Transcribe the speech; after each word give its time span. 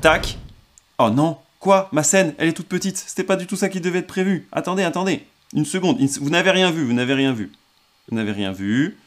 Tac. 0.00 0.38
Oh 0.98 1.10
non, 1.10 1.38
quoi? 1.60 1.88
Ma 1.92 2.02
scène, 2.02 2.34
elle 2.38 2.48
est 2.48 2.52
toute 2.52 2.68
petite. 2.68 2.96
C'était 2.96 3.24
pas 3.24 3.36
du 3.36 3.46
tout 3.46 3.56
ça 3.56 3.68
qui 3.68 3.80
devait 3.80 4.00
être 4.00 4.06
prévu. 4.06 4.48
Attendez, 4.52 4.84
attendez. 4.84 5.26
Une 5.54 5.64
seconde. 5.64 5.98
Vous 6.00 6.30
n'avez 6.30 6.50
rien 6.50 6.70
vu, 6.70 6.84
vous 6.84 6.92
n'avez 6.92 7.14
rien 7.14 7.32
vu. 7.32 7.52
Vous 8.08 8.16
n'avez 8.16 8.32
rien 8.32 8.52
vu. 8.52 8.98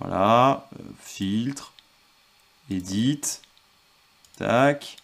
Voilà. 0.00 0.68
Euh, 0.78 0.84
filtre. 1.02 1.72
Edit. 2.70 3.20
Tac. 4.38 4.96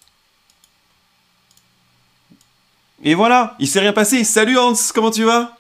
Et 3.05 3.15
voilà, 3.15 3.55
il 3.61 3.69
s'est 3.69 3.81
rien 3.81 3.93
passé. 3.93 4.25
Salut 4.25 4.59
Hans, 4.59 4.75
comment 4.93 5.11
tu 5.11 5.25
vas? 5.25 5.58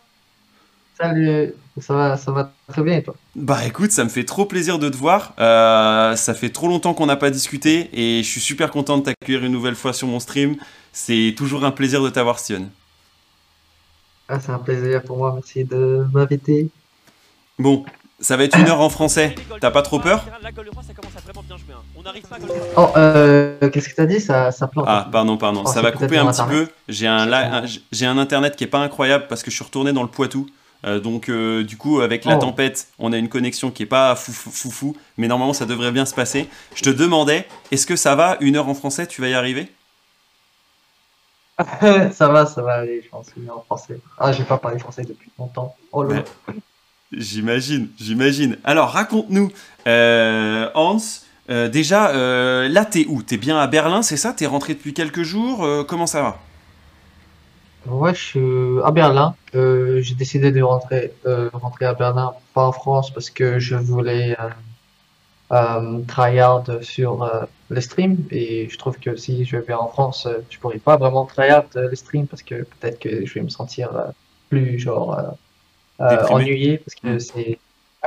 Salut, 1.01 1.55
ça 1.81 1.95
va, 1.95 2.17
ça 2.17 2.33
va 2.33 2.53
très 2.67 2.83
bien 2.83 2.97
et 2.97 3.03
toi? 3.05 3.15
Bah 3.37 3.65
écoute, 3.65 3.93
ça 3.93 4.03
me 4.03 4.09
fait 4.09 4.25
trop 4.25 4.47
plaisir 4.47 4.81
de 4.81 4.89
te 4.89 4.97
voir. 4.97 5.33
Euh, 5.39 6.17
ça 6.17 6.35
fait 6.35 6.49
trop 6.49 6.67
longtemps 6.67 6.93
qu'on 6.93 7.07
n'a 7.07 7.15
pas 7.17 7.31
discuté 7.31 7.89
et 7.93 8.25
je 8.25 8.29
suis 8.29 8.41
super 8.41 8.73
content 8.73 8.99
de 8.99 9.05
t'accueillir 9.05 9.45
une 9.45 9.53
nouvelle 9.53 9.77
fois 9.77 9.93
sur 9.93 10.09
mon 10.09 10.19
stream. 10.19 10.57
C'est 10.93 11.35
toujours 11.37 11.65
un 11.65 11.71
plaisir 11.71 12.03
de 12.03 12.11
t'avoir, 12.11 12.41
Sion. 12.41 12.69
Ah, 14.29 14.41
c'est 14.41 14.51
un 14.51 14.59
plaisir 14.59 15.05
pour 15.05 15.19
moi, 15.19 15.33
merci 15.35 15.65
de 15.65 16.05
m'inviter. 16.13 16.69
Bon, 17.61 17.85
ça 18.19 18.37
va 18.37 18.43
être 18.43 18.59
une 18.59 18.67
heure 18.67 18.81
en 18.81 18.91
français. 18.91 19.37
T'as 19.61 19.71
pas 19.71 19.83
trop 19.83 20.01
peur? 20.01 20.27
Oh, 22.77 22.89
euh, 22.97 23.71
qu'est-ce 23.71 23.89
que 23.89 23.95
t'as 23.95 24.07
dit? 24.07 24.21
Ça, 24.21 24.51
ça 24.51 24.67
plante. 24.67 24.87
Ah, 24.89 25.09
pardon, 25.13 25.37
pardon. 25.37 25.63
Oh, 25.65 25.71
ça 25.71 25.81
va 25.81 25.93
couper 25.93 26.19
un 26.19 26.27
petit 26.33 26.43
peu. 26.49 26.69
J'ai 26.89 27.07
un, 27.07 27.63
j'ai 27.93 28.07
un 28.07 28.19
internet 28.19 28.57
qui 28.57 28.65
est 28.65 28.69
pas 28.69 28.81
incroyable 28.81 29.27
parce 29.29 29.45
que 29.45 29.51
je 29.53 29.57
suis 29.57 29.65
retourné 29.65 29.93
dans 29.93 30.03
le 30.03 30.09
Poitou. 30.09 30.49
Euh, 30.85 31.01
donc, 31.01 31.29
euh, 31.29 31.65
du 31.65 31.77
coup, 31.77 32.01
avec 32.01 32.25
la 32.25 32.37
oh. 32.37 32.41
tempête, 32.41 32.89
on 32.99 33.13
a 33.13 33.19
une 33.19 33.29
connexion 33.29 33.71
qui 33.71 33.83
est 33.83 33.87
pas 33.87 34.15
fou, 34.15 34.33
fou, 34.33 34.71
fou, 34.71 34.97
mais 35.17 35.27
normalement, 35.27 35.53
ça 35.53 35.67
devrait 35.67 35.91
bien 35.91 36.07
se 36.07 36.15
passer. 36.15 36.49
Je 36.75 36.83
te 36.83 36.91
demandais, 36.91 37.47
est-ce 37.71 37.87
que 37.87 37.97
ça 37.97 38.15
va 38.15 38.37
Une 38.41 38.57
heure 38.57 38.69
en 38.69 38.75
français, 38.75 39.07
tu 39.07 39.21
vas 39.21 39.29
y 39.29 39.35
arriver? 39.35 39.73
Ça 42.13 42.29
va, 42.29 42.47
ça 42.47 42.63
va 42.63 42.75
aller, 42.75 43.03
je 43.03 43.09
pense, 43.09 43.27
une 43.37 43.51
heure 43.51 43.59
en 43.59 43.63
français. 43.63 43.99
Ah, 44.17 44.31
j'ai 44.31 44.45
pas 44.45 44.59
parlé 44.59 44.79
français 44.79 45.03
depuis 45.03 45.29
longtemps. 45.41 45.75
Oh 45.91 46.05
là. 46.05 46.23
J'imagine, 47.11 47.89
j'imagine. 47.99 48.59
Alors, 48.63 48.91
raconte-nous, 48.91 49.51
euh, 49.89 50.71
Hans. 50.77 50.99
Déjà, 51.49 52.13
là, 52.13 52.85
t'es 52.85 53.07
où? 53.09 53.25
T'es 53.25 53.39
bien 53.39 53.59
à 53.59 53.67
Berlin, 53.67 54.03
c'est 54.03 54.17
ça? 54.17 54.33
T'es 54.33 54.47
rentré 54.47 54.75
depuis 54.75 54.95
quelques 54.95 55.25
jours? 55.25 55.67
Comment 55.89 56.07
ça 56.07 56.23
va? 56.23 56.39
Ouais, 57.91 58.15
je 58.15 58.21
suis 58.21 58.83
à 58.85 58.91
Berlin. 58.91 59.35
J'ai 59.53 60.15
décidé 60.15 60.53
de 60.53 60.63
rentrer, 60.63 61.13
rentrer 61.53 61.87
à 61.87 61.95
Berlin, 61.95 62.35
pas 62.55 62.67
en 62.67 62.73
France, 62.73 63.13
parce 63.13 63.31
que 63.31 63.59
je 63.59 63.77
voulais 63.77 64.37
tryhard 66.07 66.65
sur 66.83 67.31
le 67.69 67.81
stream. 67.81 68.19
Et 68.31 68.69
je 68.69 68.79
trouve 68.79 68.99
que 68.99 69.17
si 69.17 69.45
je 69.45 69.57
vais 69.57 69.75
en 69.75 69.89
France, 69.89 70.29
je 70.51 70.59
pourrais 70.59 70.79
pas 70.79 70.97
vraiment 70.97 71.25
tryhard 71.25 71.65
le 71.75 71.95
stream, 71.97 72.27
parce 72.27 72.43
que 72.43 72.65
peut-être 72.65 72.99
que 72.99 73.25
je 73.25 73.35
vais 73.35 73.43
me 73.43 73.49
sentir 73.49 73.91
plus 74.49 74.79
genre 74.79 75.37
euh, 76.01 76.23
ennuyé 76.29 76.79
parce 76.79 76.95
que 76.95 77.17
hmm. 77.17 77.21
c'est 77.21 77.59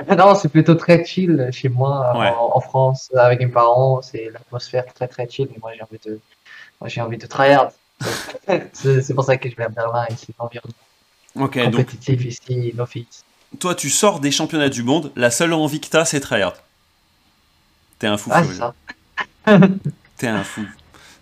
non, 0.18 0.36
c'est 0.36 0.48
plutôt 0.48 0.76
très 0.76 1.04
chill 1.04 1.50
chez 1.52 1.68
moi 1.68 2.14
en, 2.38 2.60
France 2.62 3.12
avec 3.14 3.42
mes 3.42 3.48
parents. 3.48 4.02
C'est 4.02 4.30
l'atmosphère 4.32 4.86
très 4.94 5.10
très 5.10 5.30
chill. 5.30 5.50
Mais 5.52 5.58
moi 5.62 5.72
j'ai 5.76 5.82
envie 5.84 6.00
de, 6.06 6.20
moi 6.80 6.88
j'ai 6.88 7.02
envie 7.02 7.18
de 7.18 7.28
tryhard. 7.28 7.72
C'est 8.74 9.14
pour 9.14 9.24
ça 9.24 9.38
que 9.38 9.50
je 9.50 9.56
vais 9.56 9.64
à 9.64 9.70
Berlin 9.70 10.06
et 10.10 10.16
c'est 10.16 10.34
l'environnement 10.40 10.76
okay, 11.40 11.64
compétitif 11.66 12.26
ici, 12.26 12.74
no 12.76 12.86
Toi, 13.60 13.76
tu 13.76 13.90
sors 13.90 14.20
des 14.20 14.32
championnats 14.32 14.70
du 14.70 14.84
monde. 14.84 15.12
La 15.16 15.32
seule 15.32 15.54
envie 15.54 15.80
que 15.80 15.88
t'as, 15.88 16.06
c'est 16.06 16.20
tryhard. 16.20 16.54
T'es 18.00 18.08
un 18.08 18.18
fou. 18.18 18.30
Ah, 18.34 18.44
ça. 18.44 18.74
T'es 20.18 20.28
un 20.28 20.44
fou. 20.44 20.62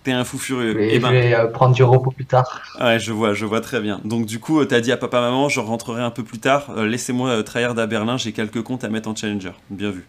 T'es 0.03 0.11
un 0.11 0.23
fou 0.23 0.37
furieux. 0.37 0.81
Et, 0.81 0.95
eh 0.95 0.99
ben... 0.99 1.09
je 1.09 1.13
vais 1.13 1.33
euh, 1.33 1.47
prendre 1.47 1.75
du 1.75 1.83
repos 1.83 2.11
plus 2.11 2.25
tard. 2.25 2.61
Ouais, 2.79 2.99
je 2.99 3.11
vois, 3.11 3.33
je 3.33 3.45
vois 3.45 3.59
très 3.61 3.81
bien. 3.81 3.99
Donc 4.05 4.25
du 4.25 4.39
coup, 4.39 4.63
t'as 4.63 4.79
dit 4.79 4.91
à 4.91 4.97
papa, 4.97 5.19
maman, 5.19 5.49
je 5.49 5.59
rentrerai 5.59 6.01
un 6.01 6.11
peu 6.11 6.23
plus 6.23 6.39
tard. 6.39 6.69
Euh, 6.69 6.87
laissez-moi 6.87 7.29
euh, 7.29 7.43
tryhard 7.43 7.77
à 7.77 7.85
Berlin, 7.85 8.17
j'ai 8.17 8.31
quelques 8.31 8.61
comptes 8.61 8.83
à 8.83 8.89
mettre 8.89 9.09
en 9.09 9.15
challenger. 9.15 9.51
Bien 9.69 9.91
vu. 9.91 10.05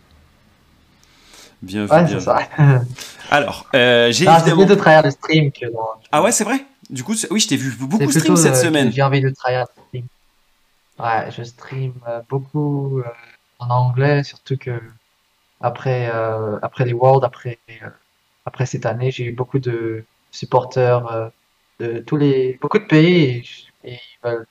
Bien 1.63 1.85
vu. 1.85 1.91
Ouais, 1.91 2.07
c'est 2.09 2.21
ça. 2.21 2.39
Alors, 3.31 3.67
euh, 3.75 4.11
j'ai 4.13 4.27
évidemment... 4.27 4.65
de 4.65 4.75
tryhard 4.75 5.05
le 5.05 5.11
stream 5.11 5.53
que 5.53 5.67
Ah 6.11 6.23
ouais, 6.23 6.33
c'est 6.33 6.45
vrai 6.45 6.65
Du 6.89 7.05
coup, 7.05 7.15
oui, 7.31 7.41
je 7.41 7.49
t'ai 7.49 7.57
vu 7.57 7.75
beaucoup 7.79 8.11
stream 8.11 8.37
cette 8.37 8.57
semaine. 8.57 8.91
J'ai 8.93 9.03
envie 9.03 9.21
de 9.21 9.31
tryhard 9.31 9.69
stream. 9.89 10.07
Ouais, 10.99 11.31
je 11.37 11.43
stream 11.43 11.95
beaucoup 12.29 13.03
en 13.59 13.71
anglais, 13.71 14.25
surtout 14.25 14.57
que 14.57 14.81
après, 15.61 16.11
après 16.63 16.85
les 16.85 16.93
Worlds, 16.93 17.25
après 17.25 17.59
après 18.47 18.67
cette 18.67 18.87
année, 18.87 19.11
j'ai 19.11 19.27
eu 19.27 19.33
beaucoup 19.33 19.59
de 19.59 20.05
supporters 20.31 21.07
euh, 21.13 21.29
de 21.79 21.99
tous 22.01 22.17
les, 22.17 22.59
beaucoup 22.61 22.79
de 22.79 22.85
pays 22.85 23.45
et, 23.85 23.93
ils 23.93 24.19
veulent 24.25 24.47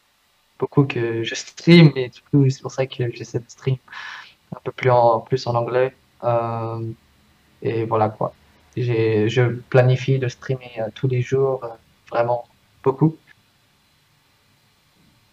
beaucoup 0.57 0.85
que 0.85 1.23
je 1.23 1.35
stream 1.35 1.91
et 1.95 2.09
du 2.09 2.21
coup, 2.31 2.49
c'est 2.49 2.61
pour 2.61 2.71
ça 2.71 2.85
que 2.85 3.11
j'essaie 3.13 3.39
de 3.39 3.49
stream 3.49 3.77
un 4.55 4.59
peu 4.63 4.71
plus 4.71 4.89
en, 4.89 5.19
plus 5.21 5.45
en 5.47 5.55
anglais. 5.55 5.93
Euh, 6.23 6.79
et 7.61 7.85
voilà 7.85 8.09
quoi. 8.09 8.33
Je 8.77 9.55
planifie 9.69 10.19
de 10.19 10.27
streamer 10.27 10.71
euh, 10.79 10.89
tous 10.95 11.07
les 11.07 11.21
jours, 11.21 11.61
vraiment 12.09 12.45
beaucoup. 12.83 13.17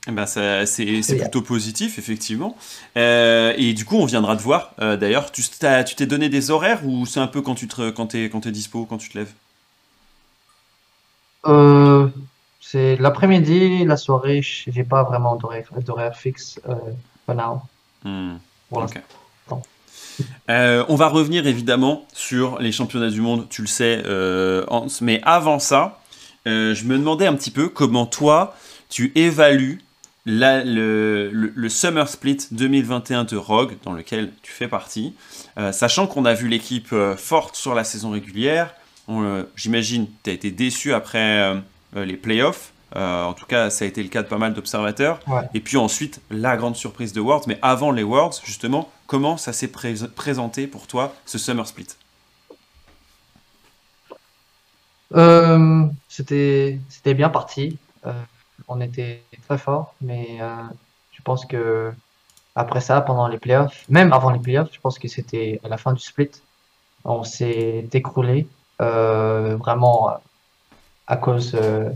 Eh 0.09 0.13
ben 0.13 0.27
c'est 0.27 1.19
plutôt 1.19 1.43
positif, 1.43 1.99
effectivement. 1.99 2.57
Euh, 2.97 3.53
et 3.57 3.73
du 3.73 3.85
coup, 3.85 3.97
on 3.97 4.05
viendra 4.05 4.37
te 4.37 4.43
voir. 4.43 4.73
Euh, 4.79 4.97
d'ailleurs, 4.97 5.33
tu 5.33 5.43
t'es 5.43 6.07
donné 6.07 6.29
des 6.29 6.51
horaires 6.53 6.87
ou 6.87 7.07
c'est 7.07 7.19
un 7.21 7.27
peu 7.27 7.43
quand 7.43 7.57
tu 7.57 7.67
te, 7.67 7.91
quand 7.91 8.15
es, 8.15 8.31
quand 8.31 8.47
es 8.47 8.53
dispo, 8.53 8.85
quand 8.85 8.99
tu 8.99 9.09
te 9.09 9.19
lèves? 9.19 9.33
Euh, 11.47 12.09
C'est 12.61 12.97
l'après-midi, 12.97 13.85
la 13.85 13.97
soirée, 13.97 14.43
j'ai 14.43 14.83
pas 14.83 15.05
vraiment 15.05 15.37
d'horaire 15.37 16.17
fixe 16.17 16.61
for 17.25 17.35
now. 17.35 17.63
Hmm, 20.49 20.83
on 20.89 20.95
va 20.95 21.09
revenir 21.09 21.47
évidemment 21.47 22.07
sur 22.13 22.59
les 22.59 22.73
championnats 22.73 23.11
du 23.11 23.21
monde, 23.21 23.47
tu 23.49 23.63
le 23.63 23.69
sais, 23.69 24.03
Hans. 24.69 24.87
Mais 25.01 25.21
avant 25.25 25.59
ça, 25.59 26.01
je 26.45 26.85
me 26.85 26.97
demandais 26.97 27.27
un 27.27 27.35
petit 27.35 27.51
peu 27.51 27.69
comment 27.69 28.07
toi, 28.07 28.57
tu 28.89 29.13
évalues 29.15 29.81
le, 30.27 31.69
Summer 31.69 32.09
Split 32.09 32.39
2021 32.51 33.25
de 33.25 33.37
Rogue, 33.37 33.77
dans 33.85 33.93
lequel 33.93 34.33
tu 34.43 34.53
fais 34.53 34.69
partie, 34.69 35.15
euh, 35.59 35.73
sachant 35.73 36.07
qu'on 36.07 36.25
a 36.25 36.35
vu 36.35 36.49
l'équipe 36.49 36.93
euh, 36.93 37.17
forte 37.17 37.57
sur 37.57 37.75
la 37.75 37.85
saison 37.85 38.11
régulière, 38.11 38.75
euh, 39.09 39.45
j'imagine 39.55 40.07
tu 40.25 40.31
as 40.31 40.33
été 40.33 40.51
déçu 40.51 40.93
après 40.93 41.55
les 41.95 42.17
playoffs, 42.17 42.73
en 42.95 43.33
tout 43.35 43.47
cas 43.47 43.71
ça 43.71 43.85
a 43.85 43.89
été 43.89 44.03
le 44.03 44.09
cas 44.09 44.23
de 44.23 44.29
pas 44.29 44.39
mal 44.39 44.55
d'observateurs, 44.55 45.21
et 45.55 45.61
puis 45.61 45.77
ensuite 45.77 46.21
la 46.31 46.57
grande 46.57 46.77
surprise 46.77 47.13
de 47.13 47.21
Worlds, 47.21 47.47
mais 47.47 47.59
avant 47.63 47.91
les 47.91 48.03
Worlds, 48.03 48.41
justement, 48.45 48.91
comment 49.07 49.37
ça 49.37 49.53
s'est 49.53 49.69
présenté 49.69 50.67
pour 50.67 50.87
toi, 50.87 51.15
ce 51.25 51.39
Summer 51.39 51.67
Split? 51.67 51.89
C'était 56.09 57.15
bien 57.15 57.29
parti. 57.29 57.79
On 58.69 58.81
était 58.81 59.23
très 59.47 59.59
fort, 59.59 59.95
mais 60.01 60.39
euh, 60.41 60.63
je 61.13 61.23
pense 61.23 61.45
que 61.45 61.93
après 62.55 62.81
ça, 62.81 63.01
pendant 63.01 63.29
les 63.29 63.39
playoffs, 63.39 63.85
même 63.89 64.13
avant 64.13 64.31
les 64.31 64.39
playoffs, 64.39 64.71
je 64.73 64.81
pense 64.81 64.99
que 64.99 65.09
c'était 65.09 65.61
à 65.63 65.69
la 65.69 65.77
fin 65.77 65.93
du 65.93 66.01
split, 66.01 66.31
on 67.05 67.23
s'est 67.23 67.87
écroulé 67.93 68.49
euh, 68.81 69.57
vraiment 69.57 70.19
à 71.07 71.17
cause, 71.17 71.55
euh, 71.55 71.91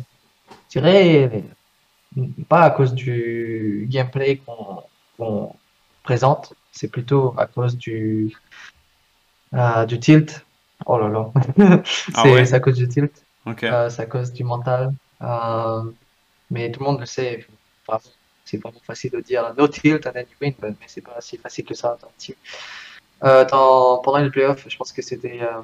je 0.68 0.78
dirais, 0.78 1.44
pas 2.48 2.62
à 2.62 2.70
cause 2.70 2.94
du 2.94 3.86
gameplay 3.88 4.40
qu'on 5.18 5.54
présente, 6.02 6.54
c'est 6.72 6.88
plutôt 6.88 7.34
à 7.36 7.46
cause 7.46 7.76
du, 7.76 8.34
du 9.86 10.00
tilt. 10.00 10.44
Oh 10.86 10.98
là 10.98 11.08
là, 11.08 11.30
ah 12.14 12.24
c'est 12.24 12.54
à 12.54 12.60
cause 12.60 12.76
du 12.76 12.88
tilt, 12.88 13.24
c'est 13.58 14.00
à 14.00 14.06
cause 14.06 14.32
du 14.32 14.44
mental. 14.44 14.92
Mais 16.50 16.70
tout 16.72 16.80
le 16.80 16.86
monde 16.86 17.00
le 17.00 17.06
sait. 17.06 17.46
c'est 18.44 18.56
vraiment 18.56 18.80
facile 18.84 19.10
de 19.12 19.20
dire 19.20 19.54
no 19.56 19.68
tilt 19.68 20.06
and 20.06 20.12
then 20.12 20.26
you 20.30 20.36
win, 20.40 20.54
mais 20.60 20.74
c'est 20.86 21.02
pas 21.02 21.20
si 21.20 21.36
facile 21.36 21.64
que 21.64 21.74
ça 21.74 21.96
euh, 23.22 23.44
pendant 23.44 24.18
les 24.18 24.30
playoffs, 24.30 24.66
je 24.68 24.76
pense 24.76 24.92
que 24.92 25.02
c'était 25.02 25.40
euh, 25.42 25.60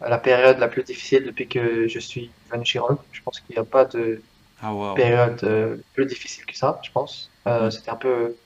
la 0.00 0.18
période 0.18 0.58
la 0.58 0.68
plus 0.68 0.82
difficile 0.82 1.24
depuis 1.26 1.48
que 1.48 1.88
je 1.88 1.98
suis 1.98 2.30
venu 2.50 2.64
chez. 2.64 2.80
Je 3.12 3.22
pense 3.22 3.40
qu'il 3.40 3.54
n'y 3.54 3.60
a 3.60 3.64
pas 3.64 3.84
de 3.84 4.22
ah, 4.62 4.72
période 4.94 5.40
euh, 5.44 5.76
plus 5.94 6.06
difficile 6.06 6.44
que 6.46 6.56
ça, 6.56 6.80
je 6.82 6.90
pense. 6.90 7.30
Mm. 7.46 7.70
C'était 7.70 7.90
un 7.90 7.96
peu 7.96 8.36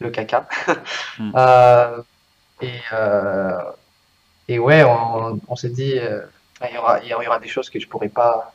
le 0.00 0.10
caca. 0.10 0.48
Mm. 1.18 1.32
et, 2.62 2.80
et 4.48 4.58
ouais, 4.58 4.84
on, 4.84 5.56
s'est 5.56 5.68
dit, 5.68 5.94
il 5.96 6.74
y, 6.74 6.78
aura, 6.78 7.00
il 7.02 7.08
y 7.08 7.14
aura 7.14 7.38
des 7.38 7.48
choses 7.48 7.68
que 7.68 7.78
je 7.78 7.86
pourrais 7.86 8.08
pas, 8.08 8.54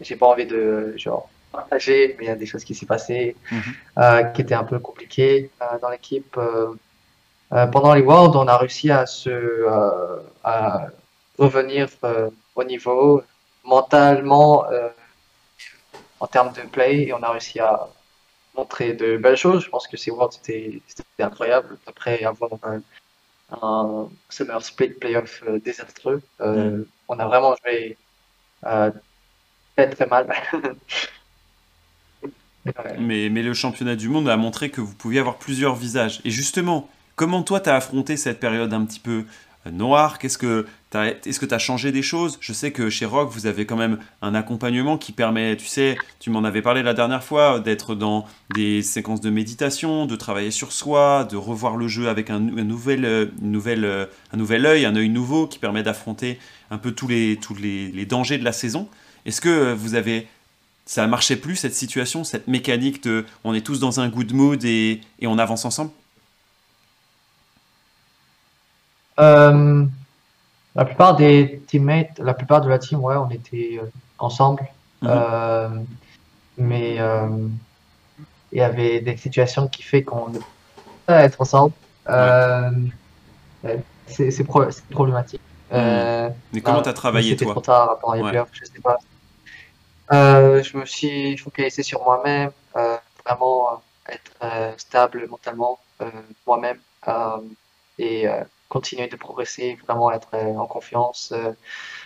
j'ai 0.00 0.16
pas 0.16 0.26
envie 0.26 0.46
de, 0.46 0.94
genre, 0.96 1.28
partagé, 1.50 2.16
mais 2.18 2.24
il 2.24 2.28
y 2.28 2.30
a 2.30 2.36
des 2.36 2.46
choses 2.46 2.64
qui 2.64 2.74
s'est 2.74 2.86
passées 2.86 3.36
mhm. 3.50 3.62
euh, 3.98 4.22
qui 4.24 4.42
étaient 4.42 4.54
un 4.54 4.64
peu 4.64 4.78
compliquées 4.78 5.50
euh, 5.62 5.78
dans 5.80 5.90
l'équipe. 5.90 6.36
Euh, 6.38 6.74
pendant 7.72 7.94
les 7.94 8.02
Worlds, 8.02 8.36
on 8.36 8.46
a 8.46 8.56
réussi 8.56 8.90
à 8.90 9.06
se 9.06 9.66
à 10.44 10.86
revenir 11.40 11.88
au 12.54 12.64
niveau 12.64 13.22
mentalement, 13.64 14.64
en 16.20 16.26
termes 16.26 16.52
de 16.52 16.62
play, 16.62 17.02
et 17.04 17.12
on 17.12 17.22
a 17.22 17.30
réussi 17.30 17.58
à 17.60 17.88
montrer 18.54 18.92
de 18.92 19.16
belles 19.16 19.36
choses. 19.36 19.64
Je 19.64 19.70
pense 19.70 19.88
que 19.88 19.96
ces 19.96 20.10
Worlds, 20.10 20.34
c'était 20.42 20.82
incroyable. 21.18 21.78
Après 21.86 22.22
avoir 22.24 22.50
un, 22.62 22.82
un 23.62 24.08
Summer 24.28 24.62
Split 24.62 24.90
Playoff 24.90 25.42
désastreux, 25.64 26.22
mm. 26.40 26.82
on 27.08 27.18
a 27.18 27.26
vraiment 27.26 27.54
joué 27.64 27.96
très 28.62 29.90
très 29.90 30.06
mal. 30.06 30.28
mais, 32.98 33.28
mais 33.30 33.42
le 33.42 33.54
championnat 33.54 33.96
du 33.96 34.08
monde 34.08 34.28
a 34.28 34.36
montré 34.36 34.70
que 34.70 34.80
vous 34.80 34.94
pouviez 34.94 35.20
avoir 35.20 35.36
plusieurs 35.38 35.74
visages. 35.74 36.20
Et 36.24 36.30
justement, 36.30 36.88
comment 37.16 37.42
toi, 37.42 37.60
tu 37.60 37.70
as 37.70 37.76
affronté 37.76 38.16
cette 38.16 38.40
période 38.40 38.72
un 38.72 38.84
petit 38.84 39.00
peu 39.00 39.24
euh, 39.66 39.70
noire 39.70 40.18
Qu'est-ce 40.18 40.38
que 40.38 40.66
est-ce 40.92 41.38
que 41.38 41.46
tu 41.46 41.54
as 41.54 41.58
changé 41.58 41.92
des 41.92 42.02
choses? 42.02 42.36
Je 42.40 42.52
sais 42.52 42.72
que 42.72 42.90
chez 42.90 43.06
Rock, 43.06 43.30
vous 43.30 43.46
avez 43.46 43.64
quand 43.64 43.76
même 43.76 43.98
un 44.22 44.34
accompagnement 44.34 44.98
qui 44.98 45.12
permet, 45.12 45.56
tu 45.56 45.66
sais, 45.66 45.96
tu 46.18 46.30
m'en 46.30 46.42
avais 46.42 46.62
parlé 46.62 46.82
la 46.82 46.94
dernière 46.94 47.22
fois, 47.22 47.60
d'être 47.60 47.94
dans 47.94 48.26
des 48.54 48.82
séquences 48.82 49.20
de 49.20 49.30
méditation, 49.30 50.06
de 50.06 50.16
travailler 50.16 50.50
sur 50.50 50.72
soi, 50.72 51.24
de 51.30 51.36
revoir 51.36 51.76
le 51.76 51.86
jeu 51.86 52.08
avec 52.08 52.28
un, 52.28 52.40
nouvel, 52.40 53.04
euh, 53.04 53.26
euh, 53.44 54.06
un 54.32 54.36
nouvel 54.36 54.66
œil, 54.66 54.84
un 54.84 54.96
œil 54.96 55.08
nouveau 55.08 55.46
qui 55.46 55.60
permet 55.60 55.84
d'affronter 55.84 56.40
un 56.72 56.78
peu 56.78 56.90
tous 56.90 57.06
les, 57.06 57.36
tous 57.36 57.54
les, 57.54 58.04
dangers 58.04 58.38
de 58.38 58.44
la 58.44 58.52
saison. 58.52 58.88
Est-ce 59.26 59.40
que 59.40 59.72
vous 59.72 59.94
avez 59.94 60.26
ça 60.86 61.06
marchait 61.06 61.36
plus 61.36 61.54
cette 61.54 61.74
situation, 61.74 62.24
cette 62.24 62.48
mécanique 62.48 63.04
de 63.04 63.24
on 63.44 63.54
est 63.54 63.60
tous 63.60 63.78
dans 63.78 64.00
un 64.00 64.08
good 64.08 64.32
mood 64.32 64.64
et 64.64 65.00
on 65.22 65.38
avance 65.38 65.64
ensemble? 65.64 65.92
Euh, 69.20 69.84
La 70.74 70.84
plupart 70.84 71.16
des 71.16 71.62
teammates, 71.66 72.18
la 72.18 72.34
plupart 72.34 72.60
de 72.60 72.68
la 72.68 72.78
team, 72.78 73.00
ouais, 73.00 73.16
on 73.16 73.30
était 73.30 73.78
euh, 73.80 73.86
ensemble. 74.18 74.62
Mhm. 75.02 75.08
Euh, 75.10 75.68
mais 76.58 76.98
il 78.52 78.58
y 78.58 78.62
avait 78.62 79.00
des 79.00 79.16
situations 79.16 79.68
qui 79.68 79.82
fait 79.82 80.02
qu'on 80.02 80.28
ne 80.28 80.38
peut 80.38 80.44
pas 81.06 81.24
être 81.24 81.40
ensemble. 81.40 81.72
C'est 84.06 84.44
problématique. 84.44 85.40
Mhm. 85.72 86.34
mais 86.52 86.60
comment 86.62 86.82
tu 86.82 86.88
as 86.88 86.92
travaillé 86.92 87.36
toi 87.36 87.52
trop 87.52 87.60
tard 87.60 88.00
à 88.02 88.46
je 88.52 88.64
sais 88.64 88.80
pas. 88.82 88.98
Euh, 90.12 90.62
je 90.62 90.76
me 90.76 90.84
suis 90.84 91.36
focalisé 91.36 91.84
sur 91.84 92.02
moi-même, 92.02 92.50
euh, 92.76 92.96
vraiment 93.24 93.80
être 94.08 94.74
stable 94.78 95.28
mentalement 95.28 95.78
moi-même 96.46 96.78
et 97.98 98.26
continuer 98.70 99.08
de 99.08 99.16
progresser, 99.16 99.78
vraiment 99.86 100.10
être 100.10 100.34
en 100.34 100.66
confiance 100.66 101.34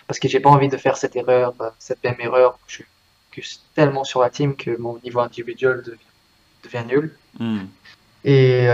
parce 0.07 0.19
que 0.19 0.27
j'ai 0.27 0.41
pas 0.41 0.49
envie 0.49 0.67
de 0.67 0.77
faire 0.77 0.97
cette 0.97 1.15
erreur, 1.15 1.53
cette 1.79 2.03
même 2.03 2.19
erreur. 2.19 2.59
Je 2.67 2.83
suis 3.41 3.59
tellement 3.75 4.03
sur 4.03 4.19
la 4.21 4.29
team 4.29 4.55
que 4.55 4.75
mon 4.77 4.99
niveau 5.03 5.21
individuel 5.21 5.83
devient, 6.63 6.83
nul. 6.85 7.15
Hmm. 7.39 7.65
Et 8.23 8.67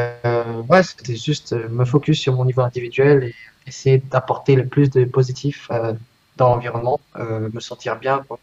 ouais, 0.69 0.83
c'était 0.83 1.15
juste 1.15 1.53
me 1.53 1.85
focus 1.85 2.19
sur 2.19 2.33
mon 2.33 2.45
niveau 2.45 2.61
individuel 2.61 3.25
et 3.25 3.35
essayer 3.67 3.99
d'apporter 3.99 4.55
le 4.55 4.65
plus 4.65 4.89
de 4.89 5.05
positif 5.05 5.69
dans 6.37 6.49
l'environnement, 6.49 6.99
me 7.15 7.59
sentir 7.59 7.97
bien. 7.97 8.23
Quoi. 8.27 8.39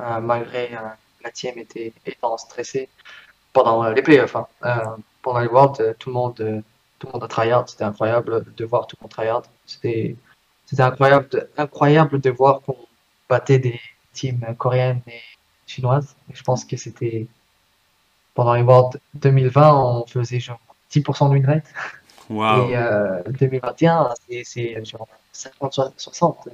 Euh, 0.00 0.20
malgré 0.20 0.74
euh, 0.74 0.80
la 1.22 1.30
team 1.30 1.56
était, 1.56 1.92
étant 2.04 2.36
stressée 2.36 2.88
pendant 3.52 3.88
les 3.90 4.02
playoffs. 4.02 4.34
Hein. 4.34 4.46
Euh, 4.64 4.96
pendant 5.22 5.38
les 5.38 5.46
Worlds, 5.46 5.94
tout 5.98 6.10
le 6.10 6.14
monde, 6.14 6.62
tout 7.04 7.12
le 7.12 7.12
monde 7.12 7.24
a 7.24 7.28
tryhard. 7.28 7.68
C'était 7.68 7.84
incroyable 7.84 8.44
de 8.56 8.64
voir 8.64 8.86
tout 8.86 8.96
le 9.00 9.04
monde 9.04 9.10
tryhard. 9.10 9.42
C'était, 9.66 10.16
incroyable, 10.78 11.28
de, 11.28 11.48
incroyable 11.56 12.20
de 12.20 12.30
voir 12.30 12.60
qu'on 12.62 12.76
battait 13.28 13.58
des 13.58 13.80
teams 14.12 14.44
coréennes 14.56 15.02
et 15.06 15.20
chinoises. 15.66 16.14
je 16.32 16.42
pense 16.42 16.64
que 16.64 16.76
c'était 16.76 17.26
pendant 18.34 18.54
les 18.54 18.62
Worlds 18.62 18.98
2020, 19.14 19.74
on 19.74 20.06
faisait 20.06 20.40
genre 20.40 20.58
10% 20.90 21.28
de 21.28 21.34
win 21.34 21.46
rate. 21.46 21.64
Wow. 22.28 22.68
Et 22.68 22.76
euh, 22.76 23.22
2021, 23.26 24.14
c'est 24.44 24.84
genre 24.84 25.08
50-60. 25.32 26.20
On 26.20 26.52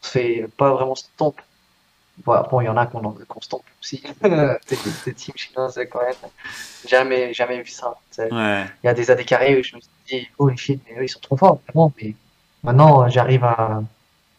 se 0.00 0.08
fait 0.08 0.48
pas 0.56 0.72
vraiment 0.72 0.94
stomp 0.94 1.34
bon, 2.24 2.60
il 2.60 2.64
y 2.64 2.68
en 2.68 2.76
a 2.76 2.86
qu'on 2.86 3.12
qu 3.12 3.24
stompe 3.40 3.62
aussi. 3.80 4.02
des, 4.22 5.14
teams 5.14 5.36
chinoises, 5.36 5.80
quand 5.90 6.00
même. 6.00 6.14
Jamais, 6.88 7.32
jamais 7.32 7.62
vu 7.62 7.70
ça. 7.70 7.94
Il 8.18 8.66
y 8.84 8.88
a 8.88 8.94
des 8.94 9.10
années 9.10 9.24
carrées 9.24 9.58
où 9.58 9.62
je 9.62 9.76
me 9.76 9.80
suis 9.80 9.90
dit, 10.08 10.28
oh 10.38 10.48
les 10.48 10.56
Chines, 10.56 10.80
mais 10.88 11.00
eux, 11.00 11.04
ils 11.04 11.08
sont 11.08 11.20
trop 11.20 11.36
forts, 11.36 11.60
vraiment. 11.66 11.92
Mais 12.00 12.14
maintenant, 12.62 13.08
j'arrive 13.08 13.44
à, 13.44 13.82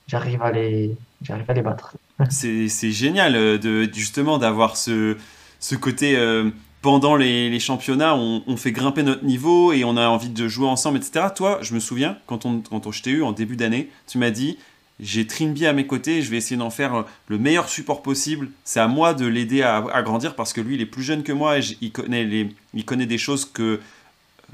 j'arrive 0.08 0.42
à 0.42 0.52
les, 0.52 0.96
j'arrive 1.22 1.50
à 1.50 1.54
les 1.54 1.62
battre. 1.62 1.96
C'est 2.30 2.92
génial 2.92 3.36
euh, 3.36 3.58
de, 3.58 3.90
justement 3.94 4.38
d'avoir 4.38 4.78
ce, 4.78 5.18
ce 5.60 5.76
côté. 5.76 6.16
Euh, 6.16 6.50
pendant 6.82 7.16
les, 7.16 7.50
les 7.50 7.60
championnats, 7.60 8.16
on, 8.16 8.44
on, 8.48 8.58
fait 8.58 8.72
grimper 8.72 9.04
notre 9.04 9.24
niveau 9.24 9.72
et 9.72 9.84
on 9.84 9.98
a 9.98 10.08
envie 10.08 10.30
de 10.30 10.48
jouer 10.48 10.68
ensemble, 10.68 10.98
etc. 10.98 11.28
Toi, 11.36 11.60
je 11.62 11.76
me 11.76 11.80
souviens, 11.80 12.18
quand, 12.26 12.46
on, 12.48 12.60
quand 12.62 12.88
on, 12.88 12.92
je 12.92 13.04
t'ai 13.04 13.12
eu 13.12 13.22
en 13.22 13.34
début 13.34 13.56
d'année, 13.56 13.92
tu 14.08 14.18
m'as 14.18 14.32
dit 14.32 14.58
j'ai 15.02 15.26
Trinby 15.26 15.66
à 15.66 15.74
mes 15.74 15.88
côtés, 15.88 16.22
je 16.22 16.30
vais 16.30 16.38
essayer 16.38 16.58
d'en 16.58 16.70
faire 16.70 16.94
euh, 16.94 17.04
le 17.28 17.40
meilleur 17.40 17.68
support 17.68 18.04
possible. 18.04 18.50
C'est 18.64 18.80
à 18.80 18.88
moi 18.88 19.16
de 19.16 19.26
l'aider 19.26 19.64
à, 19.64 20.02
grandir 20.04 20.36
parce 20.36 20.54
que 20.54 20.62
lui, 20.62 20.76
il 20.76 20.82
est 20.82 20.86
plus 20.86 21.02
jeune 21.02 21.24
que 21.24 21.32
moi 21.32 21.58
et 21.58 21.62
il 21.82 21.92
connaît, 21.92 22.24
les, 22.24 22.56
il 22.76 22.86
connaît 22.86 23.08
des 23.08 23.18
choses 23.18 23.46
que, 23.46 23.80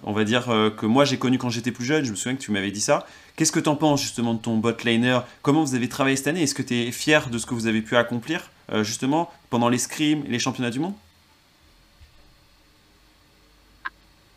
on 0.04 0.14
va 0.14 0.24
dire, 0.24 0.50
euh, 0.50 0.70
que 0.70 0.86
moi 0.86 1.04
j'ai 1.04 1.18
connues 1.18 1.38
quand 1.38 1.50
j'étais 1.50 1.72
plus 1.72 1.84
jeune. 1.84 2.06
Je 2.06 2.12
me 2.12 2.16
souviens 2.16 2.38
que 2.38 2.42
tu 2.42 2.52
m'avais 2.52 2.72
dit 2.72 2.80
ça. 2.80 3.06
Qu'est-ce 3.36 3.52
que 3.52 3.60
tu 3.60 3.68
en 3.68 3.76
penses 3.76 4.02
justement 4.02 4.34
de 4.34 4.40
ton 4.40 4.56
bot 4.58 4.72
laner 4.86 5.20
Comment 5.42 5.64
vous 5.64 5.76
avez 5.76 5.90
travaillé 5.90 6.16
cette 6.16 6.28
année? 6.28 6.44
Est-ce 6.44 6.56
que 6.56 6.64
tu 6.64 6.76
es 6.76 6.92
fier 6.92 7.30
de 7.30 7.38
ce 7.38 7.46
que 7.46 7.54
vous 7.54 7.68
avez 7.68 7.82
pu 7.82 7.98
accomplir 7.98 8.50
euh, 8.72 8.84
justement 8.84 9.30
pendant 9.50 9.68
les 9.68 9.78
scrims 9.78 10.24
et 10.26 10.30
les 10.30 10.40
championnats 10.40 10.72
du 10.72 10.80
monde? 10.80 10.94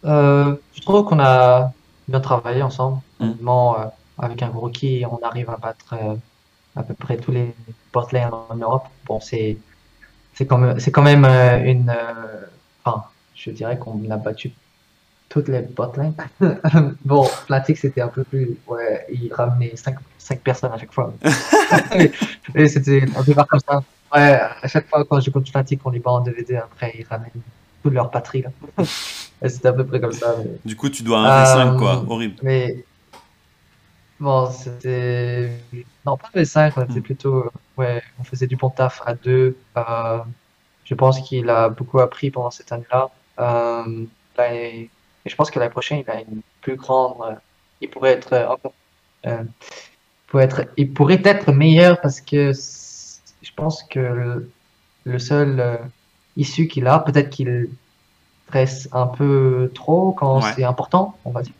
Je 0.03 0.81
trouve 0.81 1.05
qu'on 1.05 1.21
a 1.21 1.73
bien 2.09 2.21
travaillé 2.21 2.63
ensemble. 2.63 3.01
Mmh 3.21 3.35
avec 4.21 4.43
un 4.43 4.49
rookie, 4.49 5.05
on 5.11 5.19
arrive 5.25 5.51
à 5.51 5.57
battre 5.57 5.95
euh, 5.95 6.15
à 6.77 6.83
peu 6.83 6.95
près 6.95 7.17
tous 7.17 7.33
les 7.33 7.55
portlanes 7.93 8.31
en 8.33 8.57
Europe. 8.57 8.85
Bon, 9.07 9.21
c'est 9.21 9.57
c'est 10.35 10.47
quand 10.47 10.59
même, 10.59 10.79
c'est 10.81 10.91
quand 10.91 11.03
même 11.03 11.25
euh, 11.25 11.63
une. 11.65 11.91
Euh, 11.91 12.47
enfin, 12.85 13.05
je 13.35 13.51
dirais 13.51 13.79
qu'on 13.79 13.99
a 14.11 14.17
battu 14.17 14.53
toutes 15.29 15.49
les 15.49 15.63
botlane. 15.63 16.15
bon, 17.05 17.25
Fnatic, 17.25 17.79
c'était 17.79 18.01
un 18.01 18.09
peu 18.09 18.25
plus. 18.25 18.57
Ouais, 18.67 19.07
il 19.13 19.33
ramenait 19.33 19.77
5, 19.77 19.97
5 20.19 20.41
personnes 20.41 20.73
à 20.73 20.79
chaque 20.79 20.93
fois. 20.93 21.13
Et 22.55 22.69
c'était 22.69 23.05
un 23.17 23.23
peu 23.23 23.35
comme 23.35 23.61
ça. 23.69 23.83
Ouais, 24.15 24.41
à 24.63 24.67
chaque 24.67 24.89
fois 24.89 25.05
quand 25.05 25.21
je 25.21 25.31
compte 25.31 25.49
Fnatic, 25.49 25.81
on 25.85 25.91
les 25.91 26.01
bat 26.01 26.11
en 26.11 26.21
DVD, 26.21 26.57
après 26.57 26.95
ils 26.99 27.05
ramènent 27.05 27.31
toute 27.83 27.93
leur 27.93 28.11
patrie. 28.11 28.45
c'était 29.47 29.69
à 29.69 29.73
peu 29.73 29.85
près 29.85 30.01
comme 30.01 30.13
ça. 30.13 30.37
Du 30.65 30.77
coup, 30.77 30.89
tu 30.89 31.03
dois 31.03 31.19
un 31.19 31.45
V5, 31.45 31.79
quoi. 31.79 32.05
Horrible. 32.09 32.37
Mais 32.43 32.85
Bon, 34.21 34.51
c'était. 34.51 35.51
Non, 36.05 36.19
pas 36.19 36.29
V5, 36.35 36.75
on 36.77 36.85
était 36.85 37.01
plutôt. 37.01 37.51
Ouais, 37.79 38.03
on 38.19 38.25
faisait 38.25 38.47
du 38.47 38.57
bon 38.57 38.69
taf 38.69 39.01
à 39.07 39.15
deux. 39.15 39.57
Euh, 39.79 40.19
je 40.85 40.95
pense 40.95 41.21
qu'il 41.21 41.49
a 41.49 41.71
beaucoup 41.71 42.01
appris 42.01 42.31
pendant 42.31 42.51
cette 42.51 42.71
année-là. 42.71 43.09
Euh, 43.39 44.05
et 44.39 44.91
je 45.25 45.35
pense 45.35 45.51
que 45.51 45.59
l'année 45.59 45.71
prochaine, 45.71 46.03
il 46.07 46.11
a 46.11 46.21
une 46.21 46.43
plus 46.61 46.77
grande. 46.77 47.17
Euh, 47.23 47.35
il 47.81 47.89
pourrait 47.89 48.13
être 48.13 48.35
encore. 48.47 48.75
Euh, 49.27 49.43
pourrait 50.27 50.45
être, 50.45 50.67
il 50.77 50.93
pourrait 50.93 51.23
être 51.25 51.51
meilleur 51.53 52.01
parce 52.03 52.21
que 52.21 52.53
je 52.53 53.51
pense 53.57 53.83
que 53.85 54.47
le, 55.05 55.19
seul 55.19 55.81
issue 56.37 56.69
qu'il 56.69 56.87
a, 56.87 56.99
peut-être 56.99 57.31
qu'il 57.31 57.71
stresse 58.47 58.89
un 58.93 59.07
peu 59.07 59.71
trop 59.75 60.13
quand 60.13 60.43
c'est 60.43 60.65
important, 60.65 61.17
on 61.25 61.31
va 61.31 61.43
dire. 61.43 61.55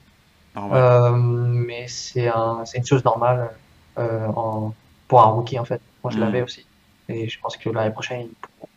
Euh, 0.57 1.11
mais 1.13 1.87
c'est 1.89 2.29
un, 2.29 2.65
une 2.75 2.87
chose 2.87 3.05
normale 3.05 3.51
euh, 3.99 4.27
en, 4.29 4.75
pour 5.09 5.21
un 5.21 5.27
rookie 5.27 5.59
en 5.59 5.65
fait. 5.65 5.81
Moi 6.03 6.13
je 6.13 6.19
mm. 6.19 6.21
l'avais 6.21 6.43
aussi. 6.43 6.67
Et 7.09 7.29
je 7.29 7.41
pense 7.41 7.57
que 7.57 7.69
l'année 7.71 7.93
prochaine, 7.93 8.23
il 8.23 8.35
pourra 8.35 8.69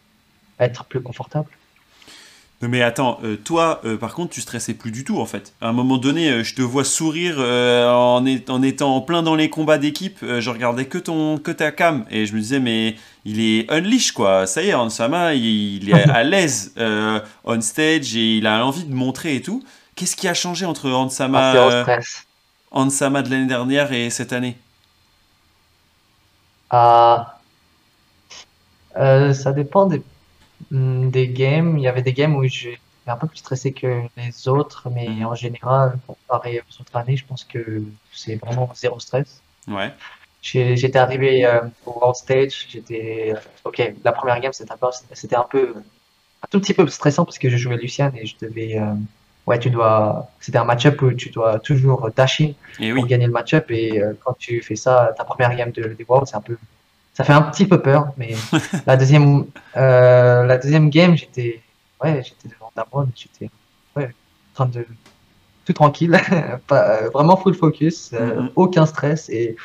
être 0.59 0.85
plus 0.85 1.01
confortable. 1.01 1.49
Mais 2.61 2.81
attends, 2.81 3.19
euh, 3.25 3.35
toi, 3.35 3.81
par 3.99 4.13
contre, 4.13 4.31
tu 4.31 4.39
stressais 4.39 4.73
plus 4.73 4.91
du 4.91 5.03
tout 5.03 5.19
en 5.19 5.25
fait. 5.25 5.53
À 5.59 5.67
un 5.67 5.73
moment 5.73 5.97
donné, 5.97 6.45
je 6.45 6.55
te 6.55 6.61
vois 6.61 6.85
sourire 6.85 7.37
en, 7.39 8.25
en, 8.25 8.61
étant 8.63 8.95
en 8.95 9.01
plein 9.01 9.21
dans 9.21 9.35
les 9.35 9.49
combats 9.49 9.77
d'équipe. 9.77 10.19
je 10.21 10.49
regardais 10.49 10.85
que 10.85 10.97
ton, 10.97 11.37
que 11.39 11.51
ta 11.51 11.73
cam 11.73 12.05
et 12.09 12.25
je 12.25 12.33
me 12.33 12.39
disais 12.39 12.61
mais 12.61 12.95
il 13.25 13.41
est 13.41 13.69
unleash 13.69 14.13
quoi. 14.13 14.47
Ça 14.47 14.63
y 14.63 14.69
est, 14.69 14.73
Ansama, 14.73 15.33
il, 15.33 15.83
il 15.83 15.89
est 15.89 16.03
à 16.09 16.23
l'aise 16.23 16.73
on 17.43 17.59
stage 17.59 18.15
et 18.15 18.37
il 18.37 18.47
a 18.47 18.65
envie 18.65 18.85
de 18.85 18.93
montrer 18.93 19.35
et 19.35 19.41
tout. 19.41 19.61
Qu'est-ce 19.95 20.15
qui 20.15 20.27
a 20.27 20.33
changé 20.33 20.65
entre 20.65 20.89
Ansama, 20.89 21.55
euh, 21.55 21.99
Ansama 22.71 23.21
de 23.21 23.29
l'année 23.29 23.47
dernière 23.47 23.91
et 23.91 24.09
cette 24.09 24.33
année? 24.33 24.57
Ah, 26.69 27.39
euh, 28.97 29.33
Ça 29.33 29.51
dépend 29.51 29.85
des, 29.85 30.01
hmm, 30.71 31.09
des 31.09 31.27
games. 31.27 31.77
Il 31.77 31.83
y 31.83 31.87
avait 31.87 32.01
des 32.01 32.13
games 32.13 32.35
où 32.35 32.43
j'étais 32.45 32.79
un 33.05 33.17
peu 33.17 33.27
plus 33.27 33.37
stressé 33.37 33.71
que 33.71 34.01
les 34.17 34.47
autres, 34.47 34.89
mais 34.89 35.07
mhm. 35.09 35.25
en 35.25 35.35
général, 35.35 35.99
comparé 36.07 36.61
aux 36.61 36.81
autres 36.81 36.95
années, 36.95 37.17
je 37.17 37.25
pense 37.25 37.43
que 37.43 37.83
c'est 38.11 38.35
vraiment 38.35 38.71
zéro 38.75 38.99
stress. 38.99 39.41
Ouais. 39.67 39.93
j'étais 40.41 40.97
arrivé 40.97 41.45
euh, 41.45 41.61
au 41.85 41.91
World 41.91 42.15
Stage, 42.15 42.67
j'étais, 42.69 43.33
ok, 43.63 43.93
la 44.03 44.11
première 44.11 44.39
game 44.41 44.51
c'était 44.51 45.35
un 45.35 45.43
peu, 45.49 45.73
un 45.77 46.47
tout 46.49 46.59
petit 46.59 46.73
peu 46.73 46.85
stressant 46.87 47.23
parce 47.23 47.39
que 47.39 47.49
je 47.49 47.55
jouais 47.55 47.77
Lucian 47.77 48.11
et 48.13 48.25
je 48.25 48.35
devais, 48.41 48.77
ouais, 49.45 49.59
tu 49.59 49.69
dois, 49.69 50.27
c'était 50.39 50.57
un 50.57 50.63
match-up 50.65 51.01
où 51.01 51.11
tu 51.13 51.29
dois 51.29 51.59
toujours 51.59 52.09
dasher 52.15 52.55
Et 52.79 52.93
pour 52.93 53.05
gagner 53.07 53.25
le 53.25 53.31
match-up 53.33 53.69
et 53.69 54.01
euh, 54.01 54.13
quand 54.23 54.33
tu 54.37 54.61
fais 54.61 54.75
ça, 54.75 55.13
ta 55.17 55.23
première 55.23 55.55
game 55.55 55.71
de, 55.71 55.83
des 55.93 56.05
Worlds, 56.07 56.27
c'est 56.29 56.35
un 56.37 56.41
peu, 56.41 56.57
ça 57.13 57.23
fait 57.23 57.33
un 57.33 57.41
petit 57.43 57.65
peu 57.67 57.81
peur, 57.81 58.13
mais 58.17 58.35
la 58.87 58.97
deuxième, 58.97 59.45
euh, 59.77 60.43
la 60.45 60.57
deuxième 60.57 60.89
game, 60.89 61.15
j'étais, 61.15 61.61
ouais, 62.03 62.23
j'étais 62.23 62.47
devant 62.49 62.71
Damwon, 62.75 63.09
j'étais, 63.15 63.49
ouais, 63.95 64.05
en 64.51 64.53
train 64.53 64.65
de, 64.67 64.85
tout 65.65 65.73
tranquille, 65.73 66.17
pas, 66.67 67.01
euh, 67.03 67.09
vraiment 67.09 67.37
full 67.37 67.53
focus, 67.55 68.11
euh, 68.13 68.41
Mhm. 68.41 68.51
aucun 68.55 68.85
stress 68.85 69.29
et 69.29 69.55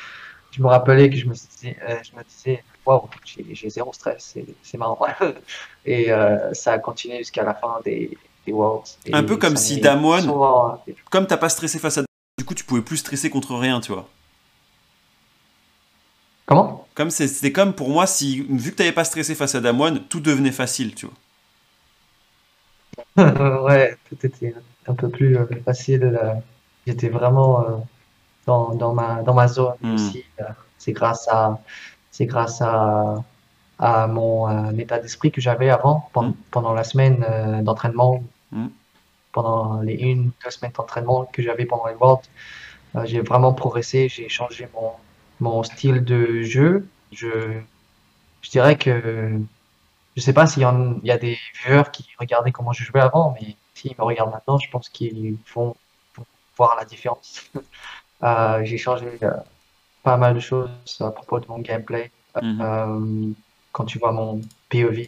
je 0.50 0.62
me 0.62 0.68
rappelais 0.68 1.10
que 1.10 1.16
je 1.16 1.26
me 1.26 1.34
disais, 1.34 1.76
je 2.02 2.16
me 2.16 2.22
disais, 2.24 2.64
waouh, 2.86 3.08
j'ai 3.24 3.68
zéro 3.70 3.92
stress, 3.92 4.30
c'est 4.34 4.46
c'est 4.62 4.78
marrant. 4.78 4.98
Et 5.84 6.10
euh, 6.10 6.52
ça 6.54 6.72
a 6.72 6.78
continué 6.78 7.18
jusqu'à 7.18 7.44
la 7.44 7.54
fin 7.54 7.80
des, 7.84 8.16
des 8.48 8.52
Worlds. 8.54 8.96
Et 9.06 9.14
Un 9.14 9.22
peu 9.24 9.36
comme 9.36 9.56
si 9.56 9.80
Damwon- 9.80 10.22
souvent- 10.22 10.82
Comme 11.10 11.26
t'as 11.26 11.36
pas 11.36 11.48
stressé 11.48 11.78
face 11.78 11.98
à 11.98 12.02
du 12.38 12.44
coup 12.44 12.54
tu 12.54 12.64
pouvais 12.64 12.82
plus 12.82 12.96
stresser 12.98 13.30
contre 13.30 13.54
rien, 13.56 13.80
tu 13.80 13.92
vois. 13.92 14.08
Comment? 16.46 16.86
Comme 16.94 17.10
c'est- 17.10 17.28
c'était 17.28 17.52
comme 17.52 17.74
pour 17.74 17.90
moi 17.90 18.06
si 18.06 18.40
vu 18.48 18.70
que 18.72 18.76
t'avais 18.76 18.92
pas 18.92 19.04
stressé 19.04 19.34
face 19.34 19.54
à 19.54 19.60
Damwon, 19.60 20.00
tout 20.08 20.20
devenait 20.20 20.52
facile, 20.52 20.94
tu 20.94 21.06
vois. 21.06 21.14
Ouais, 23.62 23.96
tout 24.08 24.16
était 24.26 24.54
un 24.86 24.94
peu 24.94 25.08
plus 25.08 25.36
euh, 25.36 25.46
facile. 25.64 26.00
là. 26.00 26.36
J'étais 26.86 27.08
vraiment 27.10 27.60
euh, 27.60 27.76
dans, 28.46 28.74
dans 28.74 28.94
ma, 28.94 29.22
dans 29.22 29.34
ma 29.34 29.46
zone 29.48 29.74
Hmm. 29.82 29.94
aussi. 29.94 30.24
euh, 30.40 30.44
C'est 30.78 30.92
grâce 30.92 31.28
à, 31.28 31.58
c'est 32.10 32.26
grâce 32.26 32.62
à, 32.62 33.22
à 33.78 34.06
mon 34.06 34.48
euh, 34.48 34.72
état 34.78 34.98
d'esprit 34.98 35.30
que 35.30 35.40
j'avais 35.40 35.70
avant, 35.70 36.08
pen- 36.14 36.28
Hmm. 36.30 36.34
pendant 36.50 36.72
la 36.72 36.84
semaine 36.84 37.24
euh, 37.28 37.62
d'entraînement, 37.62 38.22
Hmm. 38.50 38.68
pendant 39.32 39.80
les 39.82 39.94
une, 39.94 40.30
deux 40.42 40.50
semaines 40.50 40.72
d'entraînement 40.72 41.26
que 41.26 41.42
j'avais 41.42 41.66
pendant 41.66 41.86
les 41.86 41.94
Worlds. 41.94 42.28
Euh, 42.96 43.04
j'ai 43.04 43.20
vraiment 43.20 43.52
progressé, 43.52 44.08
j'ai 44.08 44.28
changé 44.28 44.68
mon, 44.74 44.92
mon 45.40 45.62
style 45.62 46.04
de 46.04 46.42
jeu. 46.42 46.88
Je, 47.12 47.60
je 48.40 48.50
dirais 48.50 48.76
que 48.76 49.38
je 50.16 50.22
sais 50.22 50.32
pas 50.32 50.46
s'il 50.46 50.62
y, 50.62 51.10
a 51.10 51.18
des 51.18 51.38
viewers 51.62 51.90
qui 51.92 52.06
regardaient 52.18 52.50
comment 52.50 52.72
je 52.72 52.84
jouais 52.84 53.00
avant, 53.00 53.36
mais 53.40 53.54
s'ils 53.74 53.94
me 53.98 54.04
regardent 54.04 54.32
maintenant, 54.32 54.58
je 54.58 54.68
pense 54.70 54.88
qu'ils 54.88 55.36
vont, 55.54 55.76
vont 56.16 56.26
voir 56.56 56.76
la 56.76 56.84
différence. 56.84 57.50
Euh, 58.24 58.64
j'ai 58.64 58.78
changé 58.78 59.06
euh, 59.22 59.30
pas 60.02 60.16
mal 60.16 60.34
de 60.34 60.40
choses 60.40 60.68
à 60.98 61.12
propos 61.12 61.38
de 61.38 61.46
mon 61.46 61.60
gameplay. 61.60 62.10
Mhm. 62.42 63.36
Quand 63.70 63.84
tu 63.84 64.00
vois 64.00 64.10
mon 64.10 64.40
POV. 64.68 65.06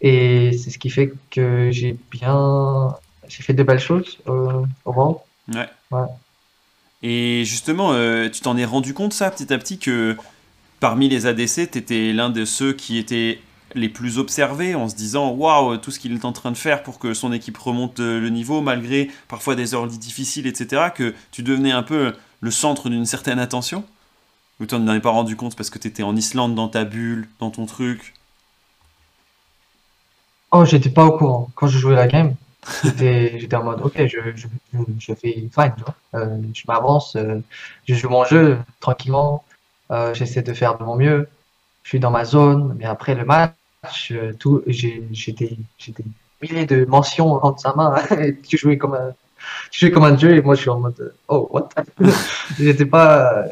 Et 0.00 0.52
c'est 0.56 0.70
ce 0.70 0.78
qui 0.78 0.90
fait 0.90 1.12
que 1.30 1.70
j'ai 1.72 1.96
bien, 2.10 2.94
j'ai 3.28 3.42
fait 3.42 3.54
de 3.54 3.62
belles 3.62 3.80
choses 3.80 4.18
euh, 4.28 4.64
au 4.84 4.92
World. 4.92 5.18
Ouais. 5.52 5.68
Ouais. 5.90 6.06
Et 7.02 7.44
justement, 7.44 7.92
euh, 7.92 8.28
tu 8.28 8.40
t'en 8.40 8.56
es 8.56 8.64
rendu 8.64 8.94
compte 8.94 9.12
ça 9.12 9.30
petit 9.30 9.52
à 9.52 9.58
petit 9.58 9.78
que 9.78 10.16
parmi 10.80 11.08
les 11.08 11.26
ADC, 11.26 11.70
t'étais 11.70 12.12
l'un 12.12 12.30
de 12.30 12.44
ceux 12.44 12.72
qui 12.72 12.98
étaient 12.98 13.40
les 13.74 13.88
plus 13.88 14.18
observés 14.18 14.74
en 14.74 14.88
se 14.88 14.96
disant 14.96 15.30
waouh 15.30 15.76
tout 15.76 15.90
ce 15.90 15.98
qu'il 15.98 16.14
est 16.14 16.24
en 16.24 16.32
train 16.32 16.50
de 16.50 16.56
faire 16.56 16.82
pour 16.82 16.98
que 16.98 17.12
son 17.12 17.32
équipe 17.32 17.58
remonte 17.58 18.00
euh, 18.00 18.18
le 18.18 18.30
niveau 18.30 18.62
malgré 18.62 19.10
parfois 19.28 19.56
des 19.56 19.74
early 19.74 19.98
difficiles 19.98 20.46
etc 20.46 20.86
que 20.94 21.14
tu 21.32 21.42
devenais 21.42 21.72
un 21.72 21.82
peu 21.82 22.14
le 22.40 22.50
centre 22.50 22.88
d'une 22.88 23.04
certaine 23.04 23.38
attention? 23.38 23.84
Ou 24.60 24.66
tu 24.66 24.74
n'en 24.74 24.88
avais 24.88 25.00
pas 25.00 25.10
rendu 25.10 25.36
compte 25.36 25.54
parce 25.54 25.70
que 25.70 25.78
t'étais 25.78 26.02
en 26.02 26.16
Islande 26.16 26.54
dans 26.54 26.68
ta 26.68 26.84
bulle 26.84 27.28
dans 27.38 27.50
ton 27.50 27.66
truc? 27.66 28.14
Oh, 30.50 30.64
j'étais 30.64 30.90
pas 30.90 31.04
au 31.04 31.16
courant. 31.16 31.50
Quand 31.54 31.66
je 31.66 31.78
jouais 31.78 31.94
la 31.94 32.06
game, 32.06 32.34
j'étais, 32.84 33.54
en 33.54 33.64
mode, 33.64 33.80
ok, 33.82 34.06
je, 34.06 34.18
je, 34.34 34.46
je, 34.98 35.14
fais 35.14 35.32
fine, 35.32 35.50
tu 35.76 35.84
vois. 35.84 35.94
Euh, 36.14 36.38
je 36.54 36.62
m'avance, 36.66 37.16
euh, 37.16 37.40
je 37.86 37.94
joue 37.94 38.08
mon 38.08 38.24
jeu 38.24 38.58
tranquillement, 38.80 39.44
euh, 39.90 40.12
j'essaie 40.14 40.42
de 40.42 40.52
faire 40.52 40.76
de 40.78 40.84
mon 40.84 40.96
mieux, 40.96 41.28
je 41.82 41.88
suis 41.88 42.00
dans 42.00 42.10
ma 42.10 42.24
zone, 42.24 42.76
mais 42.78 42.84
après 42.84 43.14
le 43.14 43.24
match, 43.24 44.10
euh, 44.10 44.32
tout, 44.38 44.62
j'ai, 44.66 45.02
j'étais, 45.12 45.56
j'étais 45.78 46.04
milliers 46.42 46.66
de 46.66 46.84
mentions 46.84 47.42
entre 47.44 47.60
sa 47.60 47.74
main, 47.74 47.94
tu 48.48 48.58
jouais 48.58 48.76
comme 48.76 48.94
un, 48.94 49.14
tu 49.70 49.80
jouais 49.80 49.90
comme 49.90 50.04
un 50.04 50.16
jeu, 50.16 50.34
et 50.34 50.42
moi 50.42 50.54
je 50.54 50.60
suis 50.62 50.70
en 50.70 50.80
mode, 50.80 51.14
oh, 51.28 51.48
what? 51.50 51.68
J'étais 52.58 52.86
pas, 52.86 53.44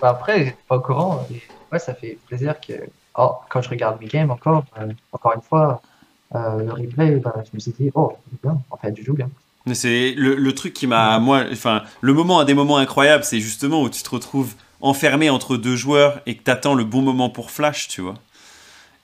pas 0.00 0.14
prêt, 0.14 0.38
j'étais 0.38 0.56
pas 0.68 0.76
au 0.76 0.80
courant, 0.80 1.26
et 1.30 1.42
ouais, 1.72 1.78
ça 1.78 1.94
fait 1.94 2.18
plaisir 2.26 2.58
que, 2.60 2.72
oh, 3.16 3.32
quand 3.48 3.60
je 3.62 3.68
regarde 3.68 4.00
mes 4.00 4.06
games 4.06 4.30
encore, 4.30 4.64
euh, 4.78 4.92
encore 5.12 5.34
une 5.34 5.42
fois, 5.42 5.82
euh, 6.34 6.62
le 6.62 6.72
replay, 6.72 7.16
bah, 7.16 7.34
je 7.44 7.50
me 7.54 7.60
suis 7.60 7.72
dit, 7.72 7.90
oh, 7.94 8.12
bien, 8.42 8.60
en 8.70 8.76
fait, 8.76 8.94
je 8.96 9.02
joue 9.02 9.14
bien. 9.14 9.30
Mais 9.66 9.74
c'est 9.74 10.14
le, 10.16 10.34
le 10.34 10.54
truc 10.54 10.72
qui 10.72 10.86
m'a, 10.86 11.18
moi, 11.18 11.44
enfin, 11.52 11.82
le 12.00 12.12
moment, 12.14 12.40
un 12.40 12.44
des 12.44 12.54
moments 12.54 12.78
incroyables, 12.78 13.24
c'est 13.24 13.40
justement 13.40 13.82
où 13.82 13.90
tu 13.90 14.02
te 14.02 14.10
retrouves 14.10 14.54
enfermé 14.80 15.30
entre 15.30 15.56
deux 15.56 15.76
joueurs 15.76 16.20
et 16.26 16.36
que 16.36 16.42
t'attends 16.42 16.74
le 16.74 16.84
bon 16.84 17.02
moment 17.02 17.30
pour 17.30 17.50
flash, 17.50 17.88
tu 17.88 18.00
vois. 18.00 18.14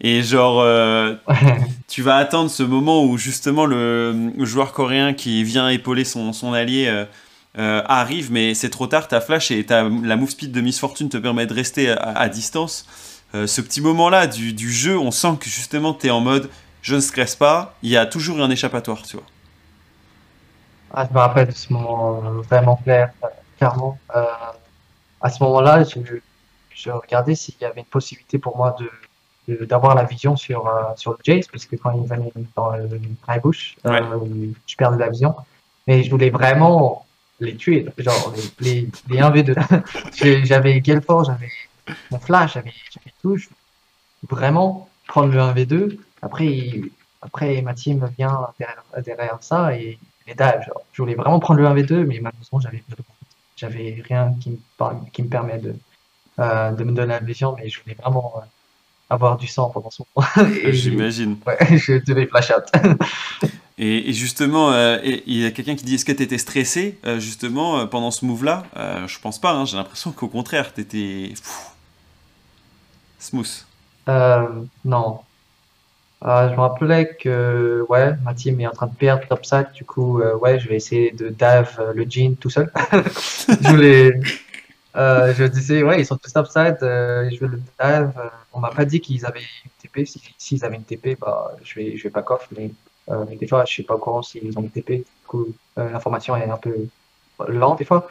Et 0.00 0.22
genre, 0.22 0.60
euh, 0.60 1.14
tu 1.88 2.02
vas 2.02 2.16
attendre 2.16 2.50
ce 2.50 2.62
moment 2.62 3.04
où 3.04 3.16
justement 3.16 3.66
le, 3.66 4.30
le 4.36 4.44
joueur 4.44 4.72
coréen 4.72 5.14
qui 5.14 5.44
vient 5.44 5.68
épauler 5.68 6.04
son, 6.04 6.32
son 6.32 6.52
allié 6.52 6.86
euh, 6.88 7.04
euh, 7.58 7.82
arrive, 7.86 8.32
mais 8.32 8.54
c'est 8.54 8.70
trop 8.70 8.86
tard, 8.86 9.08
t'as 9.08 9.20
flash 9.20 9.50
et 9.50 9.64
t'as, 9.64 9.88
la 9.88 10.16
move 10.16 10.30
speed 10.30 10.52
de 10.52 10.60
Miss 10.60 10.78
Fortune 10.78 11.08
te 11.08 11.16
permet 11.16 11.46
de 11.46 11.54
rester 11.54 11.90
à, 11.90 12.18
à 12.18 12.28
distance. 12.28 12.86
Ce 13.46 13.60
petit 13.60 13.80
moment-là 13.80 14.28
du, 14.28 14.52
du 14.52 14.72
jeu, 14.72 14.96
on 14.96 15.10
sent 15.10 15.38
que 15.40 15.50
justement 15.50 15.92
t'es 15.92 16.10
en 16.10 16.20
mode 16.20 16.48
je 16.84 16.94
ne 16.96 17.00
stresse 17.00 17.34
pas, 17.34 17.74
il 17.82 17.90
y 17.90 17.96
a 17.96 18.06
toujours 18.06 18.40
un 18.40 18.50
échappatoire, 18.50 19.02
tu 19.02 19.16
vois. 19.16 19.26
Ah, 20.92 21.06
je 21.08 21.14
me 21.14 21.18
rappelle 21.18 21.48
de 21.48 21.52
ce 21.52 21.72
moment 21.72 22.22
euh, 22.24 22.40
vraiment 22.42 22.76
clair, 22.76 23.10
euh, 23.24 23.28
clairement. 23.58 23.98
Euh, 24.14 24.24
à 25.20 25.30
ce 25.30 25.42
moment-là, 25.42 25.82
je, 25.84 25.98
je 26.74 26.90
regardais 26.90 27.34
s'il 27.34 27.54
y 27.60 27.64
avait 27.64 27.80
une 27.80 27.86
possibilité 27.86 28.38
pour 28.38 28.56
moi 28.56 28.76
de, 29.48 29.64
d'avoir 29.64 29.94
la 29.94 30.04
vision 30.04 30.36
sur, 30.36 30.66
euh, 30.66 30.82
sur 30.96 31.12
le 31.12 31.18
Jace, 31.24 31.46
parce 31.48 31.64
que 31.64 31.76
quand 31.76 31.90
il 31.92 32.06
venait 32.06 32.32
dans 32.56 32.70
le 32.72 33.00
high 33.28 33.42
bush, 33.42 33.76
euh, 33.86 34.02
je 34.66 34.76
perdais 34.76 34.98
la 34.98 35.08
vision. 35.10 35.34
Mais 35.86 36.02
je 36.02 36.10
voulais 36.10 36.30
vraiment 36.30 37.06
les 37.40 37.56
tuer, 37.56 37.86
genre 37.98 38.32
les, 38.60 38.82
les, 38.82 38.88
les 39.08 39.20
1v2. 39.20 39.54
J'ai- 40.14 40.44
J'avais 40.44 40.82
Gelfort, 40.84 41.24
j'avais 41.24 41.50
mon 42.10 42.18
flash, 42.20 42.54
j'avais 42.54 42.72
j'avais 42.92 43.12
tout. 43.20 43.36
Je 43.36 43.48
voulais 43.48 44.40
vraiment 44.42 44.88
prendre 45.08 45.32
le 45.32 45.38
1v2. 45.40 45.98
Après, 46.24 46.46
il- 46.46 46.90
après 47.20 47.62
ma 47.62 47.74
team 47.74 48.10
vient 48.18 48.48
derrière, 48.58 48.84
derrière 49.04 49.38
ça 49.40 49.74
et 49.76 49.98
les 50.26 50.34
dives. 50.34 50.62
Genre. 50.66 50.82
Je 50.92 51.02
voulais 51.02 51.14
vraiment 51.14 51.38
prendre 51.40 51.60
le 51.60 51.66
1v2, 51.66 52.04
mais 52.04 52.18
malheureusement, 52.20 52.60
j'avais 52.60 52.82
j'avais 53.56 54.02
rien 54.08 54.34
qui 54.40 54.50
me, 54.50 55.10
qui 55.12 55.22
me 55.22 55.28
permet 55.28 55.58
de, 55.58 55.74
euh, 56.40 56.72
de 56.72 56.84
me 56.84 56.92
donner 56.92 57.14
la 57.14 57.20
vision, 57.20 57.54
mais 57.56 57.68
je 57.68 57.80
voulais 57.82 57.94
vraiment 57.94 58.34
euh, 58.38 58.40
avoir 59.10 59.36
du 59.36 59.46
sang 59.46 59.70
pendant 59.70 59.90
son 59.90 60.04
Et 60.62 60.72
J'imagine. 60.72 61.36
ouais, 61.46 61.76
je 61.78 62.04
devais 62.04 62.26
flash 62.26 62.50
out. 62.50 62.64
Et, 63.76 64.12
justement, 64.12 64.70
euh, 64.70 64.98
il 65.04 65.36
y 65.40 65.44
a 65.44 65.50
quelqu'un 65.50 65.74
qui 65.74 65.84
dit 65.84 65.96
est-ce 65.96 66.04
que 66.04 66.12
tu 66.12 66.22
étais 66.22 66.38
stressé 66.38 66.96
euh, 67.04 67.18
justement 67.18 67.80
euh, 67.80 67.86
pendant 67.86 68.12
ce 68.12 68.24
move-là? 68.24 68.62
Je 69.06 69.18
pense 69.18 69.40
pas, 69.40 69.52
hein, 69.52 69.64
j'ai 69.64 69.76
l'impression 69.76 70.12
qu'au 70.12 70.28
contraire, 70.28 70.72
tu 70.72 70.80
étais 70.80 71.34
smooth. 73.18 73.64
Euh, 74.08 74.48
non. 74.84 75.20
Euh, 76.24 76.48
je 76.48 76.54
me 76.54 76.60
rappelais 76.60 77.16
que 77.16 77.84
ouais, 77.90 78.14
ma 78.22 78.32
team 78.32 78.58
est 78.60 78.66
en 78.66 78.70
train 78.72 78.86
de 78.86 78.94
perdre 78.94 79.26
topside, 79.28 79.66
du 79.74 79.84
coup, 79.84 80.20
euh, 80.20 80.34
ouais, 80.36 80.58
je 80.58 80.68
vais 80.68 80.76
essayer 80.76 81.10
de 81.10 81.28
dive 81.28 81.76
euh, 81.78 81.92
le 81.92 82.04
jean 82.08 82.34
tout 82.36 82.48
seul. 82.48 82.70
je 82.92 83.68
voulais, 83.68 84.18
euh, 84.96 85.34
je 85.34 85.44
disais, 85.44 85.82
ouais, 85.82 86.00
ils 86.00 86.06
sont 86.06 86.16
tous 86.16 86.32
topside, 86.32 86.78
euh, 86.82 87.28
je 87.30 87.40
vais 87.40 87.48
le 87.48 87.58
dive. 87.58 88.12
on 88.54 88.60
m'a 88.60 88.70
pas 88.70 88.84
dit 88.86 89.00
qu'ils 89.00 89.26
avaient 89.26 89.40
une 89.40 89.70
TP. 89.82 90.06
Si- 90.06 90.22
S'ils 90.38 90.64
avaient 90.64 90.76
une 90.76 90.84
TP, 90.84 91.16
bah, 91.20 91.52
je 91.62 91.74
vais, 91.74 91.96
je 91.96 92.04
vais 92.04 92.10
pas 92.10 92.24
off, 92.28 92.48
mais 92.56 92.70
des 93.36 93.46
fois, 93.46 93.64
je 93.66 93.72
suis 93.72 93.82
pas 93.82 93.94
au 93.94 93.98
courant 93.98 94.22
s'ils 94.22 94.58
ont 94.58 94.62
une 94.62 94.70
TP. 94.70 94.98
Du 94.98 95.04
coup, 95.26 95.48
l'information 95.76 96.36
est 96.36 96.48
un 96.48 96.56
peu 96.56 96.74
lente 97.48 97.78
des 97.78 97.84
fois, 97.84 98.08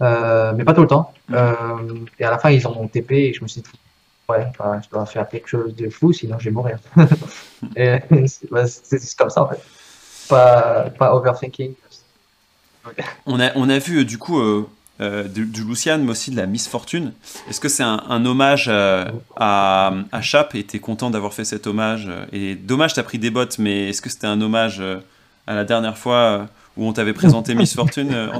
mais 0.00 0.64
pas 0.64 0.74
tout 0.74 0.82
le 0.82 0.88
temps. 0.88 1.12
Euh, 1.32 1.94
et 2.18 2.24
à 2.24 2.30
la 2.30 2.38
fin, 2.38 2.50
ils 2.50 2.66
ont 2.68 2.88
TP 2.88 3.12
et 3.12 3.34
je 3.34 3.42
me 3.42 3.48
suis 3.48 3.60
dit, 3.62 3.70
ouais, 4.30 4.46
je 4.82 4.90
dois 4.90 5.06
faire 5.06 5.28
quelque 5.28 5.48
chose 5.48 5.74
de 5.74 5.90
fou, 5.90 6.12
sinon 6.12 6.38
je 6.38 6.46
vais 6.46 6.50
mourir. 6.50 6.78
c'est 7.76 8.50
bah, 8.50 8.64
comme 9.18 9.30
ça 9.30 9.42
en 9.42 9.48
fait. 9.48 9.60
Pas, 10.28 10.90
pas 10.90 11.14
overthinking. 11.14 11.74
On 13.26 13.40
a, 13.40 13.50
on 13.56 13.68
a 13.68 13.78
vu 13.78 13.98
euh, 13.98 14.04
du 14.04 14.16
coup 14.16 14.40
euh, 14.40 14.66
euh, 15.00 15.24
du, 15.24 15.44
du 15.44 15.64
Lucian, 15.64 15.98
mais 15.98 16.10
aussi 16.10 16.30
de 16.30 16.36
la 16.36 16.46
Miss 16.46 16.68
Fortune. 16.68 17.12
Est-ce 17.48 17.60
que 17.60 17.68
c'est 17.68 17.82
un, 17.82 18.24
hommage 18.24 18.68
à, 18.68 19.92
à 20.12 20.20
Chap 20.22 20.54
et 20.54 20.64
t'es 20.64 20.78
content 20.78 21.10
d'avoir 21.10 21.34
fait 21.34 21.44
cet 21.44 21.66
hommage 21.66 22.08
Et 22.32 22.54
dommage, 22.54 22.94
t'as 22.94 23.02
pris 23.02 23.18
des 23.18 23.30
bottes, 23.30 23.58
mais 23.58 23.88
est-ce 23.88 24.02
que 24.02 24.10
c'était 24.10 24.26
un 24.26 24.40
hommage 24.40 24.82
à 25.46 25.54
la 25.54 25.64
dernière 25.64 25.96
fois 25.96 26.46
où 26.76 26.86
on 26.86 26.92
t'avait 26.92 27.14
présenté 27.14 27.54
Miss 27.54 27.74
Fortune, 27.74 28.30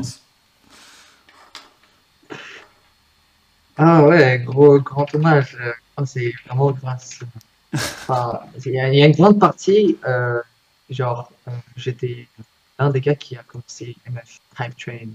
Ah 3.76 4.02
ouais, 4.04 4.40
gros, 4.44 4.78
grand 4.80 5.12
hommage. 5.14 5.56
Euh, 5.60 6.04
c'est 6.06 6.32
vraiment 6.46 6.70
grâce. 6.72 7.20
Enfin, 7.74 8.40
il 8.66 8.72
y, 8.72 8.80
a 8.80 8.88
il 8.88 8.98
y 8.98 9.02
a 9.02 9.06
une 9.06 9.12
grande 9.14 9.38
partie, 9.38 9.96
euh, 10.06 10.40
genre, 10.88 11.30
euh, 11.48 11.52
j'étais 11.76 12.26
l'un 12.78 12.90
des 12.90 13.00
gars 13.00 13.14
qui 13.14 13.36
a 13.36 13.42
commencé 13.44 13.96
MF 14.10 14.38
Hype 14.58 14.76
Train 14.76 15.08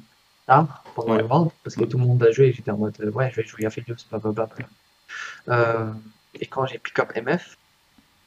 tard 0.47 0.83
pendant 0.95 1.13
Ouais. 1.13 1.17
le 1.19 1.25
World, 1.25 1.51
parce 1.63 1.75
que 1.75 1.83
tout 1.83 1.97
le 1.97 2.05
monde 2.05 2.23
a 2.23 2.31
joué, 2.31 2.53
j'étais 2.53 2.71
en 2.71 2.77
mode, 2.77 2.95
euh, 3.01 3.11
ouais, 3.11 3.29
je 3.31 3.41
vais 3.41 3.47
jouer 3.47 3.65
à 3.65 3.69
Philios, 3.69 3.95
blablabla. 4.09 4.47
Euh, 5.49 5.91
et 6.39 6.45
quand 6.45 6.65
j'ai 6.65 6.77
pick 6.77 6.97
up 6.99 7.11
MF, 7.15 7.57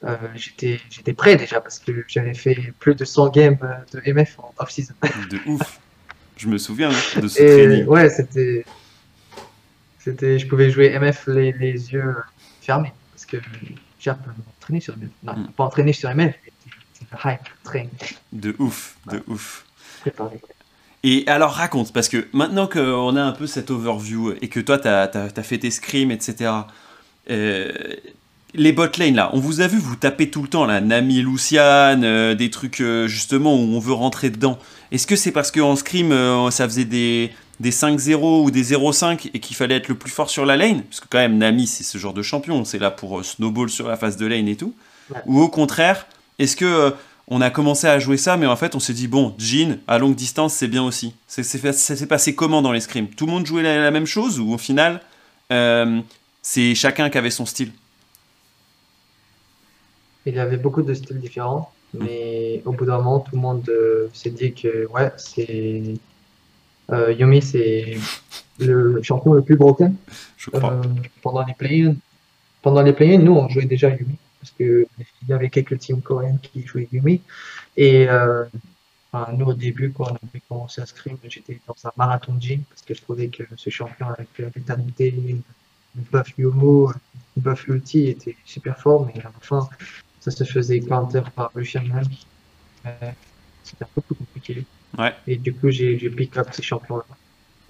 euh, 0.04 0.16
j'étais, 0.35 0.80
j'étais 0.90 1.12
prêt 1.14 1.37
déjà, 1.37 1.61
parce 1.61 1.78
que 1.78 2.04
j'avais 2.06 2.35
fait 2.35 2.73
plus 2.78 2.94
de 2.94 3.04
100 3.04 3.30
games 3.30 3.58
euh, 3.62 4.00
de 4.00 4.12
MF 4.12 4.38
en 4.40 4.52
off-season. 4.58 4.94
De 5.30 5.38
ouf. 5.47 5.80
Je 6.37 6.49
me 6.49 6.58
souviens 6.58 6.90
de 6.90 7.28
ce 7.28 7.40
Et 7.42 7.66
training. 7.66 7.87
ouais, 7.87 8.08
c'était. 8.11 8.64
C'était, 9.99 10.38
je 10.38 10.47
pouvais 10.47 10.71
jouer 10.71 10.97
MF 10.99 11.26
les, 11.28 11.52
les 11.52 11.93
yeux 11.93 12.14
fermés 12.61 12.93
parce 13.12 13.26
que 13.26 13.37
j'ai 13.99 14.11
un 14.11 14.14
peu 14.14 14.31
entraîné 14.61 14.81
sur 14.81 14.97
MF. 14.97 15.09
Non, 15.25 15.33
Mm. 15.35 15.49
pas 15.57 15.64
entraîné 15.64 15.93
sur 15.93 16.09
MF, 16.11 16.35
c'était 16.93 17.17
hype, 17.25 17.40
train, 17.64 17.87
De 18.33 18.55
ouf, 18.59 18.97
de 19.11 19.23
ouf. 19.26 19.64
préparé. 20.00 20.40
Et 21.05 21.25
alors 21.28 21.52
raconte, 21.52 21.93
parce 21.93 22.09
que 22.09 22.26
maintenant 22.33 22.67
qu'on 22.67 23.14
a 23.17 23.23
un 23.23 23.33
peu 23.33 23.47
cette 23.47 23.71
overview 23.71 24.35
et 24.40 24.49
que 24.49 24.59
toi, 24.61 24.78
tu 24.78 24.88
as, 24.88 25.43
fait 25.43 25.59
tes 25.59 25.71
scrims, 25.71 26.11
etc., 26.11 26.50
euh, 27.31 27.73
les 28.55 28.73
bot 28.73 28.87
lane 28.99 29.14
là, 29.14 29.31
on 29.35 29.40
vous 29.40 29.61
a 29.61 29.67
vu 29.67 29.78
vous 29.78 29.95
taper 29.97 30.31
tout 30.31 30.43
le 30.43 30.49
temps 30.49 30.64
là, 30.64 30.81
Nami, 30.81 31.21
Lucian, 31.23 32.02
euh, 32.02 32.35
des 32.35 32.50
trucs 32.50 32.81
euh, 32.81 33.07
justement 33.07 33.55
où 33.55 33.59
on 33.59 33.78
veut 33.78 33.93
rentrer 33.93 34.31
dedans. 34.31 34.59
Est-ce 34.90 35.07
que 35.07 35.17
c'est 35.17 35.33
parce 35.33 35.50
qu'en 35.50 35.76
scrim 35.76 36.12
euh, 36.12 36.50
ça 36.50 36.64
faisait 36.67 36.87
des, 36.87 37.31
des 37.60 37.70
5-0 37.72 38.44
ou 38.44 38.50
des 38.50 38.72
0-5 38.72 39.30
et 39.34 39.40
qu'il 39.40 39.56
fallait 39.56 39.76
être 39.76 39.88
le 39.88 39.94
plus 39.96 40.10
fort 40.10 40.30
sur 40.30 40.46
la 40.46 40.56
lane 40.56 40.82
Parce 40.84 41.00
que 41.00 41.06
quand 41.10 41.18
même 41.18 41.38
Nami 41.38 41.66
c'est 41.66 41.84
ce 41.84 41.98
genre 41.98 42.14
de 42.14 42.22
champion, 42.22 42.64
c'est 42.64 42.78
là 42.78 42.90
pour 42.90 43.18
euh, 43.18 43.22
snowball 43.22 43.68
sur 43.70 43.88
la 43.88 43.96
phase 43.96 44.16
de 44.16 44.26
lane 44.26 44.46
et 44.48 44.56
tout. 44.56 44.74
Ouais. 45.10 45.20
Ou 45.26 45.40
au 45.40 45.48
contraire, 45.48 46.06
est-ce 46.38 46.54
que 46.56 46.64
euh, 46.64 46.90
on 47.26 47.40
a 47.40 47.50
commencé 47.50 47.86
à 47.86 47.98
jouer 47.98 48.16
ça 48.16 48.36
mais 48.36 48.46
en 48.46 48.56
fait 48.56 48.74
on 48.74 48.80
s'est 48.80 48.92
dit 48.94 49.08
bon, 49.08 49.34
Jean 49.38 49.78
à 49.86 49.98
longue 49.98 50.14
distance 50.14 50.54
c'est 50.54 50.68
bien 50.68 50.84
aussi. 50.84 51.14
C'est- 51.26 51.42
c'est 51.42 51.58
fait- 51.58 51.72
Ça 51.72 51.96
s'est 51.96 52.06
passé 52.06 52.34
comment 52.34 52.62
dans 52.62 52.72
les 52.72 52.80
scrims 52.80 53.08
Tout 53.08 53.26
le 53.26 53.32
monde 53.32 53.46
jouait 53.46 53.62
la, 53.62 53.78
la 53.82 53.90
même 53.90 54.06
chose 54.06 54.38
ou 54.38 54.52
au 54.52 54.58
final 54.58 55.00
euh, 55.52 56.00
c'est 56.42 56.74
chacun 56.74 57.10
qui 57.10 57.18
avait 57.18 57.30
son 57.30 57.44
style? 57.46 57.72
Il 60.26 60.34
y 60.34 60.38
avait 60.38 60.56
beaucoup 60.58 60.82
de 60.82 60.92
styles 60.94 61.18
différents, 61.20 61.72
mais 61.94 62.60
au 62.66 62.72
bout 62.72 62.84
d'un 62.84 62.98
moment, 62.98 63.20
tout 63.20 63.34
le 63.34 63.40
monde 63.40 63.66
euh, 63.68 64.08
s'est 64.12 64.30
dit 64.30 64.52
que 64.52 64.86
ouais, 64.88 65.10
c'est. 65.16 65.82
Euh, 66.90 67.12
Yumi, 67.12 67.42
c'est 67.42 67.97
le 68.59 69.02
champion 69.02 69.35
le 69.35 69.42
plus 69.42 69.57
broken. 69.57 69.95
Je 70.37 70.50
crois. 70.50 70.73
Euh, 70.73 70.83
pendant 71.23 71.45
les 71.45 71.54
play-ins, 71.54 71.95
pendant 72.62 72.83
les 72.83 72.92
play-ins, 72.92 73.18
nous, 73.18 73.35
on 73.35 73.49
jouait 73.49 73.66
déjà 73.66 73.90
Yumi 73.90 74.16
parce 74.40 74.52
que 74.52 74.87
il 75.23 75.28
y 75.28 75.33
avait 75.33 75.50
quelques 75.50 75.78
teams 75.78 76.00
coréennes 76.00 76.38
qui 76.40 76.66
jouaient 76.66 76.88
Yumi. 76.92 77.21
Et 77.76 78.09
euh, 78.09 78.45
enfin, 79.12 79.33
nous, 79.33 79.47
au 79.47 79.54
début, 79.54 79.92
quand 79.92 80.04
on 80.04 80.28
avait 80.28 80.42
commencé 80.49 80.80
à 80.80 80.87
scrim, 80.87 81.16
j'étais 81.28 81.61
dans 81.66 81.76
un 81.85 81.92
marathon 81.97 82.35
de 82.35 82.40
gym 82.40 82.62
parce 82.68 82.83
que 82.83 82.95
je 82.95 83.02
trouvais 83.02 83.28
que 83.28 83.42
ce 83.57 83.71
champion 83.71 84.09
avec 84.09 84.28
l'éternité, 84.38 85.11
le 85.11 86.02
buff 86.12 86.33
Yomo, 86.38 86.92
le 87.37 87.42
buff 87.42 87.66
ulti 87.68 88.09
était 88.09 88.37
super 88.45 88.78
fort, 88.78 89.07
mais 89.07 89.21
à 89.21 89.25
la 89.25 89.33
fin, 89.40 89.68
ça 90.21 90.30
se 90.30 90.45
faisait 90.45 90.80
counter 90.80 91.23
par 91.35 91.50
Lang. 91.54 92.07
Euh, 92.87 93.11
C'était 93.62 93.85
un 93.85 93.88
peu 93.95 94.00
plus 94.02 94.14
compliqué. 94.14 94.64
Ouais. 94.97 95.12
Et 95.26 95.37
du 95.37 95.52
coup, 95.54 95.71
j'ai 95.71 95.99
j'ai 95.99 96.11
pick 96.11 96.37
up 96.37 96.49
ces 96.52 96.62
champions-là. 96.62 97.04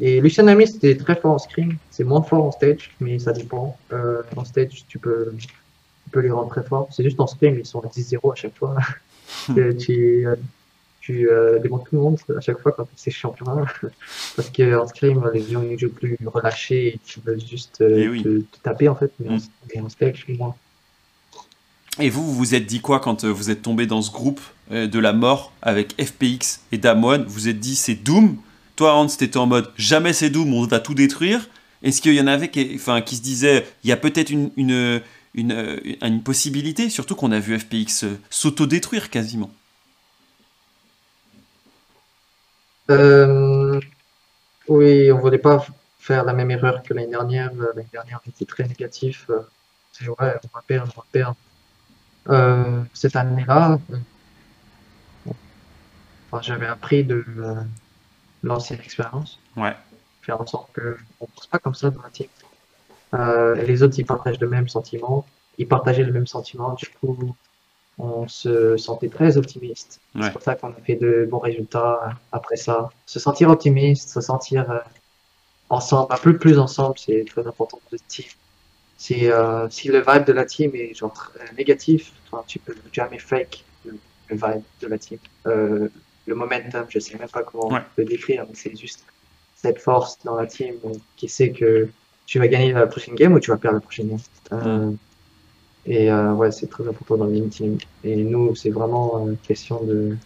Et 0.00 0.20
Lucian 0.20 0.46
Ami, 0.46 0.68
c'était 0.68 0.96
très 0.96 1.16
fort 1.16 1.32
en 1.34 1.38
scrim. 1.38 1.76
C'est 1.90 2.04
moins 2.04 2.22
fort 2.22 2.44
en 2.44 2.52
stage, 2.52 2.90
mais 3.00 3.18
ça 3.18 3.32
dépend. 3.32 3.76
Euh, 3.92 4.22
en 4.36 4.44
stage, 4.44 4.84
tu 4.86 4.98
peux, 5.00 5.34
tu 5.36 5.48
peux 6.12 6.20
les 6.20 6.30
rendre 6.30 6.48
très 6.50 6.62
forts. 6.62 6.88
C'est 6.92 7.02
juste 7.02 7.18
en 7.18 7.26
scrim, 7.26 7.56
ils 7.58 7.66
sont 7.66 7.80
à 7.80 7.88
10-0 7.88 8.32
à 8.32 8.34
chaque 8.34 8.56
fois. 8.56 8.76
Que 9.54 9.72
tu 9.72 10.26
euh, 10.26 10.36
tu 11.00 11.28
euh, 11.30 11.58
démontes 11.58 11.84
tout 11.84 11.96
le 11.96 12.00
monde 12.02 12.18
à 12.34 12.40
chaque 12.40 12.58
fois 12.60 12.72
quand 12.72 12.84
tu 12.84 12.90
ces 12.96 13.10
champions-là. 13.10 13.66
Parce 14.36 14.50
qu'en 14.50 14.86
scrim, 14.86 15.30
les 15.34 15.42
gens 15.42 15.62
ils 15.62 15.78
jouent 15.78 15.90
plus 15.92 16.16
relâchés 16.24 16.94
et 16.94 17.00
tu 17.04 17.20
veux 17.20 17.38
juste 17.38 17.80
euh, 17.82 17.94
Eh 18.04 18.08
oui. 18.08 18.22
te, 18.22 18.38
te 18.40 18.58
taper 18.62 18.88
en 18.88 18.94
fait. 18.94 19.12
Mais, 19.20 19.28
en, 19.28 19.34
Mm. 19.36 19.40
mais 19.74 19.80
en 19.82 19.88
stage, 19.90 20.24
moins. 20.28 20.54
Et 22.00 22.10
vous, 22.10 22.24
vous 22.24 22.34
vous 22.34 22.54
êtes 22.54 22.66
dit 22.66 22.80
quoi 22.80 23.00
quand 23.00 23.24
euh, 23.24 23.28
vous 23.28 23.50
êtes 23.50 23.62
tombé 23.62 23.86
dans 23.86 24.02
ce 24.02 24.12
groupe 24.12 24.40
euh, 24.70 24.86
de 24.86 24.98
la 25.00 25.12
mort 25.12 25.52
avec 25.62 26.00
FPX 26.00 26.60
et 26.70 26.78
Damwon 26.78 27.24
Vous 27.26 27.32
vous 27.32 27.48
êtes 27.48 27.58
dit 27.58 27.74
c'est 27.74 27.96
Doom? 27.96 28.36
Toi, 28.76 28.94
Hans, 28.94 29.08
t'étais 29.08 29.36
en 29.36 29.46
mode 29.46 29.72
jamais 29.76 30.12
c'est 30.12 30.30
Doom, 30.30 30.54
on 30.54 30.64
va 30.64 30.78
tout 30.78 30.94
détruire. 30.94 31.48
Est-ce 31.82 32.00
qu'il 32.00 32.14
y 32.14 32.20
en 32.20 32.28
avait 32.28 32.50
qui, 32.50 32.78
se 32.78 33.20
disaient 33.20 33.66
il 33.82 33.90
y 33.90 33.92
a 33.92 33.96
peut-être 33.96 34.30
une, 34.30 34.52
euh, 34.70 35.00
possibilité 36.24 36.88
Surtout 36.88 37.16
qu'on 37.16 37.32
a 37.32 37.40
vu 37.40 37.58
FPX 37.58 38.04
s'auto-détruire 38.30 39.10
quasiment? 39.10 39.50
Oui, 44.68 45.10
on 45.10 45.18
voulait 45.18 45.38
pas 45.38 45.66
faire 45.98 46.24
la 46.24 46.32
même 46.32 46.50
erreur 46.50 46.82
que 46.82 46.94
l'année 46.94 47.10
dernière. 47.10 47.52
L'année 47.54 47.88
dernière, 47.92 48.20
on 48.24 48.30
était 48.30 48.44
très 48.44 48.64
négatif. 48.64 49.28
C'est 49.92 50.08
ouais, 50.08 50.14
on 50.20 50.24
va 50.54 50.62
perdre, 50.66 50.92
on 50.96 51.00
va 51.00 51.06
perdre. 51.10 51.36
Euh, 52.28 52.82
cette 52.94 53.16
année-là, 53.16 53.78
euh, 53.90 53.96
enfin, 56.30 56.42
j'avais 56.42 56.66
appris 56.66 57.04
de 57.04 57.24
euh, 57.38 57.54
l'ancienne 58.42 58.80
expérience, 58.80 59.38
Ouais. 59.56 59.74
faire 60.22 60.40
en 60.40 60.46
sorte 60.46 60.72
que 60.72 60.96
on 61.20 61.26
pense 61.26 61.46
pas 61.46 61.58
comme 61.58 61.74
ça 61.74 61.90
dans 61.90 62.02
la 62.02 62.10
team. 62.10 62.26
Euh, 63.14 63.56
et 63.56 63.64
les 63.66 63.82
autres, 63.82 63.98
ils 63.98 64.04
partagent 64.04 64.40
le 64.40 64.48
même 64.48 64.68
sentiment. 64.68 65.24
Ils 65.56 65.66
partageaient 65.66 66.04
le 66.04 66.12
même 66.12 66.26
sentiment. 66.26 66.74
Du 66.74 66.86
coup, 67.00 67.34
on 67.98 68.28
se 68.28 68.76
sentait 68.76 69.08
très 69.08 69.36
optimiste. 69.38 70.00
Ouais. 70.14 70.22
C'est 70.24 70.30
pour 70.32 70.42
ça 70.42 70.54
qu'on 70.54 70.68
a 70.70 70.80
fait 70.84 70.96
de 70.96 71.26
bons 71.30 71.38
résultats 71.38 72.14
après 72.32 72.56
ça. 72.56 72.90
Se 73.06 73.18
sentir 73.18 73.48
optimiste, 73.48 74.10
se 74.10 74.20
sentir 74.20 74.70
euh, 74.70 74.78
ensemble, 75.70 76.12
un 76.12 76.18
peu 76.18 76.36
plus 76.36 76.58
ensemble, 76.58 76.98
c'est 76.98 77.24
très 77.26 77.46
important 77.46 77.78
pour 77.78 77.88
le 77.92 77.98
team. 78.06 78.26
Si, 78.98 79.30
euh, 79.30 79.68
si 79.70 79.88
le 79.88 80.00
vibe 80.00 80.24
de 80.26 80.32
la 80.32 80.44
team 80.44 80.72
est 80.74 80.92
genre 80.92 81.32
négatif, 81.56 82.12
tu 82.46 82.58
peux 82.58 82.74
jamais 82.92 83.18
fake 83.18 83.64
le, 83.86 83.92
le 84.28 84.36
vibe 84.36 84.62
de 84.82 84.86
la 84.88 84.98
team. 84.98 85.18
Euh, 85.46 85.88
le 86.26 86.34
momentum, 86.34 86.84
je 86.88 86.98
sais 86.98 87.16
même 87.16 87.28
pas 87.28 87.42
comment 87.44 87.68
Ouais. 87.72 87.80
le 87.96 88.04
décrire, 88.04 88.44
mais 88.46 88.54
c'est 88.54 88.76
juste 88.76 89.04
cette 89.54 89.80
force 89.80 90.18
dans 90.24 90.36
la 90.36 90.46
team 90.46 90.74
euh, 90.84 90.92
qui 91.16 91.28
sait 91.28 91.50
que 91.50 91.88
tu 92.26 92.38
vas 92.38 92.48
gagner 92.48 92.72
la 92.72 92.86
prochaine 92.86 93.14
game 93.14 93.32
ou 93.32 93.40
tu 93.40 93.50
vas 93.50 93.56
perdre 93.56 93.76
la 93.76 93.80
prochaine 93.80 94.08
game. 94.08 94.18
Euh, 94.52 94.90
et 95.86 96.10
euh, 96.10 96.32
ouais, 96.32 96.50
c'est 96.50 96.66
très 96.68 96.86
important 96.86 97.16
dans 97.16 97.32
une 97.32 97.48
team. 97.48 97.78
Et 98.04 98.16
nous, 98.16 98.54
c'est 98.56 98.70
vraiment 98.70 99.26
une 99.28 99.36
question 99.38 99.82
de 99.84 100.16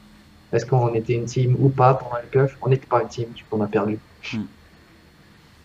est-ce 0.52 0.66
qu'on 0.66 0.92
était 0.94 1.12
une 1.14 1.26
team 1.26 1.56
ou 1.60 1.68
pas 1.68 1.94
pendant 1.94 2.16
les 2.16 2.26
playoffs 2.28 2.56
On 2.62 2.68
n'était 2.70 2.86
pas 2.86 3.02
une 3.02 3.08
team, 3.08 3.28
du 3.30 3.44
coup, 3.44 3.50
on 3.56 3.60
a 3.62 3.66
perdu. 3.68 3.98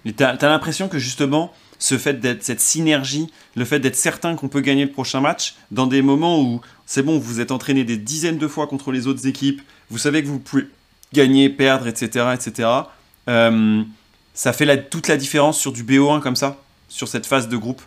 Et 0.06 0.14
t'as 0.14 0.30
as, 0.36 0.50
l'impression 0.50 0.88
que 0.88 1.00
justement, 1.00 1.52
ce 1.80 1.98
fait 1.98 2.20
d'être 2.20 2.44
cette 2.44 2.60
synergie, 2.62 3.32
le 3.56 3.66
fait 3.66 3.80
d'être 3.80 3.96
certain 3.96 4.36
qu'on 4.36 4.48
peut 4.50 4.62
gagner 4.62 4.86
le 4.86 4.92
prochain 4.92 5.22
match, 5.22 5.56
dans 5.72 5.88
des 5.88 6.02
moments 6.02 6.42
où 6.42 6.62
c'est 6.86 7.04
bon, 7.04 7.20
vous 7.20 7.40
êtes 7.40 7.52
entraîné 7.52 7.84
des 7.84 7.98
dizaines 7.98 8.38
de 8.38 8.48
fois 8.48 8.68
contre 8.68 8.92
les 8.92 9.08
autres 9.08 9.28
équipes, 9.28 9.62
vous 9.90 9.98
savez 9.98 10.24
que 10.24 10.28
vous 10.28 10.40
pouvez 10.40 10.68
gagner, 11.14 11.50
perdre, 11.50 11.88
etc., 11.88 12.28
etc. 12.34 12.70
euh, 13.30 13.84
ça 14.34 14.54
fait 14.54 14.66
la, 14.66 14.78
toute 14.78 15.08
la 15.08 15.18
différence 15.18 15.60
sur 15.60 15.72
du 15.72 15.84
BO1 15.84 16.22
comme 16.22 16.36
ça, 16.36 16.58
sur 16.90 17.08
cette 17.08 17.26
phase 17.26 17.48
de 17.50 17.58
groupe. 17.58 17.82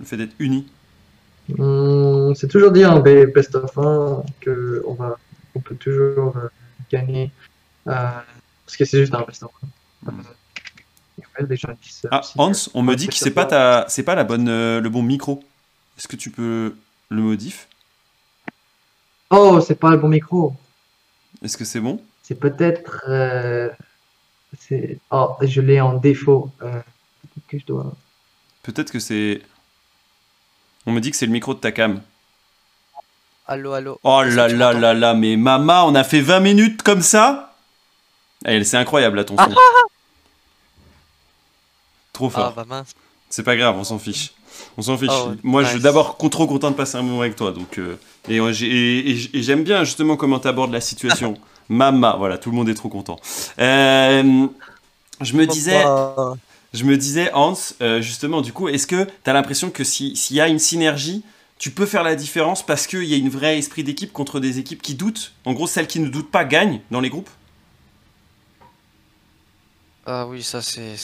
Le 0.00 0.04
fait 0.06 0.16
d'être 0.16 0.34
unis. 0.38 0.66
Hum, 1.58 2.34
c'est 2.34 2.48
toujours 2.48 2.72
dit 2.72 2.84
en 2.84 3.00
B- 3.00 3.32
best 3.32 3.54
of 3.54 3.76
1 3.78 4.22
que 4.40 4.82
on 4.86 4.94
va, 4.94 5.16
on 5.54 5.60
peut 5.60 5.76
toujours 5.76 6.36
euh, 6.36 6.48
gagner 6.90 7.30
euh, 7.86 7.92
parce 8.64 8.76
que 8.76 8.84
c'est 8.84 8.98
juste 9.00 9.14
un 9.14 9.22
best 9.22 9.42
of 9.42 9.50
1. 10.06 10.08
Euh, 10.08 10.12
les 11.48 11.56
gens 11.56 11.68
Ah, 12.10 12.20
Hans, 12.38 12.52
on 12.74 12.82
me 12.82 12.94
dit 12.94 13.08
que 13.08 13.14
c'est 13.14 13.30
pas, 13.30 13.44
1. 13.44 13.46
ta, 13.46 13.84
c'est 13.88 14.02
pas 14.02 14.14
la 14.14 14.24
bonne, 14.24 14.48
euh, 14.48 14.80
le 14.80 14.88
bon 14.88 15.02
micro. 15.02 15.42
Est-ce 15.98 16.08
que 16.08 16.16
tu 16.16 16.30
peux 16.30 16.74
le 17.08 17.22
modif? 17.22 17.68
Oh, 19.30 19.60
c'est 19.60 19.74
pas 19.74 19.90
le 19.90 19.96
bon 19.96 20.08
micro. 20.08 20.54
Est-ce 21.42 21.56
que 21.56 21.64
c'est 21.64 21.80
bon? 21.80 22.00
C'est 22.22 22.34
peut-être. 22.36 23.04
euh, 23.08 23.68
c'est... 24.58 24.98
Oh, 25.10 25.36
je 25.42 25.60
l'ai 25.60 25.80
en 25.80 25.94
défaut. 25.94 26.50
Euh, 26.62 26.70
peut-être 27.22 27.46
que 27.48 27.58
je 27.58 27.64
dois. 27.66 27.92
Peut-être 28.62 28.90
que 28.90 28.98
c'est. 28.98 29.42
On 30.86 30.92
me 30.92 31.00
dit 31.00 31.10
que 31.10 31.16
c'est 31.16 31.26
le 31.26 31.32
micro 31.32 31.54
de 31.54 31.58
ta 31.60 31.72
cam. 31.72 32.00
Allô, 33.48 33.72
allô. 33.72 33.98
Oh 34.02 34.22
là 34.22 34.48
là 34.48 34.72
là 34.72 34.92
là, 34.94 35.14
mais 35.14 35.36
Mama, 35.36 35.84
on 35.84 35.94
a 35.94 36.02
fait 36.04 36.20
20 36.20 36.40
minutes 36.40 36.82
comme 36.82 37.02
ça? 37.02 37.54
Eh, 38.44 38.62
C'est 38.64 38.76
incroyable 38.76 39.16
là 39.16 39.24
ton 39.24 39.36
son. 39.36 39.54
Trop 42.16 42.28
Ah 42.28 42.30
fort. 42.30 42.52
bah 42.54 42.64
mince. 42.66 42.92
C'est 43.28 43.42
pas 43.42 43.56
grave, 43.56 43.76
on 43.78 43.84
s'en 43.84 43.98
fiche. 43.98 44.32
On 44.78 44.82
s'en 44.82 44.96
fiche. 44.96 45.10
Oh, 45.12 45.32
Moi, 45.42 45.64
je 45.64 45.68
suis 45.72 45.80
d'abord 45.80 46.16
trop 46.16 46.46
content 46.46 46.70
de 46.70 46.76
passer 46.76 46.96
un 46.96 47.02
moment 47.02 47.20
avec 47.20 47.36
toi. 47.36 47.52
Donc, 47.52 47.78
euh, 47.78 47.98
et 48.28 48.40
j'ai- 48.54 48.66
et- 48.66 49.10
et- 49.10 49.36
et 49.36 49.42
j'aime 49.42 49.64
bien 49.64 49.84
justement 49.84 50.16
comment 50.16 50.38
tu 50.38 50.48
abordes 50.48 50.72
la 50.72 50.80
situation. 50.80 51.34
Mama, 51.68 52.14
voilà, 52.16 52.38
tout 52.38 52.50
le 52.50 52.56
monde 52.56 52.68
est 52.70 52.74
trop 52.74 52.88
content. 52.88 53.18
Euh, 53.58 54.46
Je 55.20 55.34
me 55.34 55.46
disais, 55.46 55.82
je 56.72 56.84
me 56.84 56.96
disais, 56.96 57.30
Hans, 57.34 57.54
euh, 57.82 58.00
justement, 58.00 58.40
du 58.40 58.52
coup, 58.52 58.68
est-ce 58.68 58.86
que 58.86 59.04
tu 59.04 59.30
as 59.30 59.32
l'impression 59.34 59.68
que 59.70 59.84
si- 59.84 60.16
s'il 60.16 60.36
y 60.36 60.40
a 60.40 60.48
une 60.48 60.58
synergie, 60.58 61.22
tu 61.58 61.70
peux 61.70 61.86
faire 61.86 62.02
la 62.02 62.14
différence 62.14 62.64
parce 62.64 62.86
qu'il 62.86 63.04
y 63.04 63.14
a 63.14 63.16
une 63.18 63.28
vraie 63.30 63.58
esprit 63.58 63.82
d'équipe 63.84 64.12
contre 64.12 64.40
des 64.40 64.58
équipes 64.58 64.80
qui 64.80 64.94
doutent? 64.94 65.32
En 65.44 65.52
gros, 65.52 65.66
celles 65.66 65.86
qui 65.86 66.00
ne 66.00 66.08
doutent 66.08 66.30
pas 66.30 66.44
gagnent 66.44 66.80
dans 66.90 67.00
les 67.00 67.10
groupes? 67.10 67.30
Ah 70.06 70.26
oui, 70.26 70.42
ça 70.42 70.62
c'est 70.62 70.96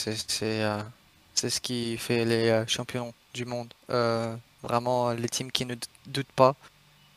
c'est 1.35 1.51
ce 1.51 1.61
qui 1.61 1.97
fait 1.99 2.25
les 2.25 2.49
euh, 2.49 2.67
champions 2.67 3.13
du 3.35 3.45
monde. 3.45 3.73
Euh, 3.91 4.35
vraiment, 4.63 5.11
les 5.13 5.29
teams 5.29 5.51
qui 5.51 5.67
ne 5.67 5.75
doutent 6.07 6.33
pas, 6.37 6.55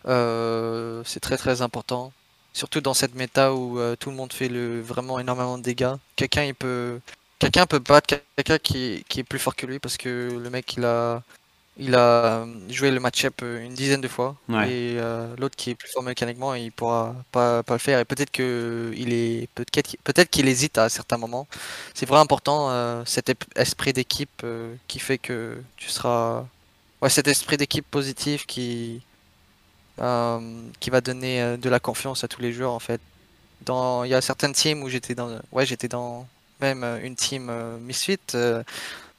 euh, 0.08 1.04
c'est 1.06 1.20
très 1.20 1.38
très 1.38 1.62
important. 1.62 2.12
Surtout 2.54 2.82
dans 2.82 2.94
cette 2.94 3.16
méta 3.16 3.54
où 3.54 3.80
tout 4.00 4.10
le 4.10 4.16
monde 4.16 4.32
fait 4.32 4.48
le 4.48 4.80
vraiment 4.82 5.20
énormément 5.20 5.58
de 5.58 5.64
dégâts. 5.64 5.96
Quelqu'un 6.16 6.54
peut 6.58 7.02
quelqu'un 7.38 7.66
peut 7.66 7.80
battre 7.80 8.16
quelqu'un 8.38 8.58
qui 8.60 9.04
est 9.18 9.24
plus 9.24 9.40
fort 9.40 9.58
que 9.58 9.66
lui 9.66 9.80
parce 9.80 9.98
que 9.98 10.40
le 10.42 10.50
mec 10.50 10.78
il 10.78 10.86
a 10.86 11.22
il 11.78 11.94
a 11.96 12.46
joué 12.70 12.90
le 12.90 13.00
match-up 13.00 13.42
une 13.42 13.74
dizaine 13.74 14.02
de 14.02 14.08
fois. 14.08 14.36
Ouais. 14.48 14.70
et 14.70 14.98
euh, 14.98 15.36
l'autre 15.38 15.56
qui 15.56 15.72
est 15.72 15.76
plus 15.76 15.90
fort 15.90 16.04
mécaniquement 16.04 16.56
il 16.56 16.72
pourra 16.72 17.16
pas, 17.32 17.64
pas 17.64 17.74
le 17.74 17.80
faire. 17.80 18.00
Et 18.00 18.06
peut-être 18.06 18.32
que 18.32 18.94
il 18.96 19.14
est 19.14 19.50
peut-être 19.56 19.98
peut-être 20.04 20.30
qu'il 20.30 20.48
hésite 20.48 20.78
à 20.78 20.90
certains 20.90 21.18
moments. 21.18 21.48
C'est 21.94 22.06
vraiment 22.06 22.24
important 22.24 22.70
euh, 22.70 23.04
cet 23.06 23.32
esprit 23.56 23.94
d'équipe 23.94 24.42
euh, 24.44 24.74
qui 24.88 25.00
fait 25.00 25.18
que 25.18 25.58
tu 25.76 25.90
seras 25.90 26.46
ouais 27.02 27.10
cet 27.10 27.28
esprit 27.28 27.58
d'équipe 27.58 27.86
positif 27.90 28.46
qui 28.46 29.02
qui 29.98 30.90
va 30.90 31.00
donner 31.00 31.56
de 31.58 31.70
la 31.70 31.80
confiance 31.80 32.26
à 32.26 32.28
tous 32.28 32.42
les 32.42 32.52
joueurs 32.52 32.74
en 32.74 32.80
fait. 32.80 33.00
Dans 33.66 34.04
il 34.04 34.10
y 34.10 34.14
a 34.14 34.22
certaines 34.22 34.52
teams 34.54 34.84
où 34.84 34.90
j'étais 34.90 35.16
dans 35.16 35.40
ouais 35.54 35.66
j'étais 35.66 35.88
dans 35.88 36.28
même 36.62 36.84
une 37.04 37.16
team 37.16 37.52
Misfit 37.80 38.20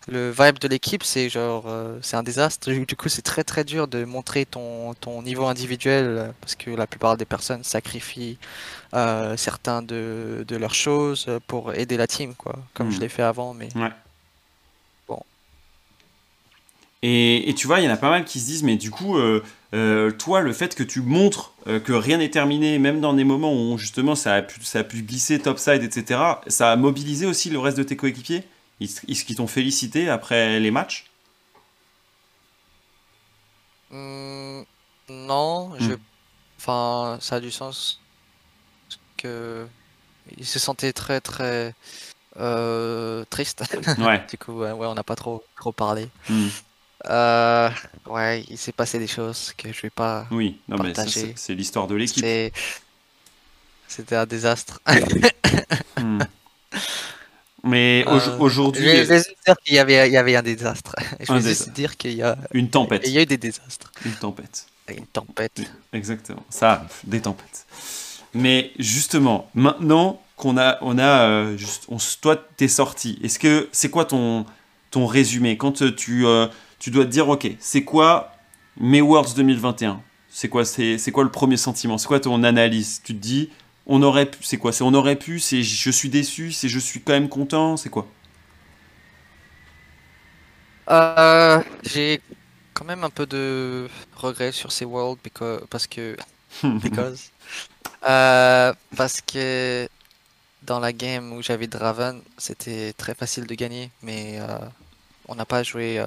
le 0.09 0.31
vibe 0.31 0.59
de 0.61 0.69
l'équipe 0.69 1.03
c'est 1.05 1.29
genre 1.29 1.65
euh, 1.69 1.99
c'est 2.03 2.17
un 2.17 2.23
désastre 2.23 2.71
du 2.71 2.97
coup 2.97 3.09
c'est 3.09 3.23
très 3.23 3.45
très 3.45 3.65
dur 3.65 3.89
de 3.89 4.05
montrer 4.05 4.47
ton 4.47 4.95
ton 4.95 5.23
niveau 5.23 5.47
individuel 5.47 6.05
euh, 6.07 6.33
parce 6.41 6.55
que 6.57 6.71
la 6.71 6.87
plupart 6.87 7.17
des 7.17 7.25
personnes 7.25 7.65
sacrifient 7.65 8.39
euh, 8.95 9.37
certains 9.37 9.83
de, 9.83 10.45
de 10.49 10.57
leurs 10.57 10.75
choses 10.75 11.29
pour 11.49 11.75
aider 11.75 11.97
la 11.97 12.07
team 12.07 12.35
quoi 12.37 12.57
comme 12.75 12.91
je 12.91 12.99
Hmm. 12.99 13.01
l'ai 13.01 13.09
fait 13.11 13.23
avant 13.23 13.55
mais 13.55 13.75
Et, 17.03 17.49
et 17.51 17.55
tu 17.55 17.67
vois, 17.67 17.81
il 17.81 17.85
y 17.85 17.89
en 17.89 17.93
a 17.93 17.97
pas 17.97 18.11
mal 18.11 18.25
qui 18.25 18.41
se 18.41 18.47
disent, 18.47 18.63
mais 18.63 18.77
du 18.77 18.91
coup, 18.91 19.17
euh, 19.19 20.11
toi, 20.19 20.41
le 20.41 20.53
fait 20.53 20.75
que 20.75 20.83
tu 20.83 21.03
montres 21.03 21.53
que 21.85 21.93
rien 21.93 22.19
n'est 22.19 22.31
terminé, 22.31 22.79
même 22.79 23.01
dans 23.01 23.13
des 23.13 23.25
moments 23.25 23.53
où 23.53 23.77
justement 23.79 24.15
ça 24.15 24.35
a 24.35 24.43
pu, 24.43 24.65
ça 24.65 24.81
a 24.81 24.85
pu 24.85 25.03
glisser 25.03 25.39
topside, 25.41 25.83
etc., 25.83 26.21
ça 26.47 26.73
a 26.73 26.77
mobilisé 26.77 27.27
aussi 27.27 27.51
le 27.51 27.59
reste 27.59 27.77
de 27.79 27.83
tes 27.83 27.97
coéquipiers? 27.97 28.45
Ils, 28.81 28.91
ils, 29.09 29.25
qui 29.25 29.35
t'ont 29.35 29.47
félicité 29.47 30.09
après 30.11 30.61
les 30.61 30.71
matchs? 30.71 31.07
Hmm, 33.91 34.63
non, 35.09 35.73
je, 35.79 35.93
Hmm. 35.95 35.99
enfin, 36.59 37.19
ça 37.21 37.37
a 37.37 37.41
du 37.41 37.51
sens 37.51 38.01
que 39.17 39.67
il 40.37 40.45
se 40.47 40.59
sentait 40.59 40.93
très 40.93 41.21
très 41.21 41.73
euh, 42.39 43.25
triste. 43.31 43.63
Ouais. 43.99 44.25
Du 44.29 44.37
coup, 44.39 44.53
ouais, 44.61 44.73
on 44.73 44.95
n'a 44.95 45.05
pas 45.05 45.17
trop 45.17 45.43
trop 45.57 45.73
parlé. 45.73 46.09
Hmm. 46.29 46.49
Euh, 47.09 47.71
ouais, 48.07 48.45
il 48.49 48.59
s'est 48.59 48.73
passé 48.73 48.99
des 48.99 49.07
choses 49.07 49.53
que 49.57 49.73
je 49.73 49.83
vais 49.83 49.91
pas. 49.91 50.27
Oui, 50.31 50.59
non, 50.69 50.77
Partagé. 50.79 51.33
c'est 51.37 51.55
l'histoire 51.55 51.87
de 51.87 51.95
l'équipe. 51.95 52.25
C'était 53.87 54.17
un 54.17 54.27
désastre. 54.27 54.81
Hmm. 55.99 56.06
Mais 57.67 58.05
Euh, 58.07 58.39
aujourd'hui, 58.39 58.85
je 58.85 59.03
vais 59.03 59.21
dire 59.21 59.57
qu'il 59.65 59.75
y 59.75 59.79
avait 59.79 60.09
il 60.09 60.13
y 60.13 60.17
avait 60.17 60.37
un 60.37 60.43
désastre. 60.43 60.95
Je 61.21 61.33
vais 61.33 61.41
juste 61.41 61.71
dire 61.73 61.97
qu'il 61.97 62.15
y 62.15 62.23
a 62.23 62.37
une 62.53 62.71
tempête. 62.71 63.03
il 63.07 63.13
y 63.13 63.19
a 63.19 63.23
eu 63.23 63.27
des 63.27 63.37
désastres, 63.39 63.93
Une 64.05 64.13
tempête. 64.13 64.67
une 64.89 65.07
tempête. 65.07 65.61
Exactement, 65.93 66.43
ça 66.49 66.73
arrive, 66.73 66.89
des 67.05 67.21
tempêtes. 67.21 67.67
Mais 68.35 68.71
justement, 68.79 69.51
maintenant 69.55 70.21
qu'on 70.37 70.59
a, 70.59 70.79
on 70.83 70.99
a, 70.99 71.27
euh, 71.29 71.57
juste, 71.57 71.85
on, 71.89 71.97
toi, 72.21 72.37
t'es 72.57 72.69
sorti. 72.69 73.19
Est-ce 73.23 73.39
que 73.39 73.69
c'est 73.73 73.89
quoi 73.91 74.05
ton, 74.05 74.45
ton 74.91 75.07
résumé? 75.07 75.57
Quand 75.57 75.83
euh, 75.83 75.95
tu, 75.95 76.27
euh, 76.27 76.47
tu 76.79 76.91
dois 76.91 77.05
te 77.05 77.11
dire, 77.11 77.29
ok, 77.29 77.49
c'est 77.59 77.85
quoi 77.85 78.33
mes 78.79 79.01
Worlds 79.01 79.35
2021 79.35 80.01
C'est 80.29 80.49
quoi, 80.51 80.65
c'est 80.67 81.11
quoi 81.13 81.25
le 81.25 81.31
premier 81.31 81.57
sentiment? 81.57 81.97
C'est 81.97 82.07
quoi 82.09 82.21
ton 82.21 82.45
analyse? 82.45 83.01
Tu 83.03 83.15
te 83.15 83.19
dis, 83.19 83.51
on 83.87 84.03
aurait 84.03 84.27
pu, 84.31 84.39
c'est 84.43 84.59
quoi 84.59 84.73
C'est 84.73 84.85
on 84.85 84.95
aurait 84.95 85.17
pu, 85.17 85.41
c'est 85.41 85.63
je 85.63 85.91
suis 85.91 86.09
déçu, 86.11 86.53
c'est 86.53 86.69
je 86.69 86.79
suis 86.79 87.03
quand 87.03 87.13
même 87.15 87.29
content, 87.29 87.77
c'est 87.77 87.91
quoi? 87.91 88.07
Euh, 90.91 91.63
j'ai 91.83 92.21
quand 92.75 92.85
même 92.85 93.05
un 93.05 93.11
peu 93.11 93.27
de 93.27 93.89
regret 94.15 94.53
sur 94.53 94.71
ces 94.73 94.85
Worlds 94.85 95.21
because- 95.25 95.67
parce 95.71 95.87
que 95.87 96.17
because 96.83 97.33
euh, 98.09 98.75
parce 98.97 99.21
que 99.23 99.89
dans 100.63 100.81
la 100.81 100.93
game 100.93 101.33
où 101.33 101.43
j'avais 101.43 101.69
Draven, 101.69 102.23
c'était 102.39 102.93
très 102.95 103.15
facile 103.15 103.47
de 103.47 103.55
gagner, 103.55 103.93
mais 104.03 104.39
euh, 104.41 104.59
on 105.29 105.37
n'a 105.37 105.47
pas 105.47 105.63
joué. 105.65 106.01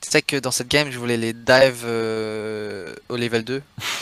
Tu 0.00 0.10
sais 0.10 0.22
que 0.22 0.36
dans 0.36 0.50
cette 0.52 0.68
game, 0.68 0.90
je 0.90 0.98
voulais 0.98 1.16
les 1.16 1.32
dive 1.32 1.82
euh, 1.84 2.94
au 3.08 3.16
level 3.16 3.44
2. 3.44 3.54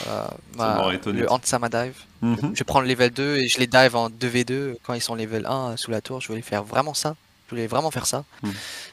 Euh, 0.09 0.25
ma- 0.57 0.77
le 1.13 1.27
ça. 1.27 1.33
Hantsama 1.35 1.69
dive. 1.69 1.95
Mhm. 2.23 2.53
Je 2.55 2.65
prends 2.65 2.81
le 2.81 2.87
level 2.89 3.11
2 3.11 3.37
et 3.37 3.49
je 3.49 3.59
les 3.59 3.67
dive 3.67 3.97
en 3.97 4.09
2v2 4.11 4.77
quand 4.83 4.95
ils 4.95 5.01
sont 5.01 5.15
level 5.15 5.47
1 5.47 5.73
euh, 5.73 5.77
sous 5.77 5.91
la 5.91 6.01
tour. 6.01 6.21
Je 6.21 6.29
voulais 6.29 6.43
faire 6.43 6.65
vraiment 6.65 6.95
ça. 6.95 7.15
Je 7.47 7.51
voulais 7.51 7.67
vraiment 7.67 7.91
faire 7.91 8.07
ça. 8.07 8.25
Hmm. 8.43 8.51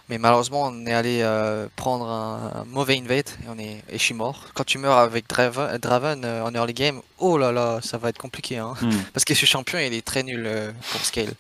Mais 0.10 0.18
malheureusement, 0.18 0.64
on 0.64 0.86
est 0.86 0.94
allé 0.94 1.22
euh, 1.22 1.68
prendre 1.76 2.06
un, 2.08 2.62
un 2.62 2.66
mauvais 2.66 2.98
invade 2.98 3.30
et, 3.44 3.50
on 3.50 3.58
est, 3.58 3.84
et 3.90 3.98
je 3.98 4.04
suis 4.04 4.14
mort. 4.14 4.48
Quand 4.54 4.64
tu 4.64 4.78
meurs 4.78 4.98
avec 4.98 5.28
Draven, 5.28 5.78
Draven 5.78 6.24
euh, 6.24 6.44
en 6.44 6.54
early 6.54 6.74
game, 6.74 7.02
oh 7.24 7.38
là 7.38 7.52
là, 7.52 7.80
ça 7.82 7.98
va 7.98 8.10
être 8.10 8.18
compliqué. 8.18 8.58
Hein. 8.58 8.74
Hmm, 8.82 8.92
Parce 9.14 9.24
que 9.26 9.34
ce 9.34 9.46
champion, 9.46 9.80
il 9.80 9.94
est 9.94 10.06
très 10.06 10.24
nul 10.24 10.44
euh, 10.46 10.72
pour 10.92 11.04
scale. 11.06 11.34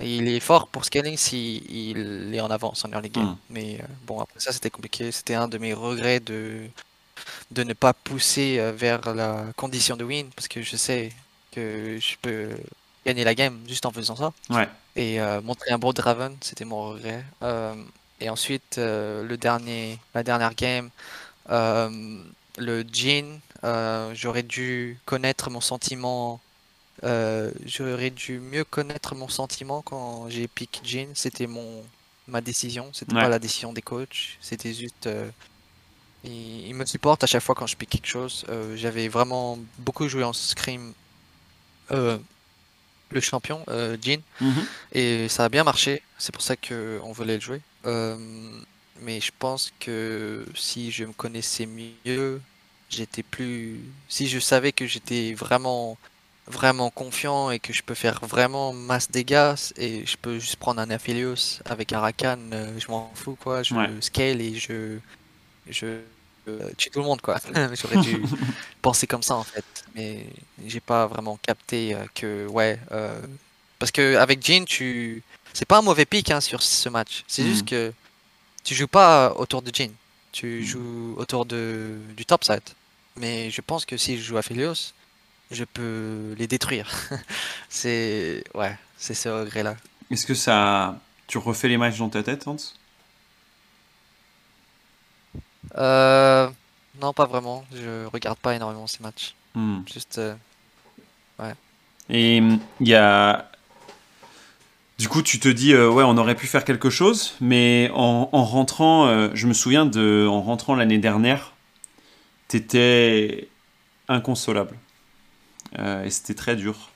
Et 0.00 0.16
il 0.16 0.28
est 0.28 0.40
fort 0.40 0.68
pour 0.68 0.84
scaling 0.84 1.16
si 1.16 1.64
il 1.68 2.34
est 2.34 2.40
en 2.40 2.50
avance 2.50 2.84
en 2.84 2.90
early 2.92 3.08
game. 3.08 3.24
Hmm. 3.24 3.36
Mais 3.48 3.78
euh, 3.80 3.86
bon, 4.06 4.20
après 4.20 4.38
ça, 4.38 4.52
c'était 4.52 4.70
compliqué. 4.70 5.10
C'était 5.10 5.34
un 5.34 5.48
de 5.48 5.58
mes 5.58 5.72
regrets 5.72 6.20
de, 6.20 6.60
de 7.50 7.62
ne 7.64 7.72
pas 7.72 7.94
pousser 7.94 8.58
euh, 8.58 8.72
vers 8.72 9.14
la 9.14 9.46
condition 9.56 9.96
de 9.96 10.04
win. 10.04 10.28
Parce 10.36 10.48
que 10.48 10.62
je 10.62 10.76
sais 10.76 11.10
que 11.52 11.98
je 12.00 12.16
peux 12.20 12.50
gagner 13.04 13.24
la 13.24 13.34
game 13.34 13.58
juste 13.68 13.86
en 13.86 13.90
faisant 13.92 14.16
ça. 14.16 14.32
Ouais. 14.50 14.68
Et 14.96 15.20
euh, 15.20 15.40
montrer 15.40 15.70
un 15.70 15.78
bon 15.78 15.92
Draven, 15.92 16.36
c'était 16.40 16.64
mon 16.64 16.90
regret. 16.90 17.24
Euh, 17.42 17.74
et 18.20 18.28
ensuite, 18.28 18.76
euh, 18.78 19.22
le 19.22 19.36
dernier, 19.36 19.98
la 20.14 20.22
dernière 20.22 20.54
game, 20.54 20.90
euh, 21.50 22.22
le 22.58 22.84
euh, 23.64 24.12
j'aurais 24.14 24.42
dû 24.42 24.98
connaître 25.06 25.50
mon 25.50 25.60
sentiment. 25.60 26.40
j'aurais 27.02 28.10
dû 28.10 28.38
mieux 28.40 28.64
connaître 28.64 29.14
mon 29.14 29.28
sentiment 29.28 29.80
quand 29.82 30.28
j'ai 30.28 30.48
pick 30.48 30.80
Jin. 30.84 31.08
C'était 31.14 31.46
mon 31.46 31.82
ma 32.28 32.40
décision. 32.40 32.90
C'était 32.92 33.14
Ouais. 33.14 33.22
pas 33.22 33.28
la 33.28 33.38
décision 33.38 33.72
des 33.72 33.82
coachs. 33.82 34.36
C'était 34.40 34.74
juste. 34.74 35.08
il, 36.24 36.66
il 36.68 36.74
me 36.74 36.84
supporte 36.84 37.24
à 37.24 37.26
chaque 37.26 37.42
fois 37.42 37.54
quand 37.54 37.66
je 37.66 37.76
pick 37.76 37.88
quelque 37.88 38.06
chose. 38.06 38.44
J'avais 38.76 39.08
vraiment 39.08 39.58
beaucoup 39.78 40.08
joué 40.08 40.24
en 40.24 40.34
scrim. 40.34 40.92
Le 43.12 43.20
champion, 43.20 43.64
euh, 43.68 43.96
Jin. 44.00 44.20
Mhm. 44.40 44.68
Et 44.92 45.28
ça 45.28 45.44
a 45.44 45.48
bien 45.48 45.64
marché, 45.64 46.02
c'est 46.18 46.32
pour 46.32 46.42
ça 46.42 46.56
que 46.56 47.00
on 47.04 47.12
voulait 47.12 47.36
le 47.36 47.40
jouer. 47.40 47.62
Euh, 47.86 48.16
mais 49.00 49.20
je 49.20 49.32
pense 49.38 49.72
que 49.80 50.44
si 50.54 50.90
je 50.92 51.04
me 51.04 51.12
connaissais 51.12 51.66
mieux, 51.66 52.42
j'étais 52.88 53.22
plus. 53.22 53.80
Si 54.08 54.28
je 54.28 54.38
savais 54.38 54.72
que 54.72 54.86
j'étais 54.86 55.34
vraiment, 55.34 55.98
vraiment 56.46 56.90
confiant 56.90 57.50
et 57.50 57.58
que 57.60 57.72
je 57.72 57.82
peux 57.82 57.94
faire 57.94 58.20
vraiment 58.24 58.72
masse 58.72 59.10
dégâts 59.10 59.54
et 59.76 60.04
je 60.06 60.16
peux 60.16 60.38
juste 60.38 60.56
prendre 60.56 60.80
un 60.80 60.90
Aphelios 60.90 61.60
avec 61.64 61.92
un 61.92 62.00
Rakan, 62.00 62.38
euh, 62.52 62.78
je 62.78 62.88
m'en 62.90 63.12
fous 63.14 63.36
quoi. 63.36 63.62
Je 63.62 63.74
Ouais. 63.74 63.88
scale 64.00 64.40
et 64.40 64.54
je, 64.58 64.98
je 65.68 66.00
euh, 66.48 66.70
tue 66.76 66.90
tout 66.90 67.00
le 67.00 67.04
monde 67.06 67.20
quoi. 67.20 67.38
J'aurais 67.74 68.02
dû 68.02 68.20
penser 68.82 69.06
comme 69.06 69.22
ça 69.22 69.36
en 69.36 69.44
fait, 69.44 69.64
mais 69.94 70.26
j'ai 70.66 70.80
pas 70.80 71.06
vraiment 71.06 71.36
capté 71.42 71.94
euh, 71.94 72.04
que 72.14 72.46
ouais. 72.48 72.78
euh, 72.92 73.20
parce 73.78 73.90
que 73.92 74.16
avec 74.16 74.44
Jin, 74.44 74.64
tu, 74.64 75.22
c'est 75.52 75.64
pas 75.66 75.78
un 75.78 75.82
mauvais 75.82 76.04
pick 76.04 76.30
hein, 76.30 76.40
sur 76.40 76.62
ce 76.62 76.88
match. 76.88 77.24
C'est 77.26 77.44
juste 77.44 77.66
que 77.66 77.92
tu 78.64 78.74
joues 78.74 78.88
pas 78.88 79.32
autour 79.36 79.62
de 79.62 79.70
Jin, 79.74 79.90
tu 80.32 80.60
Mhm. 80.60 80.64
joues 80.64 81.14
autour 81.18 81.46
de 81.46 81.98
du 82.16 82.24
top 82.26 82.44
side. 82.44 82.60
Mais 83.16 83.50
je 83.50 83.60
pense 83.60 83.84
que 83.84 83.96
si 83.96 84.16
je 84.18 84.22
joue 84.22 84.36
à 84.36 84.42
Philios, 84.42 84.92
je 85.50 85.64
peux 85.64 86.34
les 86.38 86.46
détruire. 86.46 86.88
c'est 87.68 88.44
ouais, 88.54 88.76
c'est 88.96 89.14
ce 89.14 89.28
regret 89.28 89.62
là. 89.62 89.76
Est-ce 90.10 90.26
que 90.26 90.34
ça. 90.34 90.98
Tu 91.26 91.38
refais 91.38 91.68
les 91.68 91.76
matchs 91.76 91.98
dans 91.98 92.08
ta 92.08 92.22
tête, 92.24 92.46
Hans? 92.48 92.56
Euh, 95.76 96.48
non, 97.00 97.12
pas 97.12 97.26
vraiment. 97.26 97.64
Je 97.74 98.06
regarde 98.06 98.38
pas 98.38 98.54
énormément 98.54 98.86
ces 98.86 99.02
matchs. 99.02 99.34
Hmm. 99.54 99.80
Juste 99.92 100.18
euh, 100.18 100.34
Et 102.08 102.40
hum, 102.40 102.58
il 102.80 102.88
y 102.88 102.94
a. 102.94 103.50
Du 104.98 105.08
coup, 105.08 105.22
tu 105.22 105.40
te 105.40 105.48
dis, 105.48 105.72
euh, 105.72 105.88
ouais, 105.90 106.04
on 106.06 106.18
aurait 106.18 106.34
pu 106.34 106.46
faire 106.46 106.64
quelque 106.64 106.90
chose, 106.90 107.34
mais 107.40 107.90
en, 107.94 108.28
en 108.32 108.44
rentrant, 108.44 109.06
euh, 109.06 109.30
je 109.32 109.46
me 109.46 109.54
souviens 109.54 109.86
de, 109.86 110.26
en 110.28 110.42
rentrant 110.42 110.74
l'année 110.74 110.98
dernière, 110.98 111.54
t'étais 112.48 113.48
inconsolable. 114.08 114.76
Et 116.04 116.10
c'était 116.10 116.34
très 116.34 116.56
dur. 116.56 116.90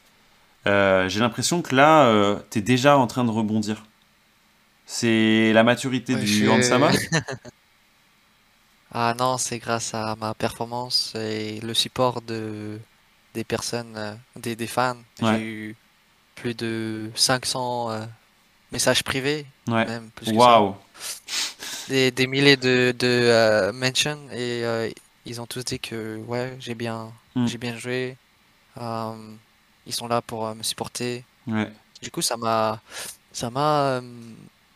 J'ai 0.66 1.20
l'impression 1.20 1.62
que 1.62 1.74
là, 1.76 2.40
t'es 2.50 2.60
déjà 2.60 2.98
en 2.98 3.06
train 3.06 3.24
de 3.24 3.30
rebondir. 3.30 3.84
C'est 4.84 5.52
la 5.54 5.62
maturité 5.62 6.14
Ouais, 6.14 6.20
du 6.20 6.48
Hansama 6.48 6.90
Ah 8.94 9.14
non, 9.18 9.38
c'est 9.38 9.58
grâce 9.58 9.92
à 9.92 10.14
ma 10.16 10.34
performance 10.34 11.14
et 11.16 11.60
le 11.60 11.74
support 11.74 12.22
de 12.22 12.78
des 13.34 13.42
personnes, 13.42 13.94
euh, 13.96 14.14
des, 14.36 14.54
des 14.54 14.68
fans. 14.68 14.96
Ouais. 15.20 15.38
J'ai 15.38 15.42
eu 15.44 15.76
plus 16.36 16.54
de 16.54 17.10
500 17.16 17.90
euh, 17.90 18.06
messages 18.70 19.02
privés, 19.02 19.44
Ouais. 19.66 19.84
même 19.86 20.10
plus 20.14 20.26
que 20.26 20.32
ça. 20.32 20.38
Waouh. 20.38 20.76
Des, 21.88 22.12
des 22.12 22.26
milliers 22.28 22.56
de, 22.56 22.94
de 22.96 23.06
euh, 23.08 23.72
mentions 23.72 24.20
et 24.30 24.64
euh, 24.64 24.88
ils 25.26 25.40
ont 25.40 25.46
tous 25.46 25.64
dit 25.64 25.80
que 25.80 26.18
ouais, 26.18 26.56
j'ai 26.60 26.74
bien, 26.76 27.10
Mm. 27.34 27.46
j'ai 27.48 27.58
bien 27.58 27.76
joué. 27.76 28.16
Ils 29.86 29.92
sont 29.92 30.06
là 30.06 30.22
pour 30.22 30.54
me 30.54 30.62
supporter. 30.62 31.24
Ouais. 31.48 31.70
Du 32.00 32.10
coup, 32.12 32.22
ça 32.22 32.36
m'a, 32.36 32.80
ça 33.32 33.50
m'a, 33.50 34.00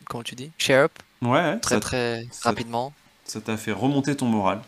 comment 0.07 0.25
tu 0.25 0.35
dis, 0.35 0.51
cheer 0.59 0.79
up 0.85 0.93
Ouais, 1.23 1.59
très 1.61 1.77
ça 1.77 1.81
très 1.81 2.27
rapidement. 2.43 2.93
Ça 3.31 3.41
t'a 3.41 3.57
fait 3.57 3.73
remonter 3.73 4.17
ton 4.17 4.27
moral. 4.27 4.63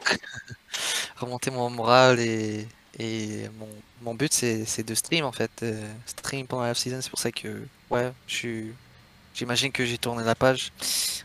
remonter 1.16 1.50
mon 1.50 1.70
moral 1.70 2.20
et, 2.20 2.66
et 2.98 3.48
mon, 3.58 3.68
mon 4.02 4.14
but 4.14 4.32
c'est 4.32 4.82
de 4.86 4.94
stream 4.94 5.24
en 5.24 5.32
fait 5.32 5.50
euh, 5.62 5.92
stream 6.06 6.46
pendant 6.46 6.64
la 6.64 6.74
season 6.74 7.00
c'est 7.00 7.10
pour 7.10 7.18
ça 7.18 7.32
que 7.32 7.66
ouais 7.90 8.12
je 8.26 8.34
suis 8.34 8.72
j'imagine 9.34 9.72
que 9.72 9.84
j'ai 9.86 9.98
tourné 9.98 10.24
la 10.24 10.34
page 10.34 10.72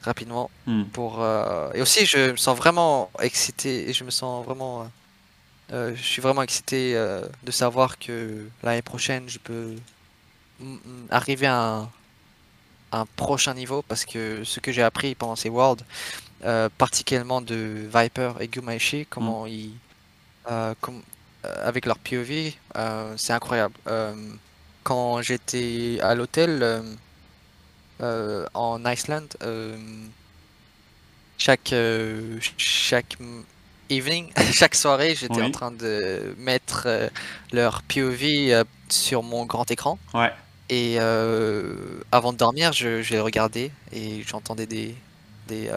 rapidement 0.03 0.49
Hmm. 0.65 0.83
pour 0.85 1.21
euh, 1.21 1.71
et 1.73 1.81
aussi 1.81 2.05
je 2.05 2.31
me 2.31 2.37
sens 2.37 2.57
vraiment 2.57 3.11
excité 3.21 3.89
et 3.89 3.93
je 3.93 4.03
me 4.03 4.11
sens 4.11 4.45
vraiment 4.45 4.89
euh, 5.73 5.95
je 5.95 6.01
suis 6.03 6.21
vraiment 6.21 6.43
excité 6.43 6.93
de 7.43 7.51
savoir 7.51 7.97
que 7.99 8.47
l'année 8.63 8.81
prochaine 8.81 9.27
je 9.27 9.39
peux 9.39 9.75
arriver 11.09 11.47
à 11.47 11.59
un, 11.61 11.89
un 12.91 13.05
prochain 13.15 13.53
niveau 13.53 13.81
parce 13.83 14.05
que 14.05 14.43
ce 14.43 14.59
que 14.59 14.71
j'ai 14.71 14.83
appris 14.83 15.15
pendant 15.15 15.35
ces 15.35 15.49
Worlds 15.49 15.83
euh, 16.43 16.69
particulièrement 16.77 17.41
de 17.41 17.87
Viper 17.93 18.33
et 18.39 18.47
Gumaishi 18.47 19.05
comment 19.09 19.45
ils 19.45 19.71
euh, 20.49 20.73
comme- 20.81 21.03
euh, 21.45 21.67
avec 21.67 21.85
leur 21.85 21.97
POV 21.99 22.53
c'est 23.17 23.33
incroyable. 23.33 23.75
Quand 24.83 25.21
j'étais 25.21 25.99
à 26.01 26.15
l'hôtel 26.15 26.83
en 27.99 28.85
Iceland 28.85 29.27
euh, 29.43 29.77
chaque 31.37 31.73
chaque 32.57 33.17
evening 33.89 34.31
chaque 34.53 34.75
soirée 34.75 35.15
j'étais 35.15 35.41
en 35.47 35.51
train 35.51 35.71
de 35.71 36.33
mettre 36.37 36.83
euh, 36.85 37.07
leur 37.51 37.83
POV 37.83 38.23
euh, 38.53 38.63
sur 38.89 39.21
mon 39.23 39.45
grand 39.45 39.69
écran. 39.69 39.99
Ouais. 40.13 40.31
et 40.69 40.95
euh, 40.99 41.75
avant 42.11 42.33
de 42.33 42.37
dormir 42.37 42.73
je, 42.73 43.01
je 43.01 43.11
les 43.11 43.19
regardais 43.19 43.71
et 43.91 44.23
j'entendais 44.27 44.65
des 44.65 44.95
des 45.47 45.67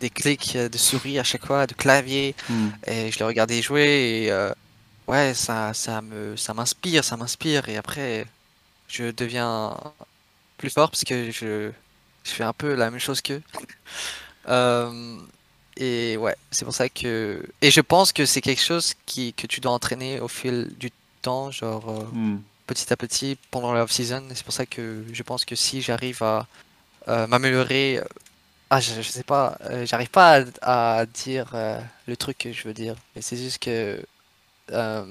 des 0.00 0.10
clics 0.10 0.56
de 0.56 0.78
souris 0.78 1.18
à 1.18 1.24
chaque 1.24 1.46
fois 1.46 1.66
de 1.66 1.74
clavier 1.74 2.34
Hmm. 2.48 2.68
et 2.86 3.10
je 3.10 3.18
les 3.18 3.24
regardais 3.24 3.62
jouer 3.62 4.24
et 4.24 4.30
euh, 4.30 4.52
ouais 5.08 5.34
ça 5.34 5.72
ça 5.74 6.02
me 6.02 6.36
ça 6.36 6.54
m'inspire 6.54 7.04
ça 7.04 7.16
m'inspire 7.16 7.68
et 7.68 7.76
après 7.76 8.26
je 8.88 9.10
deviens 9.10 9.76
plus 10.58 10.70
fort 10.70 10.90
parce 10.90 11.04
que 11.04 11.30
je 11.30 11.70
je 12.24 12.30
fais 12.30 12.44
un 12.44 12.52
peu 12.52 12.74
la 12.74 12.90
même 12.90 13.00
chose 13.00 13.20
qu'eux 13.20 13.42
Euh, 14.48 15.16
et 15.76 16.16
ouais 16.16 16.36
c'est 16.52 16.64
pour 16.64 16.72
ça 16.74 16.88
que 16.88 17.42
et 17.60 17.70
je 17.72 17.80
pense 17.80 18.12
que 18.12 18.24
c'est 18.24 18.40
quelque 18.40 18.62
chose 18.62 18.94
qui 19.06 19.32
que 19.32 19.46
tu 19.48 19.60
dois 19.60 19.72
entraîner 19.72 20.20
au 20.20 20.28
fil 20.28 20.70
du 20.78 20.90
temps 21.22 21.50
genre 21.50 21.88
euh, 21.90 22.04
Hmm. 22.12 22.38
petit 22.68 22.92
à 22.92 22.96
petit 22.96 23.36
pendant 23.50 23.72
la 23.72 23.82
off-season. 23.82 24.22
Et 24.30 24.34
c'est 24.36 24.44
pour 24.44 24.52
ça 24.54 24.66
que 24.66 25.04
je 25.12 25.22
pense 25.24 25.44
que 25.44 25.56
si 25.56 25.82
j'arrive 25.82 26.22
à 26.22 26.46
euh, 27.08 27.26
m'améliorer, 27.26 27.98
euh, 27.98 28.04
ah, 28.70 28.80
je, 28.80 28.94
je 29.00 29.08
sais 29.08 29.22
pas, 29.22 29.56
euh, 29.64 29.86
j'arrive 29.86 30.10
pas 30.10 30.42
à, 30.62 30.98
à 30.98 31.06
dire 31.06 31.50
euh, 31.54 31.80
le 32.06 32.16
truc 32.16 32.38
que 32.38 32.52
je 32.52 32.64
veux 32.66 32.74
dire. 32.74 32.94
Mais 33.14 33.22
c'est 33.22 33.36
juste 33.36 33.58
que. 33.62 34.04
euh, 34.72 35.04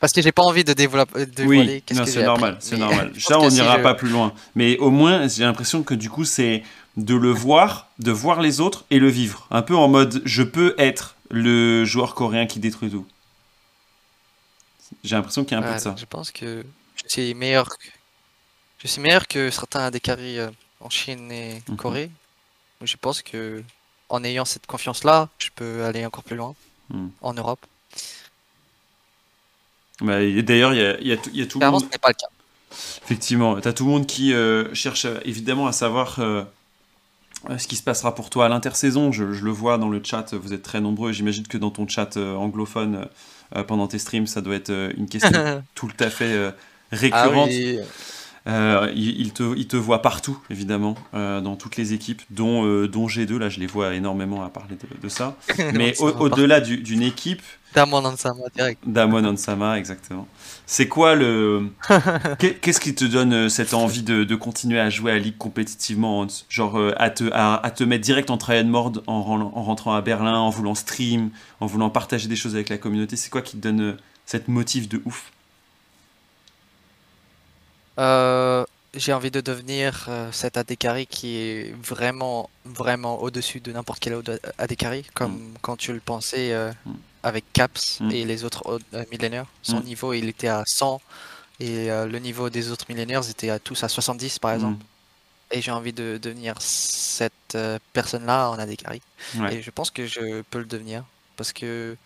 parce 0.00 0.12
que 0.12 0.20
j'ai 0.22 0.32
pas 0.32 0.42
envie 0.42 0.64
de 0.64 0.72
développer. 0.72 1.26
De 1.26 1.44
Oui, 1.44 1.82
non, 1.92 2.04
c'est 2.06 2.22
normal, 2.24 2.56
c'est 2.60 2.76
normal. 2.76 3.12
Ça, 3.20 3.38
on 3.38 3.48
n'ira 3.50 3.78
pas 3.78 3.94
plus 3.94 4.08
loin. 4.08 4.32
Mais 4.56 4.76
au 4.78 4.90
moins, 4.90 5.28
j'ai 5.28 5.44
l'impression 5.44 5.82
que 5.84 5.94
du 5.94 6.10
coup, 6.10 6.24
c'est 6.24 6.64
de 6.96 7.14
le 7.14 7.30
voir, 7.30 7.88
de 8.00 8.10
voir 8.10 8.40
les 8.42 8.60
autres 8.60 8.84
et 8.90 8.98
le 8.98 9.08
vivre. 9.08 9.46
Un 9.50 9.62
peu 9.62 9.76
en 9.76 9.88
mode, 9.88 10.20
je 10.24 10.42
peux 10.42 10.74
être 10.78 11.14
le 11.30 11.84
joueur 11.84 12.14
coréen 12.14 12.46
qui 12.46 12.58
détruit 12.58 12.90
tout. 12.90 13.06
J'ai 15.04 15.14
l'impression 15.16 15.44
qu'il 15.44 15.52
y 15.52 15.60
a 15.60 15.64
un 15.64 15.68
peu 15.68 15.74
de 15.74 15.80
ça. 15.80 15.94
je 15.98 16.04
pense 16.04 16.30
que 16.32 16.64
je 16.96 17.02
suis 17.08 17.34
meilleur. 17.34 17.68
que- 17.68 17.74
Je 18.82 18.88
suis 18.88 19.00
meilleur 19.00 19.28
que 19.28 19.50
certains 19.50 19.90
des 19.92 20.00
carrés 20.00 20.38
en 20.80 20.90
Chine 20.90 21.30
et 21.30 21.62
Mhm. 21.68 21.76
Corée. 21.76 22.10
Je 22.82 22.96
pense 22.96 23.22
que 23.22 23.62
en 24.08 24.24
ayant 24.24 24.44
cette 24.44 24.66
confiance-là, 24.66 25.28
je 25.38 25.48
peux 25.54 25.84
aller 25.84 26.04
encore 26.06 26.24
plus 26.24 26.36
loin 26.36 26.54
Mhm. 26.90 27.10
en 27.22 27.32
Europe. 27.34 27.64
Bah, 30.00 30.18
D'ailleurs, 30.42 30.74
il 30.74 30.80
y 30.80 31.12
a, 31.12 31.14
y 31.14 31.18
tout- 31.18 31.30
il 31.32 31.40
y 31.40 31.42
a 31.42 31.46
tout 31.46 31.60
le 31.60 31.70
monde. 31.70 31.80
ce 31.84 31.86
n'est 31.86 31.98
pas 31.98 32.08
le 32.08 32.14
cas. 32.14 32.26
Effectivement, 33.04 33.60
tu 33.60 33.68
as 33.68 33.72
tout 33.72 33.84
le 33.84 33.90
monde 33.90 34.06
qui 34.06 34.32
euh, 34.32 34.72
cherche 34.74 35.04
euh, 35.04 35.18
évidemment 35.24 35.66
à 35.66 35.72
savoir 35.72 36.18
euh, 36.18 36.42
ce 37.58 37.66
qui 37.68 37.76
se 37.76 37.82
passera 37.82 38.14
pour 38.14 38.30
toi 38.30 38.46
à 38.46 38.48
l'intersaison. 38.48 39.12
Je, 39.12 39.32
je 39.32 39.44
le 39.44 39.50
vois 39.50 39.78
dans 39.78 39.88
le 39.88 40.00
chat, 40.02 40.32
vous 40.34 40.52
êtes 40.52 40.62
très 40.62 40.80
nombreux. 40.80 41.12
J'imagine 41.12 41.46
que 41.46 41.58
dans 41.58 41.70
ton 41.70 41.86
chat 41.86 42.16
euh, 42.16 42.34
anglophone, 42.34 43.08
pendant 43.68 43.86
tes 43.86 43.98
streams, 43.98 44.26
ça 44.26 44.40
doit 44.40 44.54
être 44.54 44.70
une 44.96 45.06
question 45.08 45.62
tout 45.74 45.90
à 46.00 46.08
fait 46.08 46.34
Ah 46.36 46.54
récurrente. 46.90 47.50
oui, 47.50 47.78
Euh, 48.48 48.90
il, 48.96 49.32
te, 49.32 49.56
il 49.56 49.68
te 49.68 49.76
voit 49.76 50.02
partout, 50.02 50.36
évidemment, 50.50 50.96
euh, 51.14 51.40
dans 51.40 51.54
toutes 51.54 51.76
les 51.76 51.92
équipes, 51.92 52.22
dont, 52.30 52.66
euh, 52.66 52.88
dont 52.88 53.06
G2. 53.06 53.36
Là, 53.38 53.48
je 53.48 53.60
les 53.60 53.68
vois 53.68 53.94
énormément 53.94 54.42
à 54.44 54.48
parler 54.48 54.74
de, 54.76 55.00
de 55.00 55.08
ça. 55.08 55.36
Mais 55.74 55.94
au- 56.00 56.08
au-delà 56.10 56.60
du- 56.60 56.78
d'une 56.78 57.02
équipe, 57.02 57.42
Damon 57.74 58.04
Ansama 58.04 58.42
direct. 58.54 58.80
Damon 58.84 59.24
Onsama, 59.24 59.78
exactement. 59.78 60.26
C'est 60.66 60.88
quoi 60.88 61.14
le. 61.14 61.68
Qu'est- 62.38 62.54
Qu'est-ce 62.60 62.80
qui 62.80 62.94
te 62.96 63.04
donne 63.04 63.32
euh, 63.32 63.48
cette 63.48 63.74
envie 63.74 64.02
de, 64.02 64.24
de 64.24 64.34
continuer 64.34 64.80
à 64.80 64.90
jouer 64.90 65.12
à 65.12 65.18
Ligue 65.18 65.38
compétitivement 65.38 66.26
Genre 66.48 66.78
à, 66.96 67.10
te, 67.10 67.30
à, 67.32 67.64
à 67.64 67.70
te 67.70 67.84
mettre 67.84 68.02
direct 68.04 68.28
en 68.30 68.38
try 68.38 68.58
and 68.58 68.64
mode 68.64 69.02
en, 69.06 69.22
ren- 69.22 69.52
en 69.54 69.62
rentrant 69.62 69.94
à 69.94 70.00
Berlin, 70.02 70.34
en 70.38 70.50
voulant 70.50 70.74
stream, 70.74 71.30
en 71.60 71.66
voulant 71.66 71.90
partager 71.90 72.26
des 72.28 72.36
choses 72.36 72.54
avec 72.56 72.68
la 72.68 72.76
communauté? 72.78 73.16
C'est 73.16 73.30
quoi 73.30 73.40
qui 73.42 73.56
te 73.56 73.62
donne 73.68 73.96
cette 74.26 74.48
motive 74.48 74.88
de 74.88 75.00
ouf? 75.04 75.30
Euh, 77.98 78.64
j'ai 78.94 79.12
envie 79.12 79.30
de 79.30 79.40
devenir 79.40 80.06
euh, 80.08 80.30
cet 80.32 80.56
AD 80.56 80.76
carry 80.76 81.06
qui 81.06 81.36
est 81.36 81.74
vraiment, 81.82 82.50
vraiment 82.64 83.20
au-dessus 83.22 83.60
de 83.60 83.72
n'importe 83.72 84.00
quel 84.00 84.14
autre 84.14 84.38
comme 85.14 85.54
quand 85.62 85.76
tu 85.76 85.92
le 85.92 86.00
pensais 86.00 86.52
euh, 86.52 86.72
Mm. 86.84 86.92
avec 87.22 87.44
Caps 87.52 88.00
Mm. 88.00 88.10
et 88.10 88.24
les 88.24 88.44
autres 88.44 88.80
millénaires. 89.10 89.46
Son 89.62 89.80
Mm. 89.80 89.84
niveau, 89.84 90.12
il 90.12 90.28
était 90.28 90.48
à 90.48 90.62
100 90.66 91.00
et 91.60 91.86
le 91.88 92.18
niveau 92.18 92.50
des 92.50 92.70
autres 92.70 92.86
millénaires 92.88 93.28
était 93.28 93.50
à 93.50 93.58
tous 93.58 93.82
à 93.84 93.88
70 93.88 94.38
par 94.38 94.52
exemple. 94.52 94.78
Mm. 94.82 94.86
Et 95.54 95.60
j'ai 95.62 95.70
envie 95.70 95.92
de 95.92 96.18
devenir 96.20 96.54
cette 96.60 97.56
personne-là 97.92 98.50
en 98.50 98.58
AD 98.58 98.74
carry. 98.76 99.02
Ouais. 99.36 99.56
Et 99.56 99.62
je 99.62 99.70
pense 99.70 99.90
que 99.90 100.06
je 100.06 100.42
peux 100.50 100.58
le 100.58 100.64
devenir 100.64 101.04
parce 101.36 101.52
que 101.52 101.96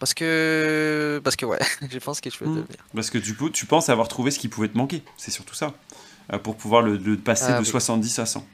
parce 0.00 0.12
que 0.14 1.20
parce 1.22 1.36
que 1.36 1.46
ouais, 1.46 1.58
je 1.90 1.98
pense 1.98 2.20
que 2.20 2.28
je 2.30 2.36
peux 2.38 2.44
le 2.46 2.50
Mm. 2.50 2.54
devenir. 2.56 2.76
Parce 2.94 3.10
que 3.10 3.18
du 3.18 3.36
coup, 3.36 3.50
tu 3.50 3.66
penses 3.66 3.88
avoir 3.88 4.08
trouvé 4.08 4.32
ce 4.32 4.38
qui 4.40 4.48
pouvait 4.48 4.68
te 4.68 4.76
manquer. 4.76 5.02
C'est 5.16 5.30
surtout 5.30 5.54
ça. 5.54 5.74
Euh, 6.32 6.38
pour 6.38 6.56
pouvoir 6.56 6.82
le, 6.82 6.96
le 6.96 7.16
passer 7.16 7.46
Ah 7.50 7.54
de 7.54 7.60
oui. 7.60 7.66
70 7.66 8.18
à 8.18 8.26
100. 8.26 8.44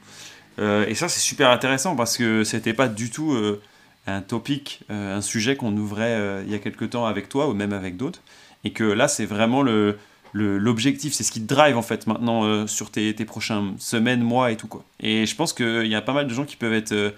Euh, 0.59 0.87
et 0.87 0.95
ça, 0.95 1.09
c'est 1.09 1.21
super 1.21 1.51
intéressant 1.51 1.97
parce 1.97 2.17
que 2.17 2.45
c'était 2.45 2.73
pas 2.75 2.89
du 2.89 3.11
tout 3.11 3.33
euh, 3.33 3.61
un 4.07 4.21
topic, 4.23 4.81
euh, 4.91 5.17
un 5.17 5.21
sujet 5.21 5.57
qu'on 5.57 5.77
ouvrait 5.77 6.15
euh, 6.15 6.43
il 6.47 6.53
y 6.53 6.55
a 6.55 6.59
quelques 6.59 6.91
temps 6.91 7.07
avec 7.07 7.29
toi 7.29 7.49
ou 7.49 7.55
même 7.55 7.73
avec 7.73 7.97
d'autres. 7.97 8.21
Et 8.65 8.73
que 8.73 8.85
là, 8.85 9.09
c'est 9.09 9.27
vraiment 9.27 9.63
le 9.63 9.99
l'objectif, 10.39 11.15
c'est 11.15 11.25
ce 11.25 11.33
qui 11.33 11.41
te 11.41 11.47
drive 11.47 11.79
en 11.79 11.83
fait 11.83 12.07
maintenant 12.07 12.45
euh, 12.45 12.67
sur 12.67 12.91
tes, 12.91 13.15
tes 13.15 13.25
prochaines 13.25 13.75
semaines, 13.79 14.21
mois 14.23 14.51
et 14.53 14.57
tout 14.59 14.67
quoi. 14.69 14.85
Et 15.01 15.25
je 15.25 15.35
pense 15.35 15.55
qu'il 15.55 15.87
y 15.87 15.95
a 15.95 16.03
pas 16.03 16.13
mal 16.13 16.27
de 16.27 16.35
gens 16.35 16.45
qui 16.45 16.57
peuvent 16.57 16.75
être 16.75 16.93
euh, 16.93 17.11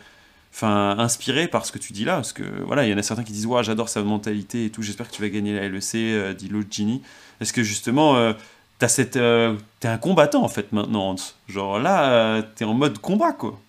enfin 0.52 0.96
inspirés 0.98 1.48
par 1.48 1.66
ce 1.66 1.72
que 1.72 1.78
tu 1.78 1.92
dis 1.92 2.04
là 2.04 2.16
parce 2.16 2.32
que 2.32 2.42
voilà 2.64 2.86
il 2.86 2.90
y 2.90 2.94
en 2.94 2.98
a 2.98 3.02
certains 3.02 3.24
qui 3.24 3.32
disent 3.32 3.46
ouais 3.46 3.62
j'adore 3.64 3.88
sa 3.88 4.02
mentalité 4.02 4.66
et 4.66 4.70
tout 4.70 4.82
j'espère 4.82 5.08
que 5.08 5.14
tu 5.14 5.22
vas 5.22 5.28
gagner 5.28 5.54
la 5.54 5.62
LEC 5.64 6.14
euh, 6.14 6.34
dit 6.34 6.48
l'autre 6.48 6.68
Ginny 6.70 7.02
est-ce 7.40 7.52
que 7.52 7.62
justement 7.62 8.16
euh, 8.16 8.32
t'as 8.78 8.88
cette 8.88 9.16
euh, 9.16 9.56
t'es 9.80 9.88
un 9.88 9.98
combattant 9.98 10.42
en 10.44 10.48
fait 10.48 10.72
maintenant 10.72 11.16
genre 11.48 11.78
là 11.78 12.42
t'es 12.56 12.64
en 12.64 12.74
mode 12.74 12.98
combat 12.98 13.32
quoi. 13.32 13.60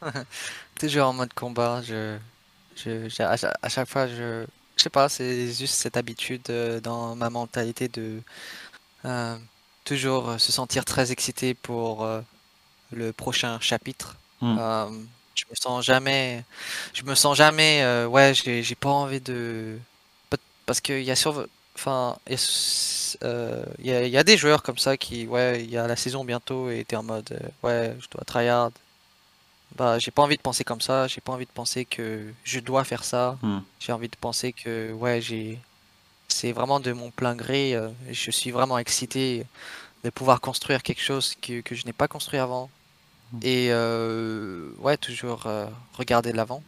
Toujours 0.78 1.08
en 1.08 1.12
mode 1.14 1.32
combat, 1.34 1.82
je, 1.82 2.18
je, 2.76 3.22
à, 3.22 3.36
cha- 3.36 3.54
à 3.62 3.68
chaque 3.68 3.88
fois 3.88 4.06
je, 4.08 4.46
Je 4.76 4.82
sais 4.82 4.90
pas, 4.90 5.08
c'est 5.08 5.48
juste 5.52 5.74
cette 5.74 5.96
habitude 5.96 6.42
dans 6.82 7.16
ma 7.16 7.30
mentalité 7.30 7.88
de 7.88 8.22
toujours 9.84 10.40
se 10.40 10.52
sentir 10.52 10.84
très 10.84 11.12
excité 11.12 11.54
pour 11.54 12.06
le 12.92 13.12
prochain 13.12 13.60
chapitre. 13.60 14.18
Hmm. 14.40 14.56
Euh, 14.58 14.90
je 15.34 15.44
me 15.50 15.54
sens 15.54 15.84
jamais, 15.84 16.44
je 16.94 17.02
me 17.04 17.14
sens 17.14 17.36
jamais, 17.36 17.82
euh, 17.82 18.06
ouais, 18.06 18.34
j'ai 18.34 18.62
j'ai 18.62 18.74
pas 18.74 18.90
envie 18.90 19.20
de, 19.20 19.78
parce 20.66 20.80
qu'il 20.80 21.02
y 21.02 21.10
a 21.10 21.16
sur, 21.16 21.46
enfin, 21.76 22.16
il 22.28 22.34
y 22.34 22.36
a, 23.24 23.26
euh, 23.26 23.64
y 24.08 24.16
a- 24.18 24.24
des 24.24 24.36
joueurs 24.36 24.62
comme 24.62 24.78
ça 24.78 24.96
qui, 24.96 25.26
ouais, 25.26 25.62
il 25.64 25.70
y 25.70 25.76
a 25.78 25.86
la 25.86 25.96
saison 25.96 26.24
bientôt 26.24 26.70
et 26.70 26.84
t'es 26.84 26.96
en 26.96 27.02
mode, 27.02 27.30
euh, 27.32 27.48
ouais, 27.62 27.96
je 28.00 28.08
dois 28.10 28.24
tryhard. 28.24 28.72
Bah, 29.76 29.98
j'ai 29.98 30.10
pas 30.10 30.22
envie 30.22 30.36
de 30.36 30.42
penser 30.42 30.64
comme 30.64 30.80
ça, 30.80 31.06
j'ai 31.06 31.20
pas 31.20 31.32
envie 31.32 31.44
de 31.46 31.50
penser 31.50 31.84
que 31.84 32.32
je 32.44 32.60
dois 32.60 32.84
faire 32.84 33.04
ça. 33.04 33.36
Hmm. 33.42 33.60
J'ai 33.80 33.92
envie 33.92 34.08
de 34.08 34.16
penser 34.16 34.52
que, 34.52 34.92
ouais, 34.92 35.20
j'ai, 35.20 35.58
c'est 36.28 36.52
vraiment 36.52 36.80
de 36.80 36.92
mon 36.92 37.10
plein 37.10 37.36
gré. 37.36 37.76
je 38.10 38.30
suis 38.32 38.50
vraiment 38.52 38.78
excité 38.78 39.46
de 40.04 40.10
pouvoir 40.10 40.40
construire 40.40 40.82
quelque 40.82 41.02
chose 41.02 41.36
que, 41.42 41.60
que 41.62 41.74
je 41.76 41.86
n'ai 41.86 41.92
pas 41.94 42.08
construit 42.08 42.38
avant. 42.40 42.70
Et 43.42 43.68
euh, 43.70 44.68
ouais, 44.80 44.96
toujours 44.96 45.46
euh, 45.46 45.66
regarder 45.94 46.32
de 46.32 46.36
l'avant. 46.36 46.62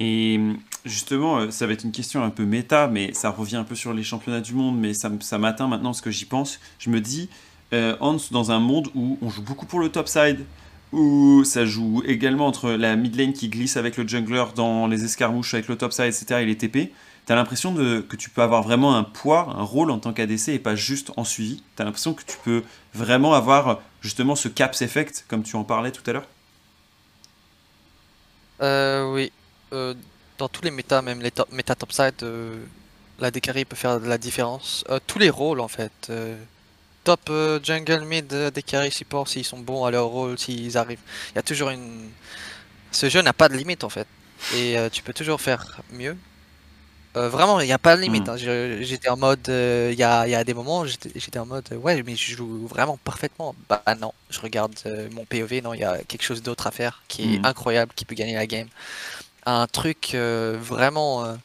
Et 0.00 0.40
justement, 0.84 1.38
euh, 1.38 1.50
ça 1.50 1.66
va 1.66 1.72
être 1.72 1.84
une 1.84 1.92
question 1.92 2.22
un 2.22 2.30
peu 2.30 2.44
méta, 2.44 2.88
mais 2.88 3.12
ça 3.12 3.30
revient 3.30 3.56
un 3.56 3.64
peu 3.64 3.74
sur 3.74 3.92
les 3.92 4.02
championnats 4.02 4.40
du 4.40 4.54
monde, 4.54 4.78
mais 4.78 4.92
ça, 4.92 5.10
ça 5.20 5.38
m'atteint 5.38 5.68
maintenant 5.68 5.92
ce 5.92 6.02
que 6.02 6.10
j'y 6.10 6.24
pense. 6.24 6.60
Je 6.78 6.90
me 6.90 7.00
dis, 7.00 7.28
euh, 7.72 7.96
Hans, 8.00 8.16
dans 8.30 8.50
un 8.50 8.58
monde 8.58 8.88
où 8.94 9.18
on 9.22 9.30
joue 9.30 9.42
beaucoup 9.42 9.66
pour 9.66 9.80
le 9.80 9.88
topside, 9.88 10.44
où 10.92 11.42
ça 11.44 11.64
joue 11.64 12.02
également 12.06 12.46
entre 12.46 12.70
la 12.70 12.96
mid 12.96 13.16
lane 13.16 13.32
qui 13.32 13.48
glisse 13.48 13.76
avec 13.76 13.96
le 13.96 14.06
jungler 14.06 14.44
dans 14.54 14.86
les 14.86 15.04
escarmouches 15.04 15.54
avec 15.54 15.68
le 15.68 15.76
topside, 15.76 16.06
etc., 16.06 16.40
et 16.42 16.46
les 16.46 16.56
TP, 16.56 16.92
t'as 17.26 17.34
l'impression 17.34 17.74
que 17.74 18.16
tu 18.16 18.30
peux 18.30 18.42
avoir 18.42 18.62
vraiment 18.62 18.96
un 18.96 19.04
poids, 19.04 19.54
un 19.56 19.62
rôle 19.62 19.90
en 19.90 19.98
tant 19.98 20.12
qu'ADC 20.12 20.48
et 20.48 20.58
pas 20.58 20.76
juste 20.76 21.12
en 21.16 21.24
suivi. 21.24 21.62
T'as 21.76 21.84
l'impression 21.84 22.14
que 22.14 22.22
tu 22.24 22.36
peux 22.44 22.62
vraiment 22.92 23.34
avoir 23.34 23.80
justement 24.00 24.36
ce 24.36 24.48
caps 24.48 24.82
effect, 24.82 25.24
comme 25.28 25.42
tu 25.42 25.56
en 25.56 25.64
parlais 25.64 25.90
tout 25.90 26.02
à 26.08 26.12
l'heure? 26.12 26.26
Euh, 28.62 29.12
oui, 29.12 29.32
euh, 29.72 29.94
dans 30.38 30.48
tous 30.48 30.62
les 30.62 30.70
méta, 30.70 31.02
même 31.02 31.20
les 31.20 31.30
top, 31.30 31.50
méta 31.52 31.74
topside, 31.74 32.22
euh, 32.22 32.56
la 33.18 33.30
DKRI 33.30 33.64
peut 33.64 33.76
faire 33.76 34.00
de 34.00 34.06
la 34.06 34.18
différence. 34.18 34.84
Euh, 34.90 34.98
tous 35.06 35.18
les 35.18 35.30
rôles 35.30 35.60
en 35.60 35.68
fait. 35.68 36.12
top 37.04 37.30
jungle 37.62 38.04
mid 38.04 38.26
DKRI 38.26 38.90
support 38.90 39.28
s'ils 39.28 39.44
sont 39.44 39.58
bons 39.58 39.84
à 39.84 39.90
leur 39.90 40.06
rôle, 40.06 40.38
s'ils 40.38 40.76
arrivent. 40.78 41.02
Il 41.32 41.36
y 41.36 41.38
a 41.38 41.42
toujours 41.42 41.70
une. 41.70 42.10
Ce 42.92 43.08
jeu 43.08 43.22
n'a 43.22 43.32
pas 43.32 43.48
de 43.48 43.54
limite 43.54 43.84
en 43.84 43.90
fait. 43.90 44.06
Et 44.54 44.76
tu 44.92 45.02
peux 45.02 45.12
toujours 45.12 45.40
faire 45.40 45.80
mieux. 45.92 46.16
Euh, 47.16 47.28
vraiment, 47.28 47.60
il 47.60 47.66
n'y 47.66 47.72
a 47.72 47.78
pas 47.78 47.96
de 47.96 48.02
limite. 48.02 48.28
Mm. 48.28 48.30
hein. 48.30 48.36
J'étais 48.80 49.08
en 49.08 49.16
mode. 49.16 49.48
euh, 49.48 49.90
Il 49.92 49.98
y 49.98 50.02
a, 50.02 50.26
y 50.26 50.34
a 50.34 50.42
des 50.44 50.54
moments, 50.54 50.84
j'étais 50.84 51.10
j'étais 51.14 51.38
en 51.38 51.46
mode. 51.46 51.68
Ouais, 51.80 52.02
mais 52.02 52.16
je 52.16 52.34
joue 52.36 52.66
vraiment 52.66 52.96
parfaitement. 52.98 53.54
Bah 53.68 53.82
non, 54.00 54.12
je 54.30 54.40
regarde 54.40 54.74
euh, 54.86 55.08
mon 55.12 55.24
POV. 55.24 55.60
Non, 55.62 55.74
il 55.74 55.80
y 55.80 55.84
a 55.84 55.98
quelque 56.04 56.22
chose 56.24 56.42
d'autre 56.42 56.66
à 56.66 56.70
faire 56.72 57.02
qui 57.08 57.34
est 57.36 57.38
Mm. 57.38 57.46
incroyable, 57.46 57.92
qui 57.94 58.04
peut 58.04 58.14
gagner 58.16 58.34
la 58.34 58.46
game 58.46 58.68
un 59.46 59.66
truc 59.66 60.14
vraiment 60.14 61.36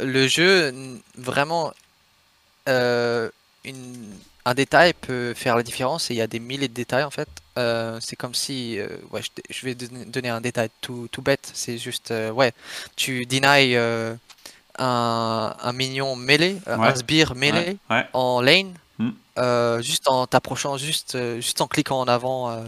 le 0.00 0.26
jeu 0.28 0.72
vraiment 1.16 1.72
une, 3.64 4.18
un 4.44 4.54
détail 4.54 4.92
peut 4.94 5.34
faire 5.34 5.56
la 5.56 5.62
différence 5.62 6.10
et 6.10 6.14
il 6.14 6.16
y 6.18 6.20
a 6.20 6.26
des 6.26 6.38
milliers 6.38 6.68
de 6.68 6.74
détails 6.74 7.04
en 7.04 7.10
fait 7.10 7.28
Euh, 7.58 7.98
c'est 8.02 8.16
comme 8.16 8.34
si 8.34 8.78
euh, 8.78 8.86
ouais 9.10 9.22
je, 9.22 9.30
je 9.48 9.64
vais 9.64 9.74
don- 9.74 10.04
donner 10.08 10.28
un 10.28 10.42
détail 10.42 10.68
tout, 10.82 11.08
tout 11.10 11.22
bête 11.22 11.50
c'est 11.54 11.78
juste 11.78 12.10
euh, 12.10 12.30
ouais 12.30 12.52
tu 12.96 13.24
deny 13.26 13.74
euh, 13.76 14.14
un, 14.78 15.54
un 15.62 15.72
minion 15.72 16.16
mêlé 16.16 16.58
euh, 16.68 16.76
Ouais. 16.76 16.88
un 16.88 16.94
sbire 16.94 17.34
mêlé 17.34 17.78
Ouais, 17.90 17.96
ouais. 17.96 18.06
en 18.12 18.40
lane 18.40 18.72
Mm. 18.98 19.10
euh, 19.38 19.82
juste 19.82 20.08
en 20.08 20.26
t'approchant 20.26 20.78
juste 20.78 21.16
euh, 21.16 21.36
juste 21.36 21.60
en 21.60 21.66
cliquant 21.68 22.00
en 22.00 22.08
avant 22.08 22.50
euh, 22.50 22.64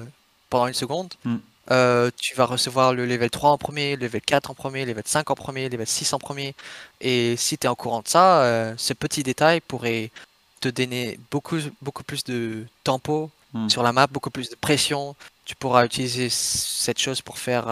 pendant 0.51 0.67
une 0.67 0.75
seconde 0.75 1.15
Mm. 1.25 1.37
euh, 1.71 2.11
tu 2.21 2.35
vas 2.35 2.45
recevoir 2.45 2.93
le 2.93 3.07
level 3.07 3.31
3 3.31 3.51
en 3.53 3.57
premier, 3.59 3.97
le 3.97 4.03
level 4.03 4.21
4 4.21 4.51
en 4.51 4.55
premier, 4.55 4.85
le 4.85 4.91
level 4.93 5.05
5 5.07 5.31
en 5.31 5.35
premier, 5.35 5.65
le 5.65 5.71
level 5.71 5.87
6 5.87 6.13
en 6.13 6.19
premier. 6.19 6.55
Et 7.01 7.35
si 7.39 7.57
tu 7.57 7.67
es 7.67 7.71
au 7.71 7.75
courant 7.77 8.03
de 8.03 8.09
ça, 8.09 8.75
ce 8.77 8.93
petit 8.93 9.23
détail 9.23 9.61
pourrait 9.63 10.11
te 10.61 10.69
donner 10.69 11.19
beaucoup, 11.31 11.59
beaucoup 11.81 12.03
plus 12.05 12.25
de 12.25 12.67
tempo 12.85 13.31
Mm. 13.55 13.71
sur 13.71 13.83
la 13.83 13.93
map, 13.95 14.07
beaucoup 14.07 14.29
plus 14.31 14.51
de 14.51 14.57
pression. 14.57 15.17
Tu 15.47 15.55
pourras 15.57 15.87
utiliser 15.87 16.29
cette 16.29 16.99
chose 16.99 17.23
pour 17.23 17.39
faire, 17.39 17.65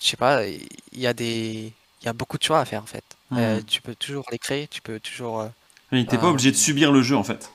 je 0.00 0.08
sais 0.08 0.16
pas, 0.16 0.44
il 0.44 0.66
y 0.94 1.06
a 1.06 1.12
des, 1.12 1.72
il 2.00 2.04
y 2.06 2.08
a 2.08 2.12
beaucoup 2.12 2.36
de 2.38 2.42
choix 2.42 2.58
à 2.58 2.64
faire 2.64 2.82
en 2.82 2.86
fait. 2.86 3.04
Euh, 3.32 3.60
Mm. 3.60 3.64
tu 3.64 3.80
peux 3.82 3.94
toujours 3.94 4.26
les 4.30 4.38
créer, 4.38 4.68
tu 4.68 4.80
peux 4.82 5.00
toujours 5.00 5.40
euh, 5.40 5.48
Mais 5.90 6.04
t'es 6.04 6.18
pas 6.18 6.26
Euh, 6.26 6.30
obligé 6.30 6.50
de 6.50 6.56
subir 6.56 6.92
le 6.92 7.02
jeu 7.02 7.16
en 7.16 7.24
fait. 7.24 7.50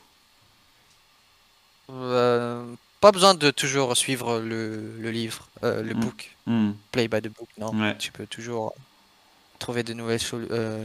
pas 3.00 3.12
besoin 3.12 3.36
de 3.36 3.52
toujours 3.52 3.96
suivre 3.96 4.40
le, 4.40 4.98
le 5.00 5.12
livre, 5.12 5.48
le 5.62 5.94
Mm. 5.94 6.00
book. 6.00 6.36
Hmm. 6.48 6.72
play 6.92 7.08
by 7.08 7.22
the 7.22 7.28
book, 7.30 7.50
non. 7.58 7.72
Ouais. 7.80 7.96
Tu 7.98 8.12
peux 8.12 8.26
toujours 8.26 8.74
trouver 9.60 9.84
de 9.84 9.94
nouvelles 9.94 10.22
cho- 10.22 10.40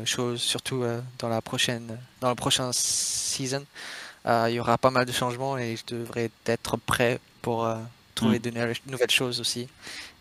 choses, 0.05 0.41
surtout 0.43 0.85
dans 1.19 1.29
la 1.29 1.41
prochaine, 1.41 1.99
dans 2.21 2.29
le 2.29 2.35
prochain 2.35 2.71
season. 2.73 3.65
Il 4.27 4.51
y 4.53 4.61
aura 4.61 4.77
pas 4.79 4.91
mal 4.91 5.05
de 5.07 5.13
changements 5.13 5.57
et 5.59 5.77
je 5.77 5.95
devrais 5.95 6.31
être 6.47 6.77
prêt 6.77 7.19
pour 7.43 7.69
trouver 8.15 8.39
de 8.39 8.51
nouvelles- 8.51 9.11
choses 9.11 9.41
aussi, 9.41 9.69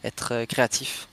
être 0.03 0.45
créatif. 0.45 1.07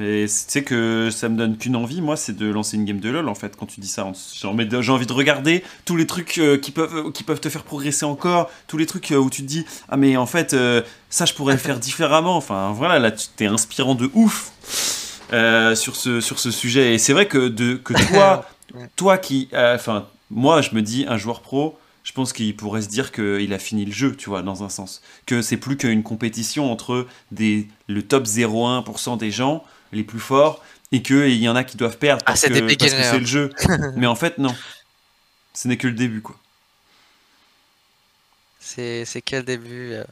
Et 0.00 0.24
tu 0.26 0.28
sais 0.28 0.64
que 0.64 1.10
ça 1.10 1.28
me 1.28 1.36
donne 1.36 1.56
qu'une 1.58 1.76
envie, 1.76 2.00
moi, 2.00 2.16
c'est 2.16 2.36
de 2.36 2.50
lancer 2.50 2.76
une 2.76 2.84
game 2.84 3.00
de 3.00 3.10
LoL 3.10 3.28
en 3.28 3.34
fait. 3.34 3.56
Quand 3.56 3.66
tu 3.66 3.80
dis 3.80 3.88
ça, 3.88 4.10
j'ai 4.32 4.48
envie 4.48 4.66
de 5.06 5.12
regarder 5.12 5.62
tous 5.84 5.96
les 5.96 6.06
trucs 6.06 6.38
euh, 6.38 6.56
qui 6.56 6.70
peuvent 6.70 7.08
euh, 7.08 7.10
qui 7.10 7.22
peuvent 7.22 7.40
te 7.40 7.48
faire 7.48 7.64
progresser 7.64 8.04
encore, 8.04 8.50
tous 8.66 8.78
les 8.78 8.86
trucs 8.86 9.12
euh, 9.12 9.16
où 9.16 9.30
tu 9.30 9.42
te 9.42 9.46
dis 9.46 9.66
ah 9.88 9.96
mais 9.96 10.16
en 10.16 10.26
fait 10.26 10.56
ça 11.10 11.24
je 11.24 11.34
pourrais 11.34 11.54
le 11.54 11.60
faire 11.60 11.78
différemment. 11.78 12.36
Enfin 12.36 12.72
voilà, 12.72 12.98
là 12.98 13.10
tu 13.10 13.26
t'es 13.36 13.46
inspirant 13.46 13.94
de 13.94 14.10
ouf 14.14 14.52
euh, 15.32 15.76
sur 15.76 15.94
ce 15.94 16.20
sur 16.20 16.38
ce 16.38 16.50
sujet. 16.50 16.94
Et 16.94 16.98
c'est 16.98 17.12
vrai 17.12 17.26
que 17.26 17.48
de 17.48 17.74
que 17.74 17.94
toi 18.12 18.44
toi 18.96 19.18
qui 19.18 19.48
euh, 19.52 19.74
enfin 19.74 20.06
moi 20.30 20.60
je 20.62 20.74
me 20.74 20.82
dis 20.82 21.04
un 21.08 21.16
joueur 21.16 21.40
pro. 21.40 21.78
Je 22.02 22.12
pense 22.12 22.32
qu'il 22.32 22.56
pourrait 22.56 22.80
se 22.80 22.88
dire 22.88 23.12
qu'il 23.12 23.52
a 23.52 23.58
fini 23.58 23.84
le 23.84 23.92
jeu, 23.92 24.16
tu 24.16 24.30
vois, 24.30 24.40
dans 24.40 24.64
un 24.64 24.70
sens. 24.70 25.02
Que 25.26 25.42
c'est 25.42 25.58
plus 25.58 25.76
qu'une 25.76 26.02
compétition 26.02 26.72
entre 26.72 27.06
des, 27.30 27.68
le 27.88 28.02
top 28.02 28.24
0,1% 28.24 29.18
des 29.18 29.30
gens, 29.30 29.62
les 29.92 30.04
plus 30.04 30.20
forts, 30.20 30.62
et 30.92 31.02
qu'il 31.02 31.34
y 31.36 31.48
en 31.48 31.56
a 31.56 31.64
qui 31.64 31.76
doivent 31.76 31.98
perdre 31.98 32.22
Ah, 32.26 32.32
parce, 32.32 32.40
c'est 32.40 32.48
que, 32.50 32.88
c'est 32.88 33.18
le 33.18 33.26
jeu. 33.26 33.50
Mais 33.96 34.06
en 34.06 34.14
fait, 34.16 34.38
non. 34.38 34.54
Ce 35.54 35.66
n'est 35.68 35.76
que 35.76 35.86
le 35.88 35.94
début, 35.94 36.20
quoi. 36.22 36.36
C'est 38.60 39.22
quel 39.24 39.44
début 39.44 39.92
euh, 39.94 40.04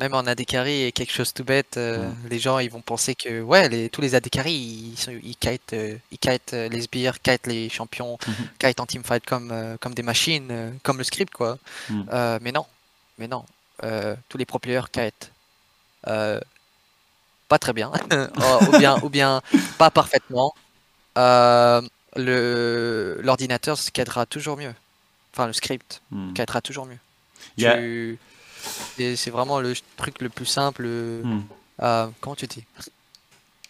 Même 0.00 0.14
en 0.14 0.26
AD 0.26 0.40
et 0.40 0.92
quelque 0.92 1.12
chose 1.12 1.32
tout 1.32 1.44
bête, 1.44 1.76
euh, 1.76 1.98
Ouais. 2.08 2.14
les 2.30 2.38
gens 2.38 2.58
ils 2.58 2.70
vont 2.70 2.80
penser 2.80 3.14
que 3.14 3.40
ouais, 3.42 3.68
les, 3.68 3.88
tous 3.90 4.00
les 4.00 4.14
AD 4.14 4.26
ils, 4.46 4.94
sont- 4.96 5.12
ils 5.22 5.36
kitent, 5.36 5.74
euh, 5.74 5.96
ils 6.10 6.18
kitent 6.18 6.52
les 6.52 6.80
sbires, 6.82 7.20
kitent 7.20 7.46
les 7.46 7.68
champions, 7.68 8.18
Mhm. 8.26 8.34
kitent 8.58 8.80
en 8.80 8.86
teamfight 8.86 9.24
comme, 9.24 9.76
comme 9.80 9.94
des 9.94 10.02
machines, 10.02 10.78
comme 10.82 10.98
le 10.98 11.04
script 11.04 11.32
quoi. 11.32 11.58
Mhm. 11.90 12.38
Mais 12.42 12.50
non, 12.52 12.66
mais 13.18 13.28
non, 13.28 13.44
tous 14.28 14.38
les 14.38 14.46
pro 14.46 14.58
players 14.58 14.88
kitent 14.90 15.30
pas 17.52 17.58
très 17.58 17.74
bien, 17.74 17.90
ou 18.12 18.66
ou 18.74 18.78
bien, 18.78 18.98
ou 19.02 19.08
bien 19.10 19.42
pas 19.76 19.90
parfaitement. 19.90 20.54
Euh, 21.18 21.82
l'ordinateur 23.22 23.76
se 23.76 23.90
cadrera 23.90 24.24
toujours 24.26 24.56
mieux. 24.56 24.74
Enfin 25.34 25.46
le 25.48 25.52
script 25.52 26.00
Hmm. 26.10 26.32
cadrera 26.32 26.60
toujours 26.62 26.86
mieux. 26.86 26.98
Tu- 27.58 28.18
c'est 29.16 29.30
vraiment 29.30 29.60
le 29.60 29.74
truc 29.96 30.20
le 30.22 30.28
plus 30.30 30.46
simple. 30.46 30.82
le- 30.82 31.20
Hmm. 31.24 31.42
euh, 31.82 32.06
comment 32.20 32.36
tu 32.36 32.46
dis? 32.46 32.64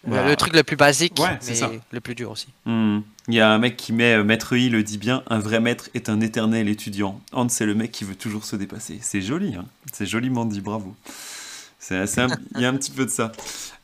Bah, 0.05 0.23
le 0.25 0.35
truc 0.35 0.53
le 0.53 0.63
plus 0.63 0.75
basique, 0.75 1.17
ouais, 1.19 1.39
mais 1.47 1.55
ça. 1.55 1.69
le 1.91 1.99
plus 2.01 2.13
dur 2.15 2.29
aussi. 2.31 2.47
Hmm. 2.65 2.99
Il 3.29 3.33
y 3.35 3.39
a 3.41 3.49
un 3.49 3.57
mec 3.57 3.75
qui 3.77 3.91
met 3.93 4.13
euh, 4.15 4.23
Maître 4.23 4.55
I 4.55 4.69
le 4.69 4.83
dit 4.83 4.97
bien 4.97 5.23
un 5.27 5.39
vrai 5.39 5.59
maître 5.61 5.89
est 5.93 6.07
un 6.09 6.19
éternel 6.21 6.67
étudiant. 6.69 7.19
Hans, 7.33 7.47
c'est 7.49 7.65
le 7.65 7.73
mec 7.75 7.91
qui 7.91 8.03
veut 8.05 8.15
toujours 8.15 8.43
se 8.45 8.55
dépasser. 8.57 8.99
C'est 9.01 9.21
joli, 9.21 9.55
hein 9.55 9.65
c'est 9.93 10.05
joliment 10.05 10.45
dit, 10.45 10.59
bravo. 10.61 10.93
C'est, 11.83 12.19
un- 12.21 12.37
il 12.55 12.61
y 12.61 12.65
a 12.65 12.69
un 12.69 12.75
petit 12.77 12.91
peu 12.91 13.05
de 13.05 13.09
ça. 13.09 13.31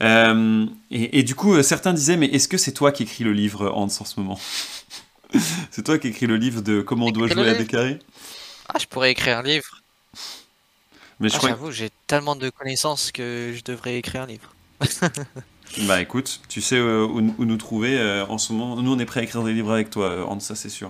Euh, 0.01 0.65
et, 0.89 1.19
et 1.19 1.23
du 1.23 1.35
coup, 1.35 1.55
euh, 1.55 1.63
certains 1.63 1.93
disaient 1.93 2.15
Mais 2.17 2.27
est-ce 2.27 2.47
que 2.47 2.57
c'est 2.57 2.71
toi 2.71 2.91
qui 2.93 3.03
écris 3.03 3.23
le 3.25 3.33
livre, 3.33 3.71
Hans, 3.75 3.83
en 3.83 3.89
ce 3.89 4.19
moment? 4.19 4.39
C'est 5.71 5.83
toi 5.83 5.97
qui 5.99 6.07
écris 6.07 6.27
le 6.27 6.37
livre 6.37 6.61
de 6.61 6.81
comment 6.81 7.07
on 7.07 7.11
doit 7.11 7.27
jouer 7.27 7.49
à 7.49 7.55
des 7.55 7.67
carrés? 7.67 7.99
Ah, 8.67 8.77
je 8.79 8.85
pourrais 8.87 9.11
écrire 9.11 9.37
un 9.39 9.43
livre. 9.43 9.81
Mais 11.19 11.29
je 11.29 11.37
Ah, 11.37 11.39
j'avoue, 11.41 11.71
j'ai 11.71 11.89
tellement 12.07 12.35
de 12.35 12.49
connaissances 12.49 13.11
que 13.11 13.53
je 13.55 13.63
devrais 13.63 13.97
écrire 13.97 14.23
un 14.23 14.27
livre. 14.27 14.55
Bah 15.77 16.01
écoute, 16.01 16.41
tu 16.49 16.61
sais 16.61 16.77
euh, 16.77 17.05
où, 17.05 17.19
où 17.37 17.45
nous 17.45 17.57
trouver 17.57 17.97
euh, 17.99 18.25
en 18.25 18.39
ce 18.39 18.53
moment. 18.53 18.81
Nous, 18.81 18.91
on 18.91 18.97
est 18.97 19.05
prêt 19.05 19.19
à 19.19 19.23
écrire 19.23 19.43
des 19.43 19.53
livres 19.53 19.71
avec 19.71 19.91
toi, 19.91 20.25
Hans, 20.27 20.39
ça 20.39 20.55
c'est 20.55 20.69
sûr. 20.69 20.89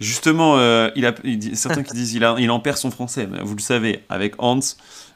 Justement, 0.00 0.58
euh, 0.58 0.90
il 0.94 1.06
a, 1.06 1.14
il 1.24 1.38
dit- 1.38 1.56
certains 1.56 1.82
qui 1.82 1.92
disent 1.92 2.14
il, 2.14 2.24
a, 2.24 2.36
il 2.38 2.50
en 2.50 2.60
perd 2.60 2.76
son 2.78 2.92
français. 2.92 3.28
Vous 3.42 3.56
le 3.56 3.60
savez, 3.60 4.04
avec 4.08 4.34
Hans, 4.38 4.60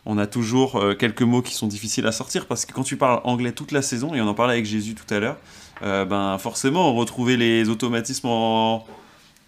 on 0.07 0.19
a 0.19 0.27
toujours 0.27 0.77
euh, 0.77 0.95
quelques 0.95 1.23
mots 1.23 1.43
qui 1.43 1.53
sont 1.55 1.67
difficiles 1.67 2.07
à 2.07 2.13
sortir 2.13 2.47
parce 2.47 2.65
que 2.65 2.73
quand 2.73 2.85
tu 2.85 2.97
parles 2.97 3.21
anglais 3.25 3.53
toute 3.53 3.73
la 3.73 3.83
saison, 3.83 4.15
et 4.15 4.21
on 4.21 4.29
en 4.29 4.35
parlait 4.35 4.55
avec 4.55 4.65
Jésus 4.65 4.95
tout 4.95 5.13
à 5.13 5.19
l'heure, 5.19 5.37
euh, 5.83 6.05
ben 6.05 6.39
forcément 6.39 6.95
retrouver 6.95 7.37
les 7.37 7.69
automatismes 7.69 8.29
en, 8.29 8.87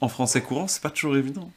en 0.01 0.09
français 0.09 0.43
courant, 0.43 0.67
c'est 0.67 0.83
pas 0.83 0.91
toujours 0.91 1.17
évident. 1.17 1.51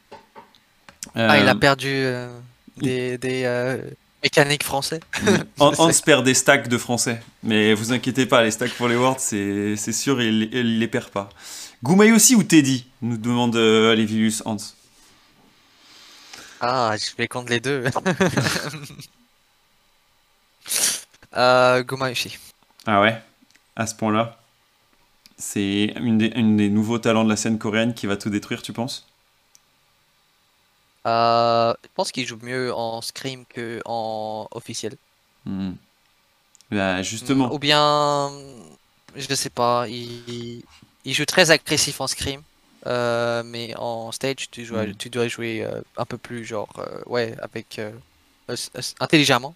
Ah, 1.15 1.39
il 1.39 1.47
a 1.47 1.51
Euh, 1.51 1.55
perdu 1.55 1.89
euh, 1.89 2.29
des, 2.77 3.17
des 3.17 3.79
mécaniques 4.23 4.63
français. 4.63 4.99
Hans 5.59 5.73
perd 6.05 6.23
des 6.23 6.35
stacks 6.35 6.67
de 6.67 6.77
français, 6.77 7.21
mais 7.43 7.73
vous 7.73 7.91
inquiétez 7.91 8.27
pas, 8.27 8.43
les 8.43 8.51
stacks 8.51 8.73
pour 8.75 8.87
les 8.87 8.95
Worlds, 8.95 9.19
c'est 9.19 9.93
sûr, 9.93 10.21
il, 10.21 10.49
il 10.53 10.79
les 10.79 10.87
perd 10.87 11.09
pas. 11.09 11.29
Goumaï 11.83 12.11
aussi 12.11 12.35
ou 12.35 12.43
Teddy? 12.43 12.85
Nous 13.01 13.17
demande 13.17 13.55
Lévilus 13.55 14.43
Hans. 14.45 14.57
Ah, 16.63 16.95
je 16.95 17.15
vais 17.15 17.27
contre 17.27 17.49
les 17.49 17.59
deux. 17.59 17.85
euh, 21.35 21.83
Goma 21.83 22.11
aussi. 22.11 22.37
Ah 22.85 23.01
ouais, 23.01 23.19
à 23.75 23.87
ce 23.87 23.95
point-là, 23.95 24.37
c'est 25.37 25.93
une 25.95 26.19
des, 26.19 26.27
une 26.35 26.57
des 26.57 26.69
nouveaux 26.69 26.99
talents 26.99 27.23
de 27.23 27.29
la 27.29 27.35
scène 27.35 27.57
coréenne 27.57 27.95
qui 27.95 28.05
va 28.05 28.15
tout 28.15 28.29
détruire, 28.29 28.61
tu 28.61 28.73
penses? 28.73 29.07
Euh, 31.07 31.73
je 31.83 31.89
pense 31.95 32.11
qu'il 32.11 32.27
joue 32.27 32.37
mieux 32.43 32.71
en 32.71 33.01
scrim 33.01 33.43
que 33.49 33.81
en 33.85 34.47
officiel. 34.51 34.95
Hmm. 35.45 35.71
Bah, 36.69 37.01
justement. 37.01 37.51
Ou 37.51 37.57
bien, 37.57 38.31
je 39.15 39.33
sais 39.33 39.49
pas, 39.49 39.87
il, 39.87 40.63
il 41.05 41.13
joue 41.15 41.25
très 41.25 41.49
agressif 41.49 42.01
en 42.01 42.07
scrim, 42.07 42.43
euh, 42.87 43.43
mais 43.45 43.73
en 43.77 44.11
stage, 44.11 44.49
tu, 44.51 44.65
joues, 44.65 44.75
Mm. 44.75 44.95
tu 44.97 45.09
dois 45.09 45.27
jouer 45.27 45.63
euh, 45.63 45.81
un 45.97 46.05
peu 46.05 46.17
plus, 46.17 46.45
genre, 46.45 46.69
euh, 46.79 47.01
ouais, 47.07 47.35
avec 47.41 47.79
intelligemment. 48.99 49.55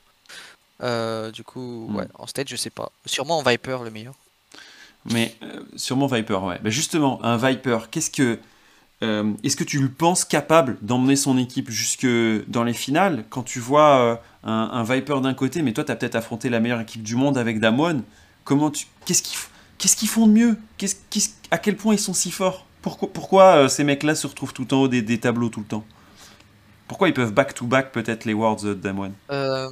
Du 1.33 1.43
coup, 1.43 1.87
Mm. 1.89 1.95
ouais, 1.95 2.07
en 2.15 2.27
stage, 2.27 2.47
je 2.49 2.55
sais 2.55 2.69
pas. 2.69 2.91
Sûrement 3.05 3.39
en 3.39 3.43
Viper, 3.43 3.77
le 3.83 3.89
meilleur. 3.91 4.13
Mais 5.05 5.35
sûrement 5.75 6.07
Viper, 6.07 6.35
ouais. 6.43 6.59
Bah 6.63 6.69
justement, 6.71 7.23
un 7.23 7.37
Viper, 7.37 7.79
qu'est-ce 7.91 8.11
que. 8.11 8.39
Est-ce 9.43 9.55
que 9.55 9.63
tu 9.63 9.79
le 9.79 9.89
penses 9.89 10.25
capable 10.25 10.77
d'emmener 10.81 11.15
son 11.15 11.37
équipe 11.37 11.69
jusque 11.69 12.07
dans 12.47 12.63
les 12.63 12.73
finales? 12.73 13.23
Quand 13.29 13.43
tu 13.43 13.59
vois 13.59 14.19
un, 14.43 14.51
un 14.51 14.83
Viper 14.83 15.19
d'un 15.21 15.35
côté, 15.35 15.61
mais 15.61 15.73
toi, 15.73 15.83
tu 15.83 15.91
as 15.91 15.95
peut-être 15.95 16.15
affronté 16.15 16.49
la 16.49 16.59
meilleure 16.59 16.81
équipe 16.81 17.03
du 17.03 17.15
monde 17.15 17.37
avec 17.37 17.59
Damwon, 17.59 18.01
comment 18.45 18.71
tu. 18.71 18.87
Qu'est-ce 19.05 19.21
qu'ils 19.21 19.37
qu'est-ce 19.77 19.95
qu'ils 19.95 20.07
font 20.09 20.25
de 20.25 20.31
mieux? 20.31 20.57
Qu'est-ce, 20.79 20.95
qu'est-ce- 21.11 21.31
À 21.51 21.59
quel 21.59 21.75
point 21.77 21.93
ils 21.93 21.99
sont 21.99 22.15
si 22.15 22.31
forts? 22.31 22.65
Pourquoi, 22.85 23.09
pourquoi 23.11 23.55
euh, 23.63 23.67
ces 23.67 23.83
mecs-là 23.83 24.13
se 24.13 24.27
retrouvent 24.27 24.53
tout 24.53 24.71
en 24.73 24.83
haut 24.83 24.87
des, 24.87 25.01
des 25.01 25.19
tableaux 25.19 25.49
tout 25.49 25.59
le 25.61 25.65
temps? 25.65 25.83
Pourquoi 26.87 27.07
ils 27.09 27.13
peuvent 27.13 27.33
back-to-back 27.33 27.91
peut-être 27.91 28.25
les 28.25 28.33
Worlds 28.33 28.63
de 28.63 28.73
Damwon? 28.75 29.11
Euh, 29.31 29.67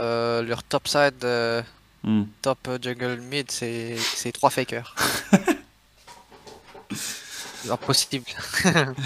euh, 0.00 0.42
leur 0.42 0.62
top 0.64 0.86
side, 0.88 1.24
euh, 1.24 1.62
Hmm. 2.04 2.24
top 2.42 2.58
jungle 2.82 3.20
mid, 3.20 3.50
c'est 3.50 3.96
c'est 4.14 4.32
trois 4.32 4.50
fakers. 4.50 4.94
Impossible. 7.70 8.24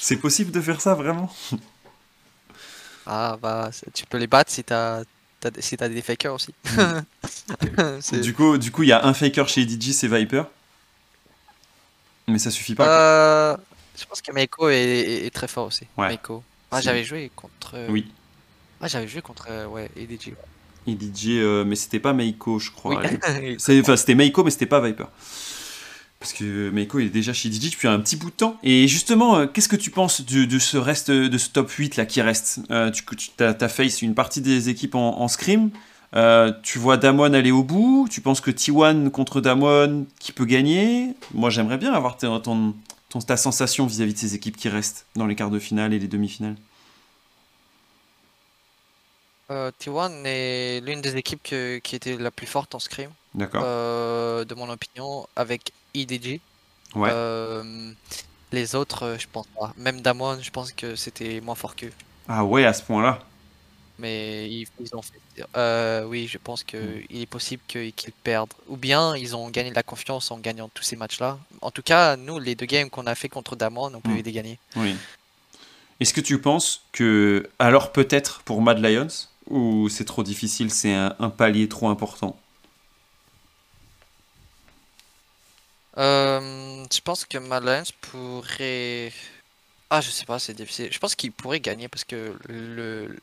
C'est 0.00 0.16
possible 0.16 0.50
de 0.50 0.60
faire 0.60 0.80
ça 0.80 0.94
vraiment? 0.94 1.30
Ah 3.06 3.36
bah 3.40 3.70
c'est- 3.72 3.90
tu 3.92 4.06
peux 4.06 4.18
les 4.18 4.26
battre 4.26 4.50
si 4.52 4.62
t'as 4.64 5.02
t'as 5.42 5.50
des- 5.50 5.60
si 5.60 5.76
t'as 5.76 5.88
des 5.88 6.00
fakers 6.02 6.32
aussi. 6.32 6.54
C'est- 8.00 8.20
Du 8.20 8.32
coup, 8.32 8.56
du 8.56 8.70
coup, 8.70 8.82
il 8.84 8.88
y 8.88 8.92
a 8.92 9.04
un 9.04 9.12
faker 9.14 9.48
chez 9.48 9.66
DJ, 9.68 9.92
c'est 9.92 10.08
Viper. 10.08 10.44
Mais 12.28 12.38
ça 12.38 12.50
suffit 12.50 12.74
pas. 12.74 12.86
Euh, 12.88 13.56
je 13.98 14.04
pense 14.06 14.22
que 14.22 14.32
Meiko 14.32 14.68
est, 14.68 14.76
est- 14.76 15.26
est 15.26 15.30
très 15.30 15.48
fort 15.48 15.66
aussi. 15.66 15.86
Ouais. 15.98 16.08
Meiko. 16.08 16.42
C'est- 16.72 16.82
j'avais 16.82 17.04
joué 17.04 17.30
contre. 17.34 17.72
euh, 17.74 17.88
Oui. 17.90 18.10
Ah 18.80 18.88
j'avais 18.88 19.06
joué 19.08 19.20
contre 19.22 19.46
euh, 19.50 19.66
ouais 19.66 19.90
EDG. 19.96 20.34
Et 20.86 20.92
DJ, 20.98 21.38
euh, 21.38 21.64
mais 21.64 21.76
c'était 21.76 22.00
pas 22.00 22.12
Meiko, 22.12 22.58
je 22.58 22.70
crois. 22.70 23.00
Oui. 23.40 23.56
C'était 23.58 24.14
Meiko, 24.14 24.42
mais 24.44 24.50
c'était 24.50 24.66
pas 24.66 24.80
Viper. 24.80 25.04
Parce 26.22 26.34
que 26.34 26.70
Meiko 26.70 27.00
est 27.00 27.08
déjà 27.08 27.32
chez 27.32 27.50
DJ 27.50 27.72
depuis 27.72 27.88
un 27.88 27.98
petit 27.98 28.14
bout 28.14 28.30
de 28.30 28.36
temps. 28.36 28.56
Et 28.62 28.86
justement, 28.86 29.38
euh, 29.38 29.46
qu'est-ce 29.48 29.68
que 29.68 29.74
tu 29.74 29.90
penses 29.90 30.20
de, 30.24 30.58
ce 30.60 30.76
reste, 30.76 31.10
de 31.10 31.36
ce 31.36 31.50
top 31.50 31.68
8 31.68 31.96
là 31.96 32.06
qui 32.06 32.22
reste? 32.22 32.60
Euh, 32.70 32.92
Tu 32.92 33.04
as, 33.40 33.68
face 33.68 34.02
une 34.02 34.14
partie 34.14 34.40
des 34.40 34.68
équipes 34.68 34.94
en, 34.94 35.20
en 35.20 35.26
scrim. 35.26 35.70
Euh, 36.14 36.52
tu 36.62 36.78
vois 36.78 36.96
Damwon 36.96 37.34
aller 37.34 37.50
au 37.50 37.64
bout. 37.64 38.06
Tu 38.08 38.20
penses 38.20 38.40
que 38.40 38.52
T1 38.52 39.10
contre 39.10 39.40
Damwon 39.40 40.06
qui 40.20 40.30
peut 40.30 40.44
gagner? 40.44 41.16
Moi, 41.34 41.50
j'aimerais 41.50 41.76
bien 41.76 41.92
avoir 41.92 42.16
ton, 42.18 42.76
ta 43.26 43.36
sensation 43.36 43.88
vis-à-vis 43.88 44.14
de 44.14 44.18
ces 44.18 44.36
équipes 44.36 44.56
qui 44.56 44.68
restent 44.68 45.06
dans 45.16 45.26
les 45.26 45.34
quarts 45.34 45.50
de 45.50 45.58
finale 45.58 45.92
et 45.92 45.98
les 45.98 46.06
demi-finales. 46.06 46.54
Euh, 49.50 49.72
T1 49.80 50.22
est 50.24 50.80
l'une 50.86 51.00
des 51.00 51.16
équipes 51.16 51.42
qui 51.82 51.96
était 51.96 52.16
la 52.16 52.30
plus 52.30 52.46
forte 52.46 52.76
en 52.76 52.78
scrim, 52.78 53.10
D'accord. 53.34 53.62
euh, 53.64 54.44
de 54.44 54.54
mon 54.54 54.68
opinion, 54.68 55.26
avec 55.36 55.72
EDG. 55.94 56.40
ouais. 56.94 57.10
Euh, 57.12 57.92
les 58.52 58.74
autres, 58.74 59.16
je 59.18 59.26
pense 59.32 59.46
pas. 59.58 59.72
Même 59.78 60.02
Damwon, 60.02 60.38
je 60.42 60.50
pense 60.50 60.72
que 60.72 60.94
c'était 60.96 61.40
moins 61.40 61.54
fort 61.54 61.74
qu'eux. 61.74 61.92
Ah 62.28 62.44
ouais, 62.44 62.64
à 62.66 62.72
ce 62.74 62.82
point-là. 62.82 63.20
Mais 63.98 64.48
ils, 64.50 64.66
ils 64.80 64.94
ont 64.94 65.00
fait. 65.02 65.18
Euh, 65.56 66.04
oui, 66.04 66.26
je 66.26 66.36
pense 66.38 66.62
que 66.64 66.76
Mm. 66.76 67.02
il 67.10 67.20
est 67.22 67.26
possible 67.26 67.62
qu'ils 67.66 67.92
perdent. 68.24 68.52
Ou 68.68 68.76
bien 68.76 69.16
ils 69.16 69.34
ont 69.36 69.48
gagné 69.48 69.70
de 69.70 69.74
la 69.74 69.82
confiance 69.82 70.30
en 70.30 70.38
gagnant 70.38 70.68
tous 70.74 70.82
ces 70.82 70.96
matchs-là. 70.96 71.38
En 71.62 71.70
tout 71.70 71.82
cas, 71.82 72.16
nous, 72.16 72.38
les 72.38 72.54
deux 72.54 72.66
games 72.66 72.90
qu'on 72.90 73.06
a 73.06 73.14
fait 73.14 73.28
contre 73.30 73.56
Damwon, 73.56 73.92
on 73.94 74.00
peut 74.00 74.10
Mm. 74.10 74.22
les 74.22 74.32
gagner. 74.32 74.58
Oui. 74.76 74.96
Est-ce 76.00 76.12
que 76.12 76.20
tu 76.20 76.38
penses 76.40 76.82
que, 76.92 77.48
alors 77.58 77.92
peut-être 77.92 78.42
pour 78.42 78.60
Mad 78.60 78.78
Lions, 78.78 79.08
ou 79.48 79.88
c'est 79.88 80.04
trop 80.04 80.22
difficile, 80.24 80.70
c'est 80.70 80.92
un, 80.92 81.14
un 81.20 81.30
palier 81.30 81.68
trop 81.68 81.88
important? 81.88 82.36
Euh, 85.98 86.84
je 86.92 87.00
pense 87.00 87.24
que 87.24 87.38
Malens 87.38 87.92
pourrait. 88.00 89.12
Ah, 89.90 90.00
je 90.00 90.10
sais 90.10 90.24
pas, 90.26 90.38
c'est 90.38 90.54
difficile. 90.54 90.92
Je 90.92 90.98
pense 90.98 91.14
qu'il 91.14 91.32
pourrait 91.32 91.60
gagner 91.60 91.88
parce 91.88 92.04
que 92.04 92.36
le 92.48 93.18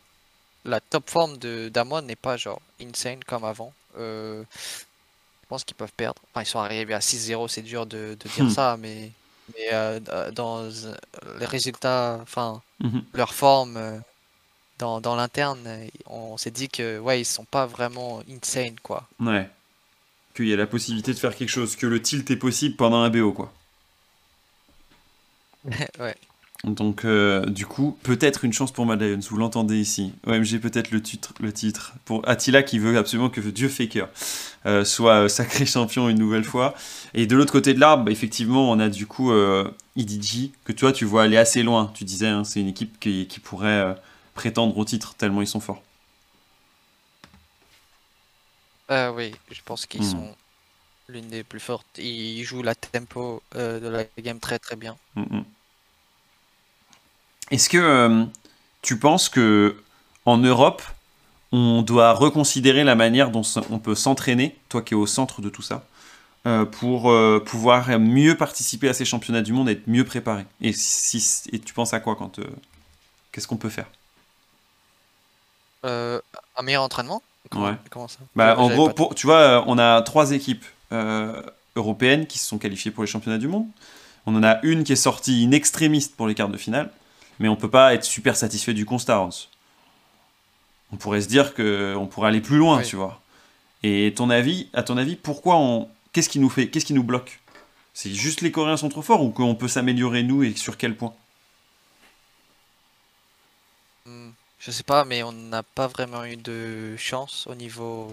la 0.66 0.80
top 0.82 1.10
forme 1.10 1.38
de 1.38 1.70
Damwon 1.70 2.02
n'est 2.04 2.16
pas 2.18 2.38
genre 2.38 2.62
insane 2.82 3.24
comme 3.26 3.46
avant. 3.46 3.74
Euh, 3.98 4.44
je 4.54 5.48
pense 5.48 5.64
qu'ils 5.64 5.76
peuvent 5.76 5.94
perdre. 5.96 6.22
Enfin, 6.32 6.44
ils 6.44 6.46
sont 6.46 6.60
arrivés 6.60 6.94
à 6.94 7.02
6-0, 7.02 7.48
c'est 7.48 7.62
dur 7.64 7.86
de, 7.86 8.16
de 8.20 8.30
dire 8.30 8.46
Hmm. 8.46 8.50
ça, 8.50 8.78
mais, 8.78 9.12
mais 9.56 9.74
euh, 9.74 10.00
dans 10.32 10.64
euh, 10.64 10.96
les 11.40 11.46
résultats, 11.46 12.20
enfin, 12.22 12.62
Mhm. 12.82 13.04
leur 13.14 13.34
forme 13.34 13.78
euh, 13.78 13.98
dans, 14.80 15.02
dans 15.02 15.16
l'interne, 15.16 15.64
euh, 15.68 15.88
on 16.08 16.38
s'est 16.38 16.52
dit 16.52 16.70
que 16.70 17.00
ouais, 17.00 17.22
ils 17.22 17.26
sont 17.26 17.46
pas 17.46 17.66
vraiment 17.66 18.22
insane 18.30 18.76
quoi. 18.82 19.08
Ouais. 19.20 19.50
Qu'il 20.40 20.48
y 20.48 20.54
a 20.54 20.56
la 20.56 20.68
possibilité 20.68 21.14
de 21.14 21.20
faire 21.20 21.36
quelque 21.36 21.50
chose, 21.50 21.76
que 21.76 21.86
le 21.86 22.02
tilt 22.02 22.32
est 22.32 22.38
possible 22.38 22.78
pendant 22.78 23.02
un 23.02 23.10
BO, 23.10 23.34
quoi. 23.34 23.52
ouais. 26.00 26.16
Donc, 26.64 27.04
euh, 27.04 27.46
du 27.46 27.66
coup, 27.66 27.98
peut-être 28.04 28.46
une 28.46 28.54
chance 28.54 28.72
pour 28.72 28.86
Mad 28.86 29.02
Lions, 29.02 29.20
vous 29.30 29.36
l'entendez 29.36 29.78
ici. 29.78 30.14
OMG, 30.26 30.62
peut-être 30.62 30.92
le 30.92 31.02
titre, 31.02 31.34
le 31.42 31.52
titre. 31.52 31.92
Pour 32.06 32.26
Attila 32.26 32.64
qui 32.64 32.80
veut 32.80 32.98
absolument 32.98 33.30
que 33.30 33.42
Dieu 33.42 33.68
Faker 33.68 34.08
euh, 34.66 34.86
soit 34.86 35.26
euh, 35.26 35.28
sacré 35.28 35.66
champion 35.66 36.08
une 36.08 36.18
nouvelle 36.18 36.46
fois. 36.46 36.74
Et 37.14 37.28
de 37.28 37.36
l'autre 37.36 37.52
côté 37.52 37.74
de 37.74 37.82
l'arbre, 37.82 38.06
bah, 38.06 38.12
effectivement, 38.12 38.72
on 38.72 38.80
a 38.80 38.88
du 38.88 39.06
coup 39.08 39.34
euh, 39.34 39.70
EDG, 39.98 40.52
que 40.64 40.72
toi 40.72 40.94
tu 40.94 41.04
vois 41.04 41.24
aller 41.24 41.36
assez 41.36 41.64
loin. 41.64 41.92
Tu 41.94 42.06
disais, 42.06 42.28
hein, 42.28 42.46
c'est 42.46 42.62
une 42.62 42.70
équipe 42.70 42.98
qui, 43.02 43.28
qui 43.28 43.42
pourrait 43.42 43.68
euh, 43.68 43.94
prétendre 44.36 44.78
au 44.78 44.86
titre, 44.86 45.16
tellement 45.16 45.42
ils 45.42 45.48
sont 45.48 45.60
forts. 45.60 45.84
Euh, 48.92 49.12
oui, 49.12 49.34
je 49.52 49.62
pense 49.64 49.86
qu'ils 49.86 50.04
Hmm. 50.04 50.10
sont 50.12 50.36
l'une 51.10 51.28
des 51.28 51.44
plus 51.44 51.60
fortes. 51.60 51.88
Ils 51.98 52.44
jouent 52.44 52.64
la 52.64 52.76
tempo 52.76 53.42
euh, 53.56 53.80
de 53.80 53.88
la 53.88 54.06
game 54.18 54.40
très 54.40 54.60
très 54.60 54.76
bien. 54.76 54.98
Mm, 55.16 55.38
mm. 55.38 55.46
Est-ce 57.52 57.70
que 57.70 57.78
euh, 57.78 58.26
tu 58.82 59.00
penses 59.00 59.30
que 59.30 59.76
en 60.26 60.38
Europe, 60.38 60.82
on 61.52 61.82
doit 61.82 62.14
reconsidérer 62.14 62.84
la 62.84 62.96
manière 62.96 63.32
dont 63.32 63.44
on 63.72 63.80
peut 63.80 63.96
s'entraîner, 63.96 64.56
toi 64.70 64.82
qui 64.82 64.94
es 64.94 64.98
au 64.98 65.08
centre 65.08 65.42
de 65.42 65.50
tout 65.50 65.64
ça, 65.64 65.86
euh, 66.48 66.66
pour 66.66 67.12
pouvoir 67.46 68.00
mieux 68.00 68.38
participer 68.38 68.90
à 68.90 68.94
ces 68.94 69.06
championnats 69.06 69.42
du 69.42 69.54
monde 69.54 69.70
et 69.70 69.74
être 69.74 69.88
mieux 69.88 70.06
préparé? 70.06 70.46
Et, 70.62 70.74
si, 70.74 71.24
et 71.52 71.60
tu 71.60 71.74
penses 71.74 71.94
à 71.94 72.00
quoi 72.00 72.16
quand 72.16 72.40
Qu'est-ce 73.32 73.48
qu'on 73.48 73.58
peut 73.58 73.70
faire? 73.70 73.88
Un 75.84 76.62
meilleur 76.62 76.84
entraînement? 76.84 77.24
Comment, 77.50 77.66
Ouais. 77.68 77.76
comment 77.90 78.08
ça? 78.08 78.20
Bah, 78.36 78.56
en 78.60 78.70
gros, 78.70 78.90
pour, 78.90 79.16
tu 79.16 79.26
vois, 79.28 79.38
euh, 79.38 79.64
on 79.68 79.78
a 79.78 80.02
trois 80.02 80.32
équipes 80.32 80.66
euh, 80.92 81.42
européennes 81.76 82.28
qui 82.28 82.38
se 82.40 82.48
sont 82.48 82.58
qualifiées 82.58 82.92
pour 82.92 83.04
les 83.04 83.10
championnats 83.10 83.38
du 83.38 83.48
monde. 83.48 83.66
On 84.26 84.36
en 84.36 84.44
a 84.44 84.60
une 84.64 84.84
qui 84.84 84.94
est 84.94 84.98
sortie 84.98 85.46
in 85.48 85.52
extrémiste 85.52 86.16
pour 86.16 86.28
les 86.28 86.36
quarts 86.36 86.50
de 86.50 86.58
finale, 86.58 86.92
mais 87.40 87.48
on 87.48 87.56
peut 87.56 87.70
pas 87.70 87.94
être 87.94 88.04
super 88.04 88.36
satisfait 88.36 88.74
du 88.74 88.86
constat. 88.86 89.20
Hans. 89.20 89.30
On 90.92 90.98
pourrait 90.98 91.22
se 91.22 91.28
dire 91.28 91.54
que 91.54 91.96
on 91.98 92.06
pourrait 92.08 92.28
aller 92.30 92.42
plus 92.42 92.58
loin, 92.58 92.78
Oui. 92.80 92.86
tu 92.86 92.96
vois. 92.96 93.22
Et 93.84 94.14
ton 94.16 94.30
avis, 94.30 94.68
à 94.74 94.84
ton 94.84 94.98
avis, 94.98 95.16
pourquoi 95.16 95.56
on, 95.58 95.88
qu'est-ce 96.14 96.30
qui 96.30 96.40
nous 96.40 96.50
fait, 96.50 96.68
qu'est-ce 96.70 96.86
qui 96.86 96.94
nous 96.94 97.04
bloque? 97.04 97.40
C'est 97.94 98.14
juste 98.14 98.42
les 98.42 98.52
Coréens 98.52 98.78
sont 98.78 98.90
trop 98.90 99.02
forts 99.02 99.24
ou 99.24 99.30
qu'on 99.30 99.56
peut 99.56 99.68
s'améliorer 99.68 100.22
nous 100.24 100.44
et 100.44 100.54
sur 100.56 100.78
quel 100.78 100.96
point 100.96 101.14
Hmm, 104.06 104.30
Je 104.60 104.72
sais 104.72 104.84
pas, 104.84 105.06
mais 105.06 105.24
on 105.24 105.32
n'a 105.32 105.64
pas 105.64 105.88
vraiment 105.88 106.26
eu 106.26 106.36
de 106.36 106.96
chance 106.98 107.48
au 107.48 107.56
niveau 107.56 108.12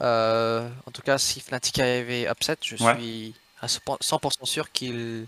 en 0.00 0.90
tout 0.92 1.02
cas, 1.02 1.18
si 1.18 1.40
Fnatic 1.40 1.78
avait 1.78 2.30
upset, 2.30 2.56
je 2.62 2.76
suis 2.76 3.34
à 3.60 3.66
100% 3.66 4.44
sûr 4.44 4.70
qu'ils 4.70 5.26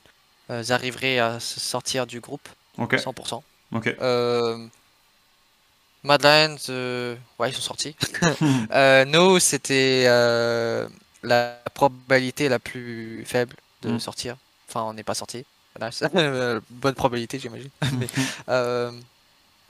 arriveraient 0.48 1.18
à 1.18 1.40
se 1.40 1.58
sortir 1.60 2.06
du 2.06 2.20
groupe. 2.20 2.48
100%. 2.78 3.42
Ok. 3.72 3.96
Madlands, 6.04 6.56
ouais, 7.38 7.50
ils 7.50 7.54
sont 7.54 7.62
sortis. 7.62 7.96
nous, 9.06 9.38
c'était 9.38 10.04
la 11.22 11.58
probabilité 11.74 12.48
la 12.48 12.58
plus 12.58 13.24
faible 13.26 13.56
de 13.82 13.92
mm. 13.92 14.00
sortir. 14.00 14.36
Enfin, 14.68 14.82
on 14.82 14.92
n'est 14.92 15.02
pas 15.02 15.14
sorti. 15.14 15.44
Bonne 16.70 16.94
probabilité, 16.94 17.38
j'imagine. 17.38 17.70
euh, 18.48 18.92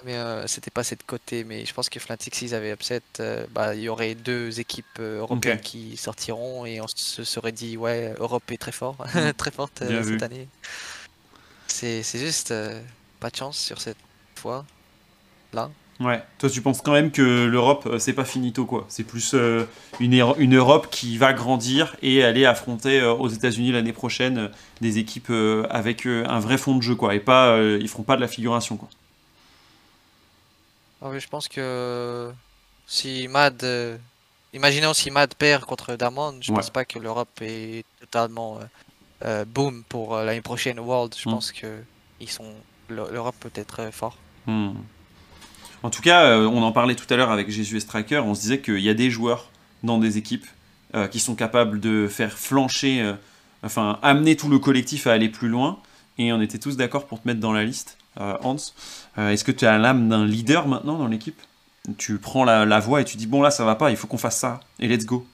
mais 0.05 0.15
euh, 0.15 0.47
c'était 0.47 0.71
pas 0.71 0.85
cette 0.85 1.05
côté. 1.05 1.45
Mais 1.45 1.65
je 1.65 1.75
pense 1.75 1.89
que 1.89 1.99
Fnatic, 1.99 2.35
s'ils 2.35 2.55
avaient 2.55 2.73
upset, 2.73 3.03
euh, 3.21 3.47
bah, 3.51 3.75
il 3.75 3.83
y 3.83 3.89
aurait 3.89 4.15
deux 4.15 4.61
équipes 4.61 4.99
européennes 4.99 5.61
qui 5.61 5.97
sortiront 5.97 6.67
et 6.67 6.81
on 6.81 6.87
se 6.89 7.25
serait 7.25 7.53
dit, 7.53 7.77
ouais, 7.77 8.15
Europe 8.19 8.51
est 8.51 8.59
très 8.59 8.73
fort, 8.73 8.97
mm. 9.15 9.33
très 9.37 9.51
forte 9.51 9.83
cette 9.87 10.23
année. 10.23 10.49
C'est 11.67 12.03
juste 12.03 12.53
pas 13.21 13.31
de 13.31 13.37
chance 13.37 13.59
sur 13.59 13.81
cette 13.81 13.99
fois 14.37 14.65
là. 15.53 15.71
Ouais, 16.01 16.23
toi 16.39 16.49
tu 16.49 16.63
penses 16.63 16.81
quand 16.81 16.93
même 16.93 17.11
que 17.11 17.47
l'Europe 17.47 17.87
euh, 17.87 17.99
c'est 17.99 18.13
pas 18.13 18.25
finito 18.25 18.65
quoi. 18.65 18.87
C'est 18.89 19.03
plus 19.03 19.35
euh, 19.35 19.65
une, 19.99 20.15
une, 20.39 20.55
Europe 20.55 20.87
qui 20.93 21.19
va 21.19 21.33
grandir 21.33 21.97
et 22.03 22.23
aller 22.23 22.45
affronter 22.45 23.01
euh, 23.01 23.13
aux 23.13 23.29
États-Unis 23.29 23.73
l'année 23.73 23.93
prochaine 23.93 24.51
des 24.81 24.99
équipes 24.99 25.33
avec 25.71 26.07
un 26.07 26.39
vrai 26.39 26.57
fond 26.57 26.77
de 26.77 26.83
jeu 26.83 26.95
quoi. 26.95 27.17
Et 27.17 27.21
pas, 27.21 27.59
ils 27.61 27.89
feront 27.89 28.05
pas 28.05 28.15
de 28.15 28.21
la 28.21 28.29
figuration 28.29 28.77
quoi. 28.77 28.89
Ah 31.01 31.09
oui, 31.11 31.21
je 31.21 31.29
pense 31.29 31.49
que 31.49 32.33
si 32.87 33.29
Mad, 33.29 33.65
imaginons 34.53 34.95
si 34.95 35.11
Mad 35.11 35.35
perd 35.35 35.65
contre 35.65 35.95
Damon, 35.95 36.39
je 36.41 36.53
pense 36.53 36.71
pas 36.71 36.85
que 36.85 36.99
l'Europe 36.99 37.41
est 37.41 37.85
totalement 38.01 38.59
boom 39.47 39.85
pour 39.89 40.17
l'année 40.17 40.41
prochaine 40.41 40.81
World. 40.81 41.15
Je 41.17 41.29
hmm. 41.29 41.33
pense 41.33 41.53
que 41.53 41.83
ils 42.21 42.31
sont 42.31 42.55
l'Europe 42.89 43.37
peut 43.41 43.53
être 43.55 43.91
fort. 43.93 44.17
Hmm. 44.47 44.73
En 45.83 45.91
tout 45.91 46.03
cas, 46.03 46.25
euh, 46.25 46.47
on 46.47 46.63
en 46.63 46.73
parlait 46.73 46.97
tout 46.97 47.13
à 47.13 47.17
l'heure 47.17 47.31
avec 47.31 47.51
Jésus 47.51 47.79
Striker, 47.81 48.19
on 48.19 48.35
se 48.35 48.41
disait 48.41 48.61
qu'il 48.61 48.81
y 48.81 48.89
a 48.89 48.95
des 48.95 49.11
joueurs 49.11 49.51
dans 49.83 49.99
des 49.99 50.19
équipes 50.19 50.47
euh, 50.95 51.07
qui 51.07 51.21
sont 51.21 51.35
capables 51.35 51.81
de 51.81 52.09
faire 52.09 52.37
flancher, 52.37 53.01
euh, 53.01 53.15
enfin 53.63 53.99
amener 54.03 54.37
tout 54.37 54.49
le 54.49 54.59
collectif 54.59 55.07
à 55.07 55.13
aller 55.13 55.29
plus 55.29 55.49
loin. 55.49 55.79
Et 56.19 56.33
on 56.33 56.41
était 56.41 56.59
tous 56.59 56.77
d'accord 56.77 57.07
pour 57.07 57.23
te 57.23 57.29
mettre 57.29 57.39
dans 57.39 57.53
la 57.53 57.65
liste, 57.65 57.97
Hans. 58.19 58.57
Est-ce 59.17 59.45
que 59.45 59.53
tu 59.53 59.67
as 59.67 59.79
l'âme 59.79 60.09
d'un 60.09 60.27
leader 60.27 60.67
maintenant 60.67 60.99
dans 60.99 61.07
l'équipe? 61.07 61.41
Tu 61.97 62.19
prends 62.19 62.45
la, 62.45 62.81
voix 62.81 63.01
et 63.01 63.05
tu 63.05 63.17
dis 63.17 63.27
bon 63.27 63.41
là 63.41 63.51
ça 63.51 63.65
va 63.65 63.75
pas, 63.75 63.91
il 63.91 63.97
faut 63.97 64.07
qu'on 64.07 64.19
fasse 64.19 64.39
ça 64.39 64.61
et 64.79 64.89
let's 64.89 65.07
go. 65.07 65.27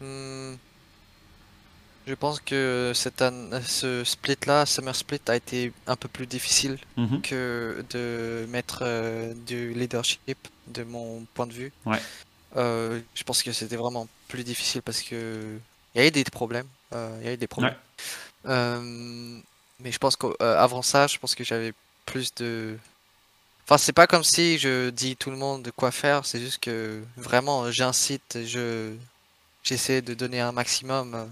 Hmm. 0.00 0.54
Je 2.06 2.14
pense 2.14 2.38
que 2.40 2.92
cette 2.94 3.24
ce 3.66 4.04
split-là, 4.04 4.66
Summer 4.66 4.94
Split, 4.94 5.20
a 5.26 5.36
été 5.36 5.72
un 5.86 5.96
peu 5.96 6.08
plus 6.08 6.26
difficile 6.26 6.78
mhm. 6.96 7.22
que 7.22 7.82
de 7.90 8.46
mettre 8.50 8.80
euh, 8.82 9.32
du 9.46 9.72
leadership 9.72 10.36
de 10.66 10.84
mon 10.84 11.24
point 11.32 11.46
de 11.46 11.52
vue. 11.52 11.72
Ouais. 11.86 12.00
Euh, 12.56 13.00
je 13.14 13.22
pense 13.24 13.42
que 13.42 13.52
c'était 13.52 13.76
vraiment 13.76 14.06
plus 14.28 14.44
difficile 14.44 14.82
parce 14.82 15.00
que 15.00 15.58
il 15.94 16.00
y 16.00 16.04
a 16.04 16.06
eu 16.06 16.10
des 16.10 16.24
problèmes. 16.24 16.66
Euh, 16.92 17.16
il 17.20 17.26
y 17.26 17.30
a 17.30 17.32
eu 17.32 17.36
des 17.38 17.46
problèmes. 17.46 17.74
Mais 19.80 19.92
je 19.92 19.98
pense 19.98 20.16
qu'avant 20.16 20.82
ça, 20.82 21.06
je 21.06 21.18
pense 21.18 21.34
que 21.34 21.44
j'avais 21.44 21.72
plus 22.06 22.34
de. 22.34 22.76
Enfin, 23.64 23.78
c'est 23.78 23.92
pas 23.92 24.06
comme 24.06 24.24
si 24.24 24.58
je 24.58 24.90
dis 24.90 25.16
tout 25.16 25.30
le 25.30 25.36
monde 25.36 25.62
de 25.62 25.70
quoi 25.70 25.90
faire. 25.90 26.26
C'est 26.26 26.40
juste 26.40 26.62
que 26.62 27.02
vraiment, 27.16 27.70
j'incite, 27.70 28.38
je 28.44 28.94
j'essaie 29.62 30.02
de 30.02 30.12
donner 30.14 30.40
un 30.40 30.52
maximum 30.52 31.28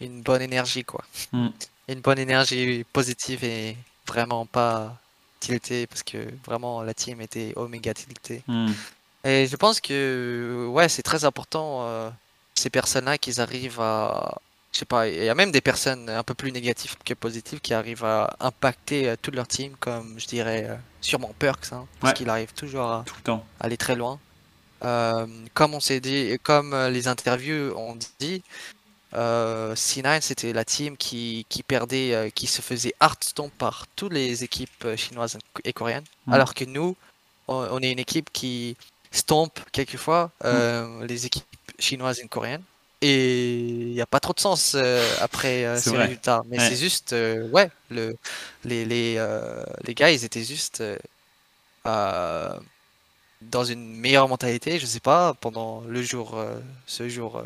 une 0.00 0.22
bonne 0.22 0.42
énergie, 0.42 0.84
quoi. 0.84 1.04
Hmm. 1.32 1.48
Une 1.88 2.00
bonne 2.00 2.20
énergie 2.20 2.84
positive 2.92 3.42
et 3.42 3.76
vraiment 4.06 4.46
pas 4.46 4.96
tiltée, 5.40 5.88
parce 5.88 6.04
que 6.04 6.18
vraiment 6.46 6.82
la 6.82 6.94
team 6.94 7.20
était 7.20 7.52
oméga 7.56 7.92
tiltée. 7.94 8.44
Hmm. 8.46 8.70
Et 9.24 9.48
je 9.48 9.56
pense 9.56 9.80
que, 9.80 10.68
ouais, 10.70 10.88
c'est 10.88 11.02
très 11.02 11.24
important, 11.24 11.80
euh, 11.82 12.08
ces 12.54 12.70
personnes-là, 12.70 13.18
qu'ils 13.18 13.40
arrivent 13.40 13.80
à. 13.80 14.40
Je 14.72 14.78
sais 14.78 14.84
pas, 14.84 15.08
il 15.08 15.24
y 15.24 15.28
a 15.28 15.34
même 15.34 15.50
des 15.50 15.60
personnes 15.60 16.08
un 16.08 16.22
peu 16.22 16.34
plus 16.34 16.52
négatives 16.52 16.94
que 17.04 17.14
positives 17.14 17.60
qui 17.60 17.74
arrivent 17.74 18.04
à 18.04 18.36
impacter 18.38 19.08
euh, 19.08 19.16
toute 19.20 19.34
leur 19.34 19.48
team, 19.48 19.74
comme 19.80 20.14
je 20.18 20.26
dirais 20.26 20.66
euh, 20.68 20.76
sûrement 21.00 21.34
Perks, 21.38 21.72
hein, 21.72 21.86
parce 22.00 22.14
qu'il 22.14 22.28
arrive 22.30 22.52
toujours 22.52 22.84
à 22.84 23.02
Tout 23.04 23.16
le 23.16 23.22
temps. 23.22 23.46
aller 23.58 23.76
très 23.76 23.96
loin. 23.96 24.18
comme 24.80 25.74
on 25.74 25.80
s'est 25.80 26.00
dit, 26.00 26.38
comme 26.42 26.74
les 26.88 27.08
interviews 27.08 27.74
ont 27.76 27.96
dit, 28.20 28.42
euh, 29.14 29.74
C9 29.74 30.20
c'était 30.20 30.52
la 30.52 30.64
team 30.64 30.96
qui, 30.96 31.44
qui 31.48 31.62
perdait, 31.64 32.14
euh, 32.14 32.30
qui 32.30 32.46
se 32.46 32.62
faisait 32.62 32.94
stomp 33.20 33.50
par 33.58 33.86
toutes 33.96 34.12
les 34.12 34.44
équipes 34.44 34.84
euh, 34.84 34.96
chinoises 34.96 35.36
et 35.64 35.72
coréennes, 35.72 36.04
mm. 36.26 36.32
alors 36.32 36.54
que 36.54 36.64
nous, 36.64 36.96
on, 37.48 37.80
est 37.80 37.90
une 37.90 37.98
équipe 37.98 38.30
qui 38.32 38.76
stomp 39.10 39.50
quelquefois 39.72 40.30
mm. 40.44 41.04
les 41.04 41.26
équipes 41.26 41.44
chinoises 41.80 42.20
et 42.20 42.28
coréennes. 42.28 42.62
Et 43.02 43.58
il 43.58 43.92
n'y 43.92 44.00
a 44.00 44.06
pas 44.06 44.20
trop 44.20 44.34
de 44.34 44.40
sens 44.40 44.76
après 45.20 45.78
ces 45.78 45.96
résultats. 45.96 46.42
Mais 46.48 46.58
c'est 46.58 46.76
juste, 46.76 47.12
ouais, 47.52 47.70
le, 47.90 48.14
les, 48.64 48.84
les, 48.84 49.24
les 49.84 49.94
gars, 49.94 50.10
ils 50.10 50.24
étaient 50.24 50.44
juste 50.44 50.82
dans 51.84 53.64
une 53.64 53.96
meilleure 53.96 54.28
mentalité, 54.28 54.78
je 54.78 54.86
sais 54.86 55.00
pas, 55.00 55.34
pendant 55.34 55.82
le 55.88 56.02
jour, 56.02 56.38
ce 56.86 57.08
jour 57.08 57.42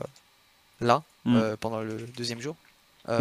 là. 0.81 1.03
Hmm. 1.25 1.37
Euh, 1.37 1.57
pendant 1.59 1.81
le 1.81 2.07
deuxième 2.17 2.41
jour. 2.41 2.55
Euh, 3.09 3.19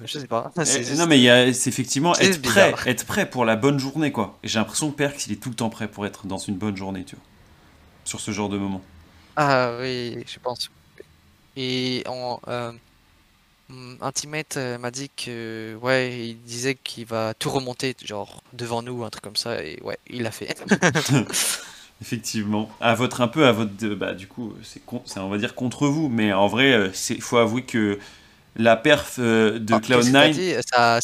mais, 0.00 0.06
je 0.06 0.18
sais 0.18 0.26
pas. 0.26 0.52
Eh, 0.58 0.94
non, 0.96 1.06
mais 1.06 1.52
c'est 1.52 1.70
effectivement 1.70 2.16
être 2.16 2.42
prêt, 2.42 2.74
être 2.86 3.06
prêt 3.06 3.28
pour 3.28 3.44
la 3.44 3.56
bonne 3.56 3.78
journée, 3.78 4.12
quoi. 4.12 4.38
Et 4.42 4.48
j'ai 4.48 4.58
l'impression 4.58 4.90
que 4.90 4.96
Perks, 4.96 5.26
il 5.26 5.32
est 5.32 5.36
tout 5.36 5.48
le 5.48 5.54
temps 5.54 5.70
prêt 5.70 5.88
pour 5.88 6.06
être 6.06 6.26
dans 6.26 6.38
une 6.38 6.56
bonne 6.56 6.76
journée, 6.76 7.04
tu 7.04 7.16
vois. 7.16 7.24
Sur 8.04 8.20
ce 8.20 8.30
genre 8.30 8.48
de 8.48 8.58
moment. 8.58 8.82
Ah 9.36 9.76
oui, 9.80 10.24
je 10.26 10.38
pense. 10.38 10.70
Et 11.56 12.02
en, 12.06 12.40
euh, 12.48 12.72
Intimate 14.00 14.56
m'a 14.78 14.90
dit 14.90 15.10
que, 15.16 15.76
ouais, 15.82 16.28
il 16.28 16.40
disait 16.42 16.74
qu'il 16.74 17.06
va 17.06 17.34
tout 17.34 17.50
remonter, 17.50 17.96
genre, 18.04 18.42
devant 18.52 18.82
nous, 18.82 19.04
un 19.04 19.10
truc 19.10 19.24
comme 19.24 19.36
ça, 19.36 19.62
et 19.62 19.80
ouais, 19.82 19.98
il 20.08 20.22
l'a 20.22 20.30
fait. 20.30 20.54
Effectivement. 22.02 22.70
À 22.80 22.94
votre 22.94 23.22
un 23.22 23.28
peu 23.28 23.46
à 23.46 23.52
votre 23.52 23.94
bah 23.94 24.12
du 24.12 24.26
coup 24.26 24.52
c'est 24.62 24.82
on 25.18 25.28
va 25.30 25.38
dire 25.38 25.54
contre 25.54 25.88
vous 25.88 26.10
mais 26.10 26.30
en 26.32 26.46
vrai 26.46 26.72
euh, 26.72 26.90
il 27.08 27.22
faut 27.22 27.38
avouer 27.38 27.62
que 27.62 27.98
la 28.54 28.76
perf 28.76 29.16
euh, 29.18 29.58
de 29.58 29.72
ah, 29.72 29.78
Cloud9 29.78 30.62
ça, 30.68 31.00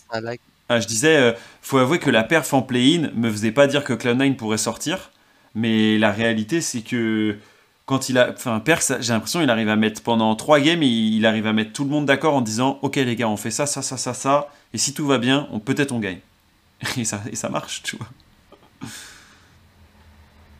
ah, 0.69 0.81
je 0.81 0.87
disais 0.87 1.17
euh, 1.17 1.33
faut 1.63 1.79
avouer 1.79 1.99
que 1.99 2.11
la 2.11 2.25
perf 2.25 2.53
en 2.53 2.61
play-in 2.61 3.11
me 3.15 3.31
faisait 3.31 3.53
pas 3.53 3.67
dire 3.67 3.85
que 3.85 3.95
Cloud9 3.95 4.37
pourrait 4.37 4.59
sortir 4.59 5.13
mais 5.55 5.97
la 5.97 6.13
réalité 6.13 6.61
c'est 6.61 6.83
que 6.83 7.39
quand 7.87 8.09
il 8.09 8.19
a 8.19 8.31
enfin 8.33 8.61
Perf 8.61 8.93
j'ai 9.01 9.13
l'impression 9.13 9.41
il 9.41 9.51
arrive 9.51 9.69
à 9.69 9.77
mettre 9.77 10.03
pendant 10.03 10.35
trois 10.37 10.61
games 10.61 10.83
il, 10.83 11.17
il 11.17 11.27
arrive 11.27 11.47
à 11.47 11.53
mettre 11.53 11.73
tout 11.73 11.85
le 11.85 11.91
monde 11.91 12.07
d'accord 12.07 12.35
en 12.35 12.41
disant 12.41 12.79
OK 12.83 12.97
les 12.97 13.17
gars 13.17 13.29
on 13.29 13.37
fait 13.37 13.51
ça 13.51 13.67
ça 13.67 13.83
ça 13.83 13.97
ça 13.97 14.15
ça 14.15 14.49
et 14.73 14.79
si 14.79 14.95
tout 14.95 15.07
va 15.07 15.19
bien 15.19 15.49
on 15.51 15.59
peut-être 15.59 15.93
on 15.93 15.99
gagne 15.99 16.21
et 16.97 17.05
ça 17.05 17.21
et 17.31 17.37
ça 17.37 17.49
marche 17.49 17.83
tu 17.83 17.97
vois 17.97 18.09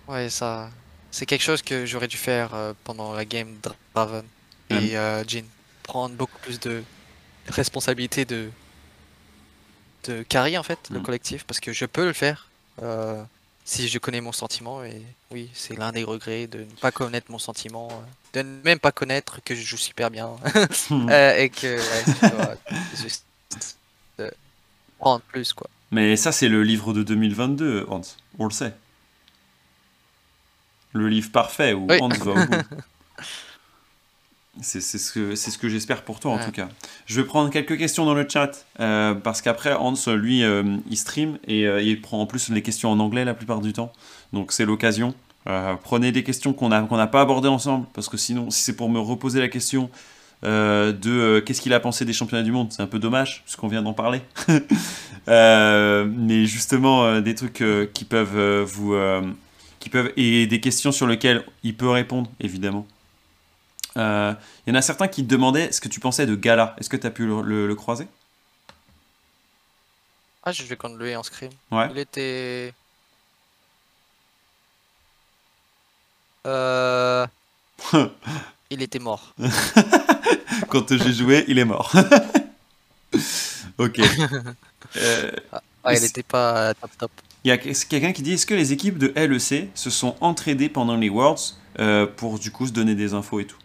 Ouais, 0.09 0.29
ça. 0.29 0.71
C'est 1.11 1.27
quelque 1.27 1.43
chose 1.43 1.63
que 1.63 1.87
j'aurais 1.87 2.09
dû 2.09 2.17
faire 2.17 2.55
euh, 2.55 2.73
pendant 2.85 3.13
la 3.13 3.25
game 3.25 3.57
Draven 3.95 4.25
et 4.71 4.97
euh, 4.97 5.25
Jin. 5.27 5.45
Prendre 5.83 6.15
beaucoup 6.15 6.39
plus 6.41 6.61
de 6.61 6.83
responsabilité 7.49 8.25
de 8.25 8.51
de 10.05 10.23
carry 10.25 10.59
en 10.59 10.63
fait, 10.65 10.91
le 10.91 10.99
mm. 10.99 11.03
collectif, 11.03 11.45
parce 11.45 11.61
que 11.61 11.73
je 11.73 11.85
peux 11.85 12.05
le 12.05 12.13
faire 12.13 12.49
euh, 12.83 13.23
si 13.65 13.89
je 13.89 13.99
connais 13.99 14.21
mon 14.21 14.33
sentiment. 14.33 14.85
Et 14.85 15.03
oui, 15.31 15.51
c'est 15.55 15.77
l'un 15.77 15.93
des 15.93 16.05
regrets 16.05 16.47
de 16.47 16.61
ne 16.61 16.77
pas 16.81 16.93
connaître 16.93 17.31
mon 17.31 17.39
sentiment, 17.39 17.89
de 18.33 18.43
ne 18.43 18.63
même 18.63 18.79
pas 18.79 18.93
connaître 18.93 19.41
que 19.45 19.55
je 19.55 19.63
joue 19.63 19.77
super 19.77 20.11
bien 20.11 20.31
mm. 20.91 21.11
et 21.39 21.51
que 21.51 21.77
ouais, 21.77 22.57
juste 23.01 23.25
prendre 24.99 25.23
plus 25.23 25.53
quoi. 25.53 25.69
Mais 25.91 26.17
ça, 26.17 26.33
c'est 26.33 26.49
le 26.49 26.63
livre 26.63 26.95
de 26.95 27.03
2022, 27.03 27.87
Hans. 27.89 28.03
On 28.39 28.47
le 28.47 28.51
sait 28.51 28.73
le 30.93 31.09
livre 31.09 31.31
parfait 31.31 31.73
où 31.73 31.87
Hans 32.01 32.09
va 32.09 32.33
au 32.33 32.47
bout. 32.47 32.63
C'est 34.61 34.83
ce 34.83 35.13
que, 35.13 35.35
ce 35.35 35.57
que 35.57 35.69
j'espère 35.71 36.03
pour 36.03 36.21
toi 36.21 36.33
en 36.33 36.39
tout 36.45 36.51
cas. 36.51 36.69
Je 37.07 37.19
vais 37.19 37.27
prendre 37.27 37.49
quelques 37.49 37.79
questions 37.79 38.05
dans 38.05 38.13
le 38.13 38.27
chat 38.29 38.67
euh, 38.81 39.15
parce 39.15 39.41
qu'après 39.41 39.73
Hans, 39.73 39.95
lui, 40.09 40.45
euh, 40.45 40.77
il 40.91 40.99
stream 40.99 41.39
et 41.49 41.67
euh, 41.67 41.81
il 41.81 42.03
prend 42.03 42.21
en 42.21 42.27
plus 42.27 42.51
les 42.51 42.61
questions 42.61 42.91
en 42.91 42.99
anglais 43.01 43.25
la 43.25 43.33
plupart 43.33 43.61
du 43.61 43.73
temps. 43.73 43.93
Donc 44.35 44.53
c'est 44.53 44.67
l'occasion. 44.67 45.15
prenez 45.83 46.13
des 46.13 46.23
questions 46.23 46.53
qu'on 46.53 46.69
n'a 46.69 47.07
pas 47.07 47.23
abordées 47.23 47.49
ensemble 47.49 47.87
parce 47.95 48.11
que 48.11 48.19
sinon, 48.19 48.51
si 48.51 48.63
c'est 48.63 48.77
pour 48.77 48.91
me 48.91 49.01
reposer 49.01 49.41
la 49.41 49.49
question 49.49 49.89
de 50.43 51.41
qu'est-ce 51.41 51.63
qu'il 51.63 51.73
a 51.73 51.81
pensé 51.81 52.05
des 52.05 52.13
championnats 52.13 52.43
du 52.43 52.53
monde, 52.53 52.73
c'est 52.73 52.83
un 52.83 52.87
peu 52.87 52.99
dommage 52.99 53.43
puisqu'on 53.45 53.69
vient 53.69 53.83
d'en 53.83 53.95
parler. 53.95 54.21
mais 55.27 56.45
justement, 56.45 57.23
des 57.23 57.35
trucs 57.35 57.65
qui 57.95 58.05
peuvent 58.05 58.63
vous 58.65 58.95
qui 59.81 59.89
peuvent 59.89 60.13
et 60.19 60.47
des 60.47 60.61
questions 60.61 60.93
sur 60.93 61.07
lesquelles 61.07 61.43
il 61.65 61.75
peut 61.75 61.89
répondre, 61.89 62.31
évidemment. 62.39 62.87
Euh, 63.97 64.35
Il 64.67 64.71
y 64.73 64.77
en 64.77 64.79
a 64.79 64.83
certains 64.83 65.09
qui 65.09 65.23
te 65.25 65.29
demandaient 65.29 65.71
ce 65.73 65.81
que 65.81 65.89
tu 65.89 66.01
pensais 66.01 66.27
de 66.27 66.35
Gala. 66.35 66.75
Est-ce 66.79 66.89
que 66.89 66.97
tu 66.97 67.07
as 67.07 67.11
pu 67.11 67.27
le, 67.27 67.43
le- 67.43 67.67
le 67.67 67.75
croiser? 67.75 68.07
Ah, 70.45 70.53
je 70.53 70.63
vais 70.65 70.77
contre 70.77 70.97
lui 70.97 71.15
en 71.15 71.23
scrim. 71.23 71.51
Ouais. 71.71 71.89
Il 71.93 71.99
était. 71.99 72.73
Euh... 76.47 77.27
il 78.71 78.83
était 78.83 78.99
mort. 78.99 79.35
Quand 80.69 80.89
j'ai 80.97 81.13
joué, 81.13 81.45
il 81.49 81.59
est 81.59 81.65
mort. 81.65 81.93
ok. 83.79 84.01
Euh, 84.97 85.31
Ah, 85.85 85.93
il 85.93 85.97
Est-ce- 85.97 86.07
était 86.07 86.23
pas 86.23 86.75
top 86.75 86.91
top. 86.99 87.11
Il 87.45 87.49
y 87.49 87.51
a 87.51 87.59
quelqu'un 87.59 88.13
qui 88.13 88.23
dit 88.23 88.35
est-ce 88.35 88.47
que 88.47 88.55
les 88.55 88.73
équipes 88.73 88.99
de 88.99 89.13
LEC 89.17 89.71
se 89.75 89.91
sont 89.91 90.15
entraidées 90.21 90.69
pendant 90.69 90.97
les 90.97 91.09
Worlds 91.09 91.57
euh, 91.81 92.07
pour 92.07 92.39
du 92.39 92.53
coup 92.53 92.69
se 92.69 92.73
donner 92.73 92.95
des 92.95 93.15
infos 93.15 93.41
et 93.41 93.47
tout? 93.47 93.57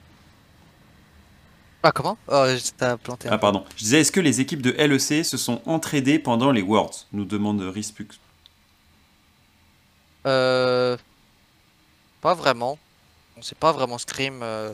Ah, 1.88 1.94
comment? 1.94 2.18
Oh, 2.28 2.46
t'as 2.76 2.98
planté. 2.98 3.30
un 3.30 3.32
Ah 3.32 3.38
pardon. 3.38 3.64
Je 3.78 3.84
disais 3.84 4.02
est-ce 4.02 4.12
que 4.12 4.20
les 4.20 4.42
équipes 4.42 4.62
de 4.62 4.72
LEC 4.72 5.24
se 5.24 5.38
sont 5.38 5.62
entraidées 5.66 6.20
pendant 6.20 6.52
les 6.52 6.62
Worlds? 6.62 7.06
Nous 7.14 7.24
demande 7.24 7.62
Rispux. 7.62 8.10
Euh, 10.26 10.98
pas 12.20 12.34
vraiment. 12.34 12.78
On 13.38 13.42
sait 13.42 13.56
pas 13.56 13.72
vraiment 13.72 13.98
scrim 13.98 14.42
euh, 14.44 14.74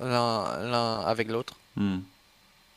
l'un 0.00 1.00
avec 1.02 1.28
l'autre. 1.28 1.54
Hmm. 1.76 1.98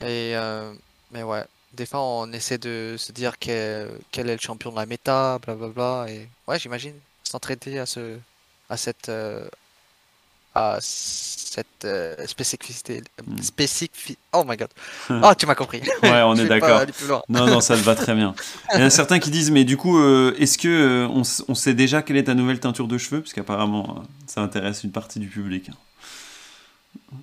Et 0.01 0.37
euh, 0.37 0.71
mais 1.11 1.23
ouais, 1.23 1.43
des 1.73 1.87
fois 1.87 2.03
on 2.03 2.31
essaie 2.33 2.59
de 2.59 2.97
se 2.99 3.11
dire 3.11 3.39
quel, 3.39 3.89
quel 4.11 4.29
est 4.29 4.35
le 4.35 4.41
champion 4.41 4.69
de 4.69 4.75
la 4.75 4.85
méta, 4.85 5.39
blablabla. 5.39 6.05
Et 6.07 6.29
ouais, 6.47 6.59
j'imagine 6.59 6.93
s'entraider 7.23 7.79
à 7.79 7.87
ce 7.87 8.19
à 8.69 8.77
cette 8.77 9.09
euh, 9.09 9.49
à 10.53 10.77
cette 10.81 11.85
euh, 11.85 12.15
spécificité 12.27 13.01
spécifi- 13.41 14.17
Oh 14.33 14.43
my 14.45 14.57
god. 14.57 14.69
Oh, 15.09 15.33
tu 15.37 15.45
m'as 15.45 15.55
compris. 15.55 15.81
Ouais, 16.03 16.21
on 16.23 16.35
est 16.37 16.45
d'accord. 16.47 16.81
Non, 17.29 17.47
non, 17.47 17.61
ça 17.61 17.75
te 17.75 17.81
va 17.81 17.95
très 17.95 18.15
bien. 18.15 18.35
Il 18.73 18.79
y 18.79 18.83
en 18.83 18.87
a 18.87 18.89
certains 18.89 19.19
qui 19.19 19.29
disent, 19.31 19.51
mais 19.51 19.63
du 19.63 19.77
coup, 19.77 19.97
euh, 19.99 20.35
est-ce 20.37 20.57
que 20.57 20.67
euh, 20.67 21.07
on, 21.07 21.23
sait 21.55 21.73
déjà 21.73 22.01
quelle 22.01 22.17
est 22.17 22.25
ta 22.25 22.33
nouvelle 22.33 22.59
teinture 22.59 22.87
de 22.87 22.97
cheveux? 22.97 23.21
Parce 23.21 23.33
qu'apparemment, 23.33 23.97
euh, 23.99 24.03
ça 24.27 24.41
intéresse 24.41 24.83
une 24.83 24.91
partie 24.91 25.19
du 25.19 25.27
public. 25.27 25.69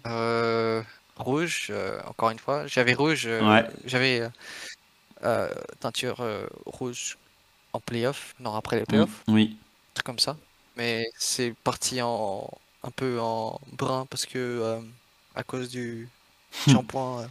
hein. 0.04 0.84
Rouge, 1.16 1.72
encore 2.06 2.30
une 2.30 2.38
fois. 2.38 2.66
J'avais 2.66 2.94
rouge, 2.94 3.26
Ouais. 3.26 3.66
j'avais 3.84 4.28
teinture 5.80 6.24
rouge 6.66 7.18
en 7.72 7.80
playoff, 7.80 8.34
non 8.40 8.54
après 8.54 8.76
les 8.76 8.82
Hmm. 8.82 8.86
playoffs, 8.86 9.22
Oui. 9.28 9.58
un 9.60 9.94
truc 9.94 10.06
comme 10.06 10.18
ça. 10.18 10.36
Mais 10.76 11.06
c'est 11.18 11.54
parti 11.64 12.00
en 12.02 12.48
un 12.84 12.90
peu 12.90 13.18
en 13.20 13.60
brun 13.72 14.06
parce 14.08 14.26
que 14.26 14.38
euh, 14.38 14.78
à 15.34 15.42
cause 15.42 15.68
du 15.68 16.08
shampoing 16.68 17.22
euh, 17.22 17.26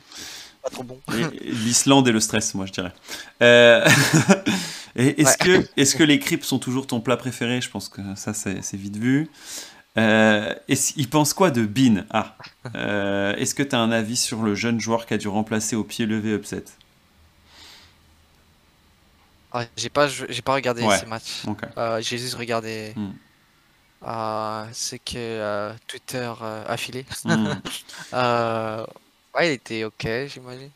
pas 0.63 0.69
trop 0.69 0.83
bon. 0.83 0.99
L'Islande 1.41 2.07
et 2.07 2.11
le 2.11 2.19
stress, 2.19 2.53
moi, 2.53 2.65
je 2.65 2.73
dirais. 2.73 2.93
Euh, 3.41 3.85
est-ce 4.95 5.37
que, 5.37 5.67
est 5.77 5.97
que 5.97 6.03
les 6.03 6.19
crêpes 6.19 6.43
sont 6.43 6.59
toujours 6.59 6.87
ton 6.87 6.99
plat 6.99 7.17
préféré? 7.17 7.61
Je 7.61 7.69
pense 7.69 7.89
que 7.89 8.01
ça, 8.15 8.33
c'est 8.33 8.73
vite 8.73 8.97
vu. 8.97 9.29
Euh, 9.97 10.53
il 10.67 11.09
pense 11.09 11.33
quoi 11.33 11.49
de 11.51 11.65
Bean? 11.65 12.03
Ah. 12.11 12.35
Est-ce 13.37 13.55
que 13.55 13.63
tu 13.63 13.75
as 13.75 13.79
un 13.79 13.91
avis 13.91 14.17
sur 14.17 14.43
le 14.43 14.55
jeune 14.55 14.79
joueur 14.79 15.05
qui 15.05 15.13
a 15.13 15.17
dû 15.17 15.27
remplacer 15.27 15.75
au 15.75 15.83
pied 15.83 16.05
levé 16.05 16.35
upset? 16.35 16.65
Ah, 19.53 19.63
j'ai 19.77 19.89
pas 19.89 20.07
pas 20.43 20.53
regardé 20.53 20.83
Ouais. 20.83 20.97
ces 20.97 21.05
matchs. 21.05 21.43
J'ai 22.01 22.17
juste 22.17 22.35
regardé 22.35 22.93
Hmm. 22.95 23.11
Euh, 24.03 24.65
ce 24.73 24.95
que 24.95 25.17
euh, 25.17 25.73
Twitter 25.87 26.31
euh, 26.41 26.63
a 26.67 26.77
filé. 26.77 27.05
Hmm. 27.25 27.47
Euh, 28.13 28.85
ouais, 29.35 29.49
il 29.49 29.51
était 29.53 29.83
ok, 29.83 30.07
j'imagine. 30.27 30.71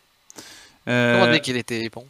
Euh, 0.88 1.22
On 1.22 1.32
dit 1.32 1.41
qu'il 1.41 1.55
était 1.57 1.89
bon? 1.89 2.07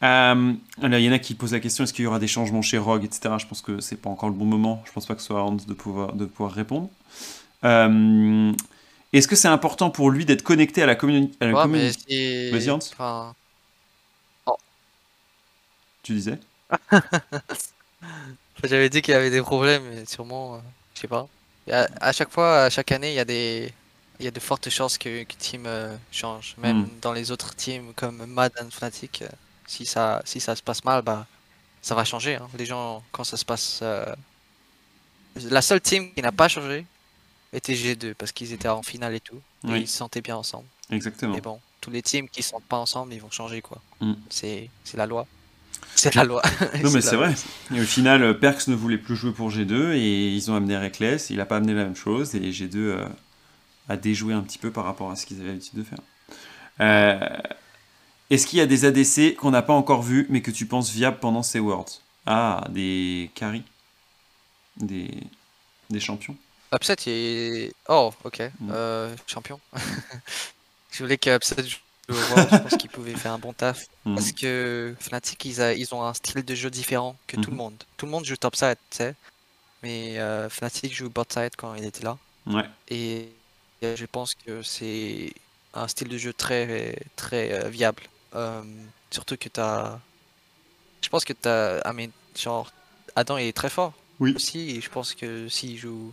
Là, 0.00 0.98
il 0.98 1.04
y 1.04 1.08
en 1.08 1.12
a 1.12 1.18
qui 1.18 1.34
posent 1.34 1.52
la 1.52 1.60
question 1.60 1.84
est-ce 1.84 1.92
qu'il 1.92 2.04
y 2.04 2.06
aura 2.08 2.18
des 2.18 2.26
changements 2.26 2.62
chez 2.62 2.78
Rogue, 2.78 3.04
etc. 3.04 3.38
Je 3.38 3.46
pense 3.46 3.62
que 3.62 3.80
c'est 3.80 3.96
pas 3.96 4.10
encore 4.10 4.28
le 4.30 4.34
bon 4.34 4.46
moment. 4.46 4.82
Je 4.86 4.92
pense 4.92 5.06
pas 5.06 5.14
que 5.14 5.20
ce 5.20 5.28
soit 5.28 5.40
à 5.40 5.42
Hans 5.42 5.52
de 5.56 5.74
pouvoir, 5.74 6.14
de 6.14 6.24
pouvoir 6.24 6.52
répondre. 6.52 6.88
Est-ce 9.12 9.26
que 9.28 9.36
c'est 9.36 9.48
important 9.48 9.90
pour 9.90 10.10
lui 10.10 10.24
d'être 10.24 10.42
connecté 10.42 10.82
à 10.82 10.86
la, 10.86 10.94
communi- 10.94 11.32
à 11.40 11.46
la 11.46 11.52
Ouais, 11.54 11.62
communauté? 11.62 12.50
Vas-y, 12.52 12.70
Hans. 12.70 12.78
Enfin, 12.92 13.34
Tu 16.02 16.14
disais? 16.14 16.38
j'avais 18.64 18.88
dit 18.90 19.02
qu'il 19.02 19.12
y 19.12 19.16
avait 19.16 19.30
des 19.30 19.42
problèmes, 19.42 19.82
mais 19.90 20.04
sûrement, 20.06 20.54
euh, 20.56 20.58
je 20.94 21.00
sais 21.00 21.08
pas. 21.08 21.26
À, 21.70 21.86
à 22.00 22.12
chaque 22.12 22.30
fois, 22.30 22.64
à 22.64 22.70
chaque 22.70 22.90
année, 22.92 23.10
il 23.12 23.14
y 23.16 23.20
a 23.20 23.24
des, 23.24 23.72
il 24.18 24.24
y 24.24 24.28
a 24.28 24.30
de 24.30 24.40
fortes 24.40 24.68
chances 24.70 24.98
que, 24.98 25.22
que 25.24 25.34
team 25.38 25.64
euh, 25.66 25.96
change. 26.12 26.54
Même 26.58 26.82
Hmm. 26.82 26.88
dans 27.00 27.12
les 27.12 27.30
autres 27.30 27.54
teams 27.54 27.92
comme 27.94 28.24
Mad 28.26 28.52
and 28.60 28.70
Fnatic, 28.70 29.22
euh, 29.22 29.28
si 29.66 29.86
ça, 29.86 30.20
si 30.24 30.40
ça 30.40 30.56
se 30.56 30.62
passe 30.62 30.84
mal, 30.84 31.02
bah, 31.02 31.26
ça 31.82 31.94
va 31.94 32.04
changer. 32.04 32.36
hein. 32.36 32.48
Les 32.58 32.66
gens, 32.66 33.02
quand 33.12 33.24
ça 33.24 33.36
se 33.36 33.44
passe, 33.44 33.80
euh, 33.82 34.04
la 35.36 35.62
seule 35.62 35.80
team 35.80 36.12
qui 36.12 36.22
n'a 36.22 36.32
pas 36.32 36.48
changé 36.48 36.84
était 37.52 37.74
G2 37.74 38.14
parce 38.14 38.32
qu'ils 38.32 38.52
étaient 38.52 38.68
en 38.68 38.82
finale 38.82 39.14
et 39.14 39.20
tout, 39.20 39.40
et 39.68 39.76
ils 39.76 39.88
se 39.88 39.96
sentaient 39.96 40.20
bien 40.22 40.36
ensemble. 40.36 40.66
Exactement. 40.90 41.34
Mais 41.34 41.40
bon, 41.40 41.60
tous 41.80 41.90
les 41.90 42.02
teams 42.02 42.28
qui 42.28 42.42
sont 42.42 42.60
pas 42.60 42.76
ensemble, 42.78 43.14
ils 43.14 43.20
vont 43.20 43.30
changer 43.30 43.62
quoi. 43.62 43.80
Mm. 44.00 44.14
C'est, 44.28 44.68
c'est 44.84 44.96
la 44.96 45.06
loi. 45.06 45.26
C'est 46.00 46.14
la 46.14 46.24
loi. 46.24 46.40
Non, 46.82 46.90
mais 46.94 47.02
c'est 47.02 47.16
vrai. 47.16 47.34
Et 47.74 47.78
au 47.78 47.84
final, 47.84 48.22
euh, 48.22 48.32
Perks 48.32 48.68
ne 48.68 48.74
voulait 48.74 48.96
plus 48.96 49.16
jouer 49.16 49.32
pour 49.32 49.50
G2 49.50 49.92
et 49.92 50.34
ils 50.34 50.50
ont 50.50 50.54
amené 50.54 50.74
Reckless. 50.78 51.28
Il 51.28 51.38
a 51.42 51.44
pas 51.44 51.58
amené 51.58 51.74
la 51.74 51.84
même 51.84 51.94
chose 51.94 52.34
et 52.34 52.50
G2 52.52 52.76
euh, 52.76 53.04
a 53.90 53.98
déjoué 53.98 54.32
un 54.32 54.40
petit 54.40 54.56
peu 54.56 54.70
par 54.70 54.86
rapport 54.86 55.10
à 55.10 55.16
ce 55.16 55.26
qu'ils 55.26 55.40
avaient 55.40 55.48
l'habitude 55.48 55.78
de 55.78 55.82
faire. 55.82 55.98
Euh, 56.80 57.18
Est-ce 58.30 58.46
qu'il 58.46 58.58
y 58.60 58.62
a 58.62 58.66
des 58.66 58.86
ADC 58.86 59.36
qu'on 59.36 59.50
n'a 59.50 59.60
pas 59.60 59.74
encore 59.74 60.00
vus 60.00 60.26
mais 60.30 60.40
que 60.40 60.50
tu 60.50 60.64
penses 60.64 60.90
viables 60.90 61.18
pendant 61.18 61.42
ces 61.42 61.58
Worlds? 61.58 62.00
Ah, 62.24 62.64
des 62.70 63.30
carries 63.34 63.64
Des, 64.78 65.10
des 65.90 66.00
champions 66.00 66.36
Upset, 66.72 66.94
il 67.04 67.12
est... 67.12 67.72
Oh, 67.90 68.10
ok. 68.24 68.40
Mm. 68.58 68.70
Euh, 68.72 69.14
champion. 69.26 69.60
Je 70.92 71.02
voulais 71.02 71.18
que 71.18 71.36
Upset 71.36 71.64
je 72.14 72.58
pense 72.58 72.76
qu'il 72.76 72.90
pouvait 72.90 73.14
faire 73.14 73.32
un 73.32 73.38
bon 73.38 73.52
taf. 73.52 73.86
Mhm. 74.04 74.14
Parce 74.14 74.32
que 74.32 74.94
Fnatic, 75.00 75.44
ils, 75.44 75.60
a- 75.60 75.72
ils 75.74 75.94
ont 75.94 76.02
un 76.02 76.14
style 76.14 76.44
de 76.44 76.54
jeu 76.54 76.70
différent 76.70 77.16
que 77.26 77.36
tout 77.36 77.42
Mhm. 77.42 77.50
le 77.50 77.56
monde. 77.56 77.84
Tout 77.96 78.06
le 78.06 78.12
monde 78.12 78.24
joue 78.24 78.36
topside, 78.36 78.76
tu 78.90 78.98
sais. 78.98 79.14
Mais 79.82 80.18
euh, 80.18 80.48
Fnatic 80.50 80.94
joue 80.94 81.08
botside 81.10 81.56
quand 81.56 81.74
il 81.74 81.84
était 81.84 82.04
là. 82.04 82.18
Ouais. 82.46 82.64
Et 82.88 83.28
je 83.82 84.04
pense 84.06 84.34
que 84.34 84.62
c'est 84.62 85.32
un 85.74 85.88
style 85.88 86.08
de 86.08 86.18
jeu 86.18 86.32
très, 86.32 86.96
très 87.16 87.52
euh, 87.52 87.68
viable. 87.68 88.02
Euh, 88.34 88.62
surtout 89.10 89.36
que 89.36 89.48
tu 89.48 89.60
as. 89.60 89.98
Je 91.02 91.08
pense 91.08 91.24
que 91.24 91.32
tu 91.32 91.48
as. 91.48 91.80
Ah, 91.84 91.92
mais 91.92 92.10
genre, 92.36 92.70
Adam 93.16 93.38
il 93.38 93.46
est 93.46 93.56
très 93.56 93.70
fort 93.70 93.94
Oui. 94.20 94.34
aussi. 94.36 94.70
Et 94.76 94.80
je 94.80 94.90
pense 94.90 95.14
que 95.14 95.48
s'il 95.48 95.78
joue 95.78 96.12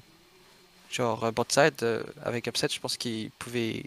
genre 0.89 1.29
botside 1.33 1.75
euh, 1.83 2.03
avec 2.23 2.47
Upset, 2.47 2.69
je 2.71 2.79
pense 2.79 2.95
qu'il 2.97 3.29
pouvait. 3.31 3.83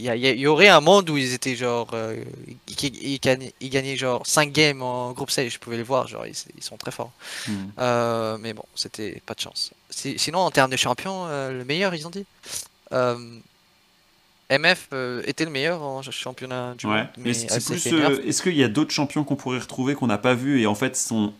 Il 0.00 0.04
y, 0.40 0.46
aurait 0.46 0.68
un 0.68 0.80
monde 0.80 1.10
où 1.10 1.16
ils 1.16 1.32
étaient 1.34 1.56
genre. 1.56 1.88
euh, 1.92 2.22
ils, 2.68 2.84
ils- 2.84 3.52
ils 3.60 3.68
gagnaient, 3.70 3.96
genre 3.96 4.24
5 4.26 4.52
games 4.52 4.80
en 4.80 5.12
groupe 5.12 5.30
stage. 5.30 5.54
Je 5.54 5.58
pouvais 5.58 5.76
les 5.76 5.82
voir, 5.82 6.06
genre 6.06 6.24
ils, 6.26 6.34
ils 6.56 6.62
sont 6.62 6.76
très 6.76 6.92
forts. 6.92 7.10
Mhm. 7.48 7.72
Euh, 7.80 8.38
mais 8.38 8.52
bon, 8.54 8.62
c'était 8.76 9.20
pas 9.26 9.34
de 9.34 9.40
chance. 9.40 9.72
Si- 9.90 10.18
sinon, 10.18 10.38
en 10.38 10.50
termes 10.52 10.70
de 10.70 10.76
champion, 10.76 11.26
euh, 11.26 11.50
le 11.50 11.64
meilleur, 11.64 11.94
ils 11.94 12.06
ont 12.06 12.10
dit. 12.10 12.24
MF 14.50 14.88
était 15.26 15.44
le 15.44 15.50
meilleur 15.50 15.82
en 15.82 16.02
ch- 16.02 16.14
championnat 16.16 16.74
du 16.78 16.86
Ouais. 16.86 17.02
monde, 17.18 17.26
Est-ce 17.26 18.40
qu'il 18.42 18.56
y 18.56 18.64
a 18.64 18.68
d'autres 18.68 18.92
champions 18.92 19.22
qu'on 19.24 19.36
pourrait 19.36 19.58
retrouver 19.58 19.94
qu'on 19.94 20.06
n'a 20.06 20.16
pas 20.16 20.34
vus 20.34 20.62
et 20.62 20.66
en 20.66 20.74
fait 20.74 20.96
sont 20.96 21.34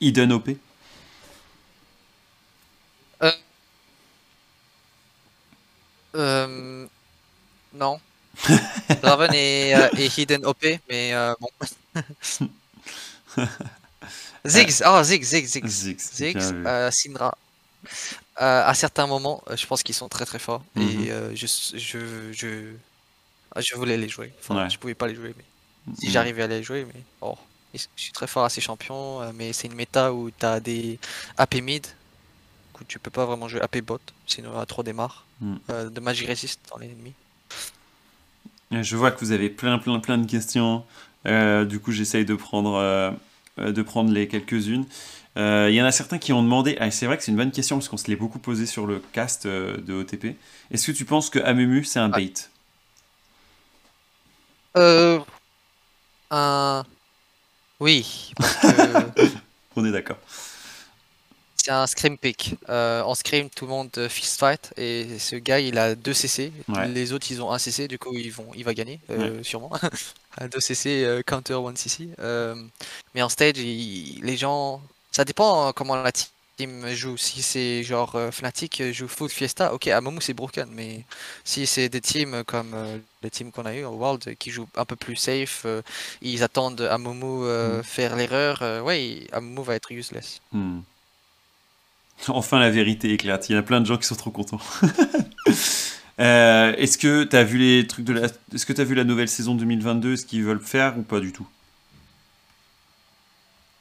hidden 0.00 0.32
OP 0.32 0.56
Euh, 6.14 6.86
non. 7.76 8.00
Draven 9.02 9.32
est, 9.34 9.74
euh, 9.74 9.88
est 9.96 10.18
hidden 10.18 10.44
OP, 10.44 10.62
mais 10.88 11.14
euh, 11.14 11.34
bon. 11.40 11.48
Ziggs, 14.46 14.82
oh 14.86 15.02
Ziggs, 15.02 15.24
Ziggs, 15.24 15.46
Ziggs. 15.46 15.66
Ziggs. 15.68 16.00
Ziggs, 16.00 16.52
vu. 16.52 16.66
euh, 16.66 16.90
Syndra. 16.90 17.36
Euh, 18.40 18.62
à 18.66 18.74
certains 18.74 19.06
moments, 19.06 19.42
je 19.56 19.66
pense 19.66 19.82
qu'ils 19.82 19.94
sont 19.94 20.08
très 20.08 20.24
très 20.26 20.38
forts. 20.38 20.62
Mhm. 20.74 21.04
Et 21.04 21.10
euh, 21.10 21.34
je, 21.34 21.46
je, 21.74 22.32
je, 22.32 22.72
ah, 23.54 23.60
je 23.60 23.74
voulais 23.74 23.96
les 23.96 24.08
jouer. 24.08 24.32
Enfin, 24.40 24.56
Ouais. 24.64 24.70
je 24.70 24.78
pouvais 24.78 24.94
pas 24.94 25.08
les 25.08 25.14
jouer, 25.14 25.34
mais 25.36 25.44
si 25.98 26.06
Mhm. 26.06 26.12
j'arrivais 26.12 26.42
à 26.42 26.46
les 26.46 26.62
jouer, 26.62 26.86
mais 26.92 27.00
oh, 27.20 27.36
je 27.74 27.82
suis 27.96 28.12
très 28.12 28.26
fort 28.26 28.44
à 28.44 28.50
ces 28.50 28.60
champions. 28.60 29.32
mais 29.32 29.52
c'est 29.52 29.66
une 29.66 29.74
méta 29.74 30.12
où 30.12 30.30
tu 30.30 30.44
as 30.46 30.60
des 30.60 30.98
AP 31.38 31.56
mid. 31.60 31.86
Coup, 32.72 32.84
tu 32.84 32.98
peux 32.98 33.10
pas 33.10 33.24
vraiment 33.24 33.48
jouer 33.48 33.60
AP 33.62 33.80
bot, 33.80 34.00
sinon 34.26 34.58
a 34.58 34.66
trop 34.66 34.82
démarre. 34.82 35.24
Mhm. 35.40 35.58
Euh, 35.70 35.90
de 35.90 36.00
Magic 36.00 36.28
Resist 36.28 36.60
dans 36.70 36.78
les 36.78 36.86
ennemis. 36.86 37.14
Je 38.72 38.96
vois 38.96 39.10
que 39.10 39.20
vous 39.20 39.32
avez 39.32 39.48
plein, 39.48 39.78
plein, 39.78 39.98
plein 40.00 40.18
de 40.18 40.30
questions. 40.30 40.84
Euh, 41.26 41.64
du 41.64 41.78
coup, 41.80 41.92
j'essaye 41.92 42.24
de 42.24 42.34
prendre, 42.34 42.74
euh, 42.74 43.10
euh, 43.58 43.72
de 43.72 43.82
prendre 43.82 44.12
les 44.12 44.28
quelques-unes. 44.28 44.86
Euh, 45.36 45.68
Il 45.70 45.74
y 45.74 45.82
en 45.82 45.84
a 45.84 45.92
certains 45.92 46.18
qui 46.18 46.32
ont 46.32 46.42
demandé, 46.42 46.76
ah, 46.80 46.90
c'est 46.90 47.06
vrai 47.06 47.16
que 47.16 47.22
c'est 47.22 47.30
une 47.30 47.36
bonne 47.36 47.52
question 47.52 47.76
parce 47.76 47.88
qu'on 47.88 47.96
se 47.96 48.08
l'est 48.08 48.16
beaucoup 48.16 48.38
posé 48.38 48.66
sur 48.66 48.86
le 48.86 49.02
cast 49.12 49.46
euh, 49.46 49.76
de 49.76 49.92
OTP. 49.94 50.36
Est-ce 50.70 50.86
que 50.86 50.92
tu 50.92 51.04
penses 51.04 51.30
que 51.30 51.38
Amumu 51.38 51.84
c'est 51.84 51.98
un 51.98 52.08
bait? 52.08 52.32
Euh, 54.76 55.20
un... 56.30 56.84
Oui, 57.80 58.32
parce 58.36 58.54
que 58.56 58.66
On 59.76 59.84
est 59.84 59.92
d'accord. 59.92 60.16
C'est 61.66 61.72
un 61.72 61.86
scrim 61.88 62.16
pick. 62.16 62.54
Euh, 62.68 63.02
en 63.02 63.16
scrim, 63.16 63.50
tout 63.50 63.64
le 63.64 63.70
monde 63.72 63.90
euh, 63.98 64.08
fist 64.08 64.38
fight 64.38 64.72
et 64.76 65.18
ce 65.18 65.34
gars, 65.34 65.58
il 65.58 65.78
a 65.78 65.96
2 65.96 66.14
CC. 66.14 66.52
Ouais. 66.68 66.86
Les 66.88 67.12
autres, 67.12 67.26
ils 67.30 67.42
ont 67.42 67.50
1 67.50 67.58
CC, 67.58 67.88
du 67.88 67.98
coup, 67.98 68.14
ils 68.16 68.30
vont, 68.32 68.46
il 68.54 68.62
va 68.64 68.72
gagner, 68.72 69.00
euh, 69.10 69.42
sûrement. 69.42 69.72
2 70.40 70.60
CC, 70.60 71.22
counter 71.26 71.54
1 71.54 71.74
CC. 71.74 72.08
Mais 73.14 73.22
en 73.22 73.28
stage, 73.28 73.58
il- 73.58 74.20
les 74.22 74.36
gens... 74.36 74.80
Ça 75.10 75.24
dépend 75.24 75.66
hein, 75.68 75.72
comment 75.74 75.96
la 75.96 76.12
team 76.12 76.86
joue. 76.94 77.16
Si 77.16 77.42
c'est 77.42 77.82
genre 77.82 78.16
Fnatic 78.30 78.82
joue 78.92 79.08
full 79.08 79.28
Fiesta, 79.30 79.72
ok, 79.74 79.88
à 79.88 80.00
Momo 80.00 80.20
c'est 80.20 80.34
broken, 80.34 80.68
mais 80.70 81.04
si 81.44 81.66
c'est 81.66 81.88
des 81.88 82.00
teams 82.02 82.44
comme 82.44 82.74
les 83.22 83.30
teams 83.30 83.50
qu'on 83.50 83.64
a 83.66 83.74
eu 83.74 83.84
au 83.84 83.92
World 83.96 84.36
qui 84.38 84.50
jouent 84.50 84.68
un 84.76 84.84
peu 84.84 84.94
plus 84.96 85.16
safe, 85.16 85.62
euh, 85.64 85.82
ils 86.22 86.42
attendent 86.42 86.82
à 86.82 86.96
Momo 86.98 87.44
euh, 87.46 87.80
Mm. 87.80 87.82
faire 87.82 88.14
l'erreur, 88.16 88.58
euh, 88.62 88.80
ouais, 88.82 89.26
Amomo 89.32 89.62
va 89.62 89.74
être 89.74 89.90
useless. 89.90 90.40
Hmm. 90.52 90.80
Enfin, 92.28 92.58
la 92.58 92.70
vérité 92.70 93.12
éclate. 93.12 93.48
Il 93.48 93.52
y 93.54 93.58
a 93.58 93.62
plein 93.62 93.80
de 93.80 93.86
gens 93.86 93.96
qui 93.98 94.06
sont 94.06 94.16
trop 94.16 94.30
contents. 94.30 94.60
Euh, 96.18 96.72
Est-ce 96.78 96.96
que 96.96 97.24
tu 97.24 97.36
as 97.36 97.44
vu 97.44 97.58
les 97.58 97.86
trucs 97.86 98.06
de 98.06 98.14
la... 98.14 98.22
Est-ce 98.54 98.64
que 98.64 98.72
tu 98.72 98.80
as 98.80 98.84
vu 98.84 98.94
la 98.94 99.04
nouvelle 99.04 99.28
saison 99.28 99.54
2022 99.54 100.16
Ce 100.16 100.24
qu'ils 100.24 100.44
veulent 100.44 100.62
faire 100.62 100.96
ou 100.98 101.02
pas 101.02 101.20
du 101.20 101.30
tout? 101.30 101.46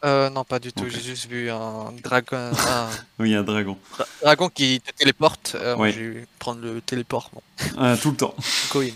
Euh, 0.03 0.29
non, 0.29 0.43
pas 0.43 0.59
du 0.59 0.73
tout. 0.73 0.83
J'ai 0.89 0.99
juste 1.01 1.27
vu 1.29 1.49
un 1.49 1.93
dragon, 2.03 2.35
un 2.37 2.89
Oui, 3.19 3.33
un 3.33 3.41
dragon. 3.43 3.77
dra- 3.97 4.05
dragon 4.21 4.49
qui 4.49 4.81
te 4.81 4.91
téléporte. 4.91 5.55
Euh, 5.57 5.77
Ouais. 5.77 6.27
prendre 6.37 6.59
le 6.61 6.81
téléport. 6.81 7.31
Bon, 7.33 7.41
Euh, 7.81 7.95
tout 7.95 8.11
le 8.11 8.17
temps. 8.17 8.35
go 8.69 8.81
in. 8.81 8.89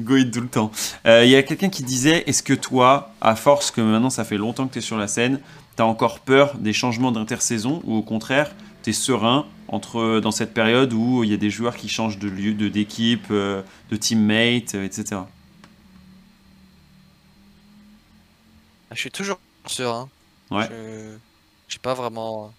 Go 0.00 0.16
it 0.16 0.32
tout 0.32 0.40
le 0.40 0.48
temps. 0.48 0.72
Euh, 1.06 1.24
Il 1.24 1.30
y 1.30 1.36
a 1.36 1.42
quelqu'un 1.44 1.70
qui 1.70 1.84
disait 1.84 2.24
Est-ce 2.26 2.42
que 2.42 2.52
toi, 2.52 3.12
à 3.20 3.36
force 3.36 3.70
que 3.70 3.80
maintenant 3.80 4.10
ça 4.10 4.24
fait 4.24 4.36
longtemps 4.38 4.66
que 4.66 4.72
tu 4.72 4.80
es 4.80 4.82
sur 4.82 4.98
la 4.98 5.06
scène, 5.06 5.40
tu 5.76 5.82
as 5.82 5.86
encore 5.86 6.18
peur 6.18 6.54
des 6.58 6.72
changements 6.72 7.12
d'intersaison 7.12 7.80
ou 7.84 7.94
au 7.96 8.02
contraire, 8.02 8.50
tu 8.82 8.90
es 8.90 8.92
serein 8.92 9.46
entre, 9.68 10.20
dans 10.20 10.30
cette 10.30 10.52
période 10.54 10.92
où 10.92 11.24
il 11.24 11.30
y 11.30 11.34
a 11.34 11.36
des 11.38 11.50
joueurs 11.50 11.76
qui 11.76 11.88
changent 11.88 12.18
de 12.18 12.28
lieu, 12.28 12.52
de- 12.54 12.68
d'équipe, 12.68 13.26
euh, 13.30 13.62
de 13.90 13.96
teammate, 13.96 14.74
euh, 14.74 14.84
etc. 14.84 15.22
Je 18.90 18.96
suis 18.98 19.10
toujours 19.10 19.38
serein. 19.66 20.08
Ouais. 20.50 20.68
Je, 20.70 21.16
je 21.68 21.72
suis 21.72 21.78
pas 21.80 21.94
vraiment 21.94 22.52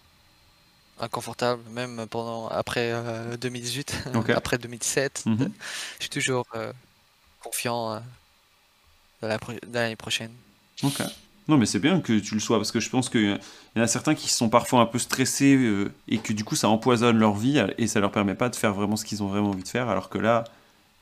inconfortable, 0.99 1.61
même 1.69 2.05
pendant 2.09 2.47
après 2.47 2.91
euh, 2.91 3.37
2018, 3.37 4.03
Ok. 4.15 4.29
après 4.31 4.57
2017. 4.57 5.23
Mhm. 5.25 5.51
Je 5.97 6.03
suis 6.03 6.09
toujours 6.09 6.45
euh, 6.55 6.71
confiant 7.39 7.93
euh, 7.93 7.99
de 9.21 9.27
la 9.27 9.37
pro- 9.37 9.53
de 9.53 9.59
l'année 9.73 9.95
prochaine. 9.95 10.31
Ok. 10.81 11.01
Non, 11.49 11.57
mais 11.57 11.65
c'est 11.65 11.79
bien 11.79 11.99
que 11.99 12.19
tu 12.19 12.35
le 12.35 12.39
sois, 12.39 12.57
parce 12.57 12.71
que 12.71 12.79
je 12.79 12.89
pense 12.89 13.09
qu'il 13.09 13.37
y 13.75 13.79
en 13.79 13.81
a 13.83 13.87
certains 13.87 14.15
qui 14.15 14.29
sont 14.29 14.49
parfois 14.49 14.79
un 14.81 14.85
peu 14.85 14.97
stressés 14.99 15.55
euh, 15.55 15.91
et 16.07 16.19
que 16.19 16.31
du 16.33 16.43
coup 16.45 16.55
ça 16.55 16.69
empoisonne 16.69 17.17
leur 17.17 17.33
vie 17.35 17.61
et 17.77 17.87
ça 17.87 17.99
leur 17.99 18.11
permet 18.11 18.35
pas 18.35 18.47
de 18.49 18.55
faire 18.55 18.73
vraiment 18.73 18.95
ce 18.95 19.03
qu'ils 19.05 19.23
ont 19.23 19.27
vraiment 19.27 19.49
envie 19.49 19.63
de 19.63 19.67
faire, 19.67 19.89
alors 19.89 20.09
que 20.09 20.17
là, 20.17 20.45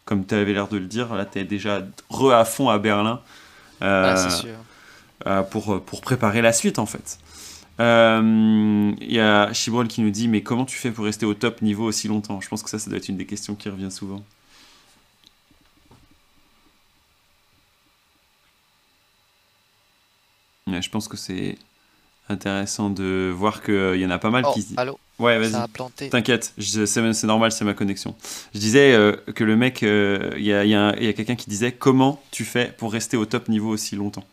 comme 0.05 0.25
tu 0.25 0.35
avais 0.35 0.53
l'air 0.53 0.67
de 0.67 0.77
le 0.77 0.87
dire, 0.87 1.13
là 1.15 1.25
tu 1.25 1.39
es 1.39 1.43
déjà 1.45 1.83
re 2.09 2.31
à 2.33 2.45
fond 2.45 2.69
à 2.69 2.79
Berlin 2.79 3.21
euh, 3.83 4.13
Ah, 4.13 4.15
c'est 4.15 4.29
sûr. 4.31 4.65
euh, 5.27 5.43
pour, 5.43 5.81
pour 5.83 6.01
préparer 6.01 6.41
la 6.41 6.53
suite 6.53 6.79
en 6.79 6.85
fait. 6.85 7.19
Il 7.79 9.11
y 9.13 9.19
a 9.19 9.51
Chibrol 9.53 9.87
qui 9.87 10.01
nous 10.01 10.11
dit 10.11 10.27
Mais 10.27 10.41
comment 10.43 10.65
tu 10.65 10.77
fais 10.77 10.91
pour 10.91 11.05
rester 11.05 11.25
au 11.25 11.33
top 11.33 11.61
niveau 11.61 11.85
aussi 11.85 12.07
longtemps? 12.07 12.41
Je 12.41 12.47
pense 12.49 12.63
que 12.63 12.69
ça, 12.69 12.79
ça 12.79 12.89
doit 12.89 12.97
être 12.97 13.09
une 13.09 13.17
des 13.17 13.25
questions 13.25 13.55
qui 13.55 13.69
revient 13.69 13.91
souvent. 13.91 14.23
Ouais, 20.72 20.82
je 20.82 20.89
pense 20.89 21.07
que 21.07 21.17
c'est 21.17 21.57
intéressant 22.30 22.89
de 22.89 23.32
voir 23.36 23.61
qu'il 23.61 23.97
y 23.97 24.05
en 24.05 24.09
a 24.11 24.17
pas 24.19 24.30
mal 24.30 24.45
Oh, 24.47 24.53
qui. 24.53 24.65
allô, 24.78 24.97
Ouais, 25.19 25.38
vas-y. 25.38 26.09
T'inquiète, 26.09 26.53
c'est 26.57 27.24
normal, 27.26 27.51
c'est 27.51 27.65
ma 27.65 27.74
connexion. 27.74 28.15
Je 28.53 28.59
disais 28.59 28.93
euh, 28.93 29.15
que 29.36 29.43
le 29.43 29.55
mec, 29.55 29.84
euh, 29.84 30.32
il 30.38 30.43
y 30.45 30.53
a, 30.53 30.63
il 30.63 30.69
y 31.03 31.07
a 31.07 31.13
quelqu'un 31.13 31.36
qui 31.36 31.49
disait 31.49 31.72
comment 31.74 32.22
tu 32.32 32.43
fais 32.45 32.74
pour 32.78 32.91
rester 32.91 33.17
au 33.17 33.26
top 33.26 33.47
niveau 33.49 33.69
aussi 33.69 33.95
longtemps? 33.95 34.24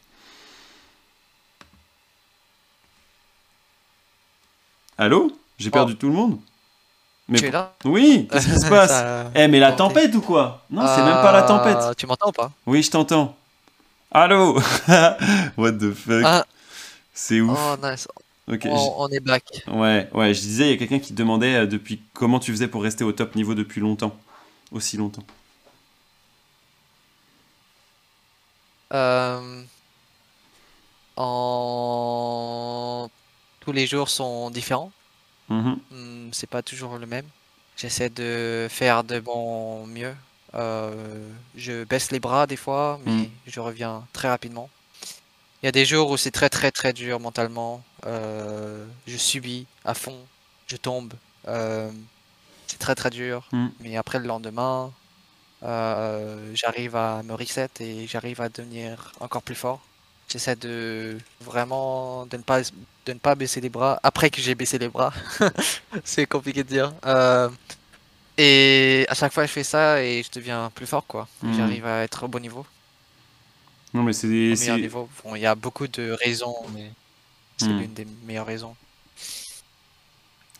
Allô? 4.97 5.32
J'ai 5.59 5.68
Oh. 5.68 5.72
perdu 5.72 5.97
tout 5.97 6.09
le 6.09 6.14
monde? 6.14 6.39
Mais 7.28 7.39
Tu 7.39 7.47
es 7.47 7.51
là? 7.51 7.74
Oui, 7.84 8.26
qu'est-ce 8.30 8.49
qui 8.49 8.59
se 8.59 8.66
passe? 8.70 9.05
Eh, 9.34 9.49
mais 9.49 9.61
la 9.61 9.72
tempête 9.72 10.14
ou 10.14 10.20
quoi? 10.20 10.64
Non, 10.70 10.86
c'est 10.86 11.03
même 11.03 11.20
pas 11.20 11.32
la 11.32 11.45
Euh, 11.45 11.47
tempête. 11.49 11.97
Tu 11.97 12.07
m'entends 12.07 12.28
ou 12.30 12.32
pas? 12.32 12.51
Oui, 12.66 12.82
je 12.82 12.91
t'entends. 12.91 13.36
Allô? 14.11 14.54
What 15.56 15.72
the 15.78 15.92
fuck? 15.94 16.22
Ah. 16.24 16.46
C'est 17.12 17.40
ouf. 17.40 17.59
Oh 17.59 17.76
nice, 17.82 18.06
on, 18.48 18.94
on 18.98 19.09
est 19.09 19.20
back. 19.20 19.44
Ouais, 19.66 20.09
ouais, 20.14 20.32
je 20.34 20.40
disais, 20.40 20.68
il 20.68 20.70
y 20.70 20.74
a 20.74 20.76
quelqu'un 20.76 20.98
qui 20.98 21.12
te 21.12 21.18
demandait 21.18 21.54
euh, 21.56 21.66
depuis 21.66 22.00
comment 22.14 22.38
tu 22.40 22.50
faisais 22.52 22.68
pour 22.68 22.82
rester 22.82 23.04
au 23.04 23.12
top 23.12 23.34
niveau 23.34 23.54
depuis 23.54 23.80
longtemps. 23.80 24.16
Aussi 24.72 24.96
longtemps. 24.96 25.24
Euh, 28.92 29.64
en... 31.16 33.09
Tous 33.61 33.72
les 33.72 33.86
jours 33.86 34.09
sont 34.09 34.50
différents. 34.50 34.92
Mhm. 35.48 35.78
Hmm, 35.90 36.28
C'est 36.32 36.48
pas 36.48 36.62
toujours 36.62 36.98
le 36.98 37.06
même. 37.06 37.26
J'essaie 37.76 38.11
de 38.11 38.66
faire 38.70 39.04
de 39.04 39.20
mon 39.20 39.86
mieux. 39.86 40.14
Euh, 40.55 41.28
je 41.57 41.84
baisse 41.84 42.11
les 42.11 42.20
bras 42.20 42.46
des 42.46 42.57
fois, 42.57 43.01
mais 43.05 43.12
Mm. 43.12 43.30
je 43.46 43.61
reviens 43.61 44.07
très 44.12 44.28
rapidement. 44.28 44.70
Il 45.62 45.66
y 45.66 45.68
a 45.68 45.72
des 45.72 45.84
jours 45.84 46.11
où 46.11 46.16
c'est 46.16 46.30
très 46.30 46.49
très 46.49 46.70
très 46.70 46.92
dur 46.92 47.18
mentalement. 47.20 47.82
Euh, 48.07 48.86
je 49.07 49.16
subis 49.16 49.66
à 49.84 49.94
fond, 49.94 50.18
je 50.68 50.76
tombe. 50.76 51.12
Euh, 51.49 51.90
c'est 52.66 52.78
très 52.78 52.94
très 52.94 53.11
dur. 53.11 53.46
Mm. 53.53 53.68
Mais 53.80 53.96
après 53.96 54.18
le 54.20 54.26
lendemain, 54.26 54.92
euh, 55.64 56.51
j'arrive 56.55 56.94
à 56.96 57.22
me 57.24 57.34
reset 57.34 57.68
et 57.80 58.07
j'arrive 58.07 58.40
à 58.40 58.49
devenir 58.49 59.12
encore 59.20 59.42
plus 59.42 59.55
fort. 59.57 59.80
J'essaie 60.28 60.57
de 60.57 61.18
vraiment 61.40 62.26
de 62.26 62.36
ne 62.36 62.42
pas 62.42 62.61
de 63.07 63.12
ne 63.14 63.18
pas 63.18 63.34
baisser 63.34 63.61
les 63.62 63.70
bras 63.70 63.99
après 64.03 64.30
que 64.30 64.40
j'ai 64.42 64.55
baissé 64.55 64.78
les 64.78 64.88
bras. 64.88 65.12
C'est 66.05 66.26
compliqué 66.26 66.62
de 66.62 66.68
dire. 66.68 66.92
Euh, 67.07 67.49
et 68.39 69.05
à 69.09 69.14
chaque 69.14 69.32
fois, 69.32 69.45
je 69.47 69.51
fais 69.53 69.64
ça 69.64 70.03
et 70.03 70.22
je 70.22 70.30
deviens 70.32 70.70
plus 70.74 70.86
fort, 70.86 71.05
quoi. 71.07 71.28
Mhm. 71.43 71.55
J'arrive 71.57 71.86
à 71.86 72.03
être 72.05 72.24
au 72.24 72.28
bon 72.28 72.41
niveau, 72.41 72.64
Non, 73.95 74.03
mais 74.03 74.12
c'est. 74.12 74.55
c'est- 74.57 74.76
niveau. 74.76 75.09
Bon, 75.24 75.34
il 75.34 75.43
y 75.43 75.47
a 75.47 75.55
beaucoup 75.55 75.89
de 75.89 76.12
raisons, 76.24 76.55
mais 76.74 76.91
c'est 77.59 77.68
Mhm. 77.68 77.78
l'une 77.80 77.93
des 77.95 78.07
meilleures 78.26 78.47
raisons. 78.47 78.74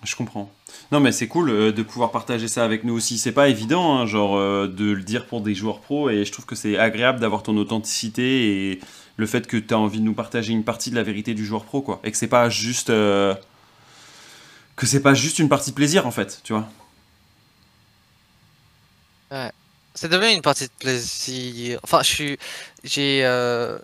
Je 0.05 0.14
comprends. 0.14 0.49
Non, 0.93 1.01
mais 1.01 1.11
c'est 1.11 1.26
cool 1.26 1.51
euh, 1.51 1.72
de 1.72 1.83
pouvoir 1.83 2.12
partager 2.12 2.47
ça 2.47 2.64
avec 2.64 2.85
nous 2.85 2.95
aussi. 2.95 3.18
C'est 3.18 3.33
pas 3.33 3.49
évident, 3.49 3.97
hein, 3.99 4.07
genre, 4.07 4.37
euh, 4.37 4.68
de 4.68 4.93
le 4.93 5.03
dire 5.03 5.26
pour 5.26 5.41
des 5.41 5.57
joueurs 5.57 5.81
pros, 5.81 6.09
et 6.09 6.24
je 6.24 6.31
trouve 6.31 6.47
que 6.47 6.55
c'est 6.55 6.79
agréable 6.79 7.18
d'avoir 7.18 7.43
ton 7.43 7.57
authenticité 7.57 8.70
et 8.70 8.81
le 9.16 9.26
fait 9.26 9.49
que 9.49 9.57
tu 9.57 9.74
as 9.74 9.79
envie 9.79 9.99
de 9.99 10.05
nous 10.05 10.14
partager 10.14 10.53
une 10.53 10.62
partie 10.62 10.91
de 10.91 10.95
la 10.97 11.03
vérité 11.03 11.35
du 11.35 11.45
joueur 11.45 11.64
pro, 11.64 11.83
quoi. 11.83 12.01
Et 12.05 12.12
que 12.12 12.16
c'est 12.16 12.29
pas 12.29 12.49
juste. 12.49 12.91
euh, 12.91 13.35
que 14.76 14.87
c'est 14.87 15.03
pas 15.03 15.14
juste 15.14 15.41
une 15.41 15.49
partie 15.49 15.70
de 15.70 15.74
plaisir, 15.74 16.07
en 16.07 16.12
fait, 16.12 16.41
tu 16.45 16.53
vois. 16.53 16.68
C'est 19.95 20.09
devenu 20.09 20.31
une 20.33 20.43
partie 20.43 20.64
de 20.64 20.72
plaisir. 20.79 21.81
Enfin, 21.83 22.03
je 22.03 22.09
suis, 22.09 22.39
j'ai, 22.85 23.24
euh, 23.24 23.79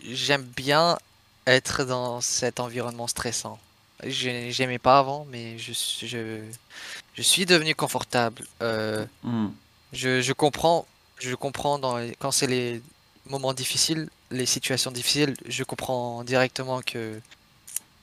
j'aime 0.00 0.42
bien 0.42 0.98
être 1.46 1.84
dans 1.84 2.20
cet 2.20 2.60
environnement 2.60 3.06
stressant. 3.06 3.58
J'ai- 4.04 4.52
J'aimais 4.52 4.78
pas 4.78 4.98
avant, 4.98 5.26
mais 5.30 5.58
je, 5.58 5.72
suis- 5.72 6.06
je, 6.06 6.40
je 7.14 7.22
suis 7.22 7.46
devenu 7.46 7.74
confortable. 7.74 8.44
Euh, 8.62 9.06
Hmm. 9.22 9.48
Je, 9.92 10.20
je 10.20 10.32
comprends, 10.34 10.86
je 11.18 11.34
comprends 11.34 11.78
dans 11.78 11.96
les- 11.96 12.14
quand 12.18 12.30
c'est 12.32 12.46
les 12.48 12.82
moments 13.26 13.54
difficiles, 13.54 14.08
les 14.30 14.44
situations 14.46 14.90
difficiles, 14.90 15.34
je 15.48 15.64
comprends 15.64 16.22
directement 16.24 16.82
que 16.82 17.18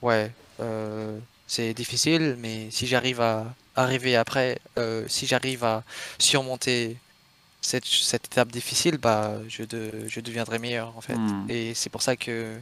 ouais, 0.02 0.32
euh, 0.60 1.18
c'est 1.46 1.72
difficile, 1.74 2.36
mais 2.40 2.70
si 2.70 2.86
j'arrive 2.86 3.20
à 3.20 3.54
arriver 3.76 4.16
après, 4.16 4.58
euh, 4.78 5.04
si 5.08 5.26
j'arrive 5.26 5.64
à 5.64 5.82
surmonter 6.18 6.96
cette, 7.60 7.86
cette 7.86 8.26
étape 8.26 8.52
difficile, 8.52 8.98
bah 8.98 9.38
je, 9.48 9.62
de, 9.64 9.90
je 10.06 10.20
deviendrai 10.20 10.58
meilleur 10.58 10.92
en 10.96 11.00
fait. 11.00 11.14
Hmm. 11.16 11.46
Et 11.48 11.72
c'est 11.74 11.90
pour 11.90 12.02
ça 12.02 12.16
que 12.16 12.52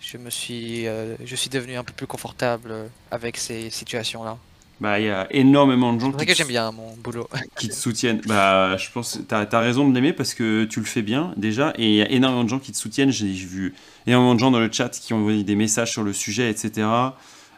je 0.00 0.18
me 0.18 0.30
suis, 0.30 0.86
euh, 0.86 1.16
je 1.24 1.34
suis 1.36 1.50
devenu 1.50 1.76
un 1.76 1.84
peu 1.84 1.92
plus 1.92 2.06
confortable 2.06 2.70
euh, 2.70 2.86
avec 3.10 3.36
ces 3.36 3.70
situations-là. 3.70 4.36
Bah, 4.80 4.98
il 4.98 5.06
y 5.06 5.10
a 5.10 5.28
énormément 5.32 5.92
de 5.92 6.00
gens 6.00 6.10
qui 6.12 6.26
que 6.26 6.32
te- 6.32 6.36
j'aime 6.36 6.48
bien 6.48 6.70
mon 6.72 6.94
boulot. 6.96 7.28
qui 7.58 7.68
te 7.68 7.74
soutiennent. 7.74 8.20
Bah, 8.26 8.76
je 8.76 8.90
pense 8.90 9.16
que 9.16 9.22
t'as 9.22 9.46
as 9.50 9.60
raison 9.60 9.88
de 9.88 9.94
l'aimer 9.94 10.12
parce 10.12 10.34
que 10.34 10.64
tu 10.64 10.80
le 10.80 10.86
fais 10.86 11.02
bien 11.02 11.32
déjà. 11.36 11.72
Et 11.78 11.88
il 11.88 11.94
y 11.94 12.02
a 12.02 12.10
énormément 12.10 12.44
de 12.44 12.48
gens 12.48 12.58
qui 12.58 12.72
te 12.72 12.76
soutiennent. 12.76 13.12
J'ai 13.12 13.32
j'ai 13.32 13.46
vu 13.46 13.74
énormément 14.06 14.34
de 14.34 14.40
gens 14.40 14.50
dans 14.50 14.58
le 14.60 14.70
chat 14.70 14.88
qui 14.90 15.14
ont 15.14 15.18
envoyé 15.18 15.44
des 15.44 15.54
messages 15.54 15.92
sur 15.92 16.02
le 16.02 16.12
sujet, 16.12 16.50
etc. 16.50 16.86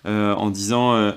en 0.05 0.51
disant 0.51 1.15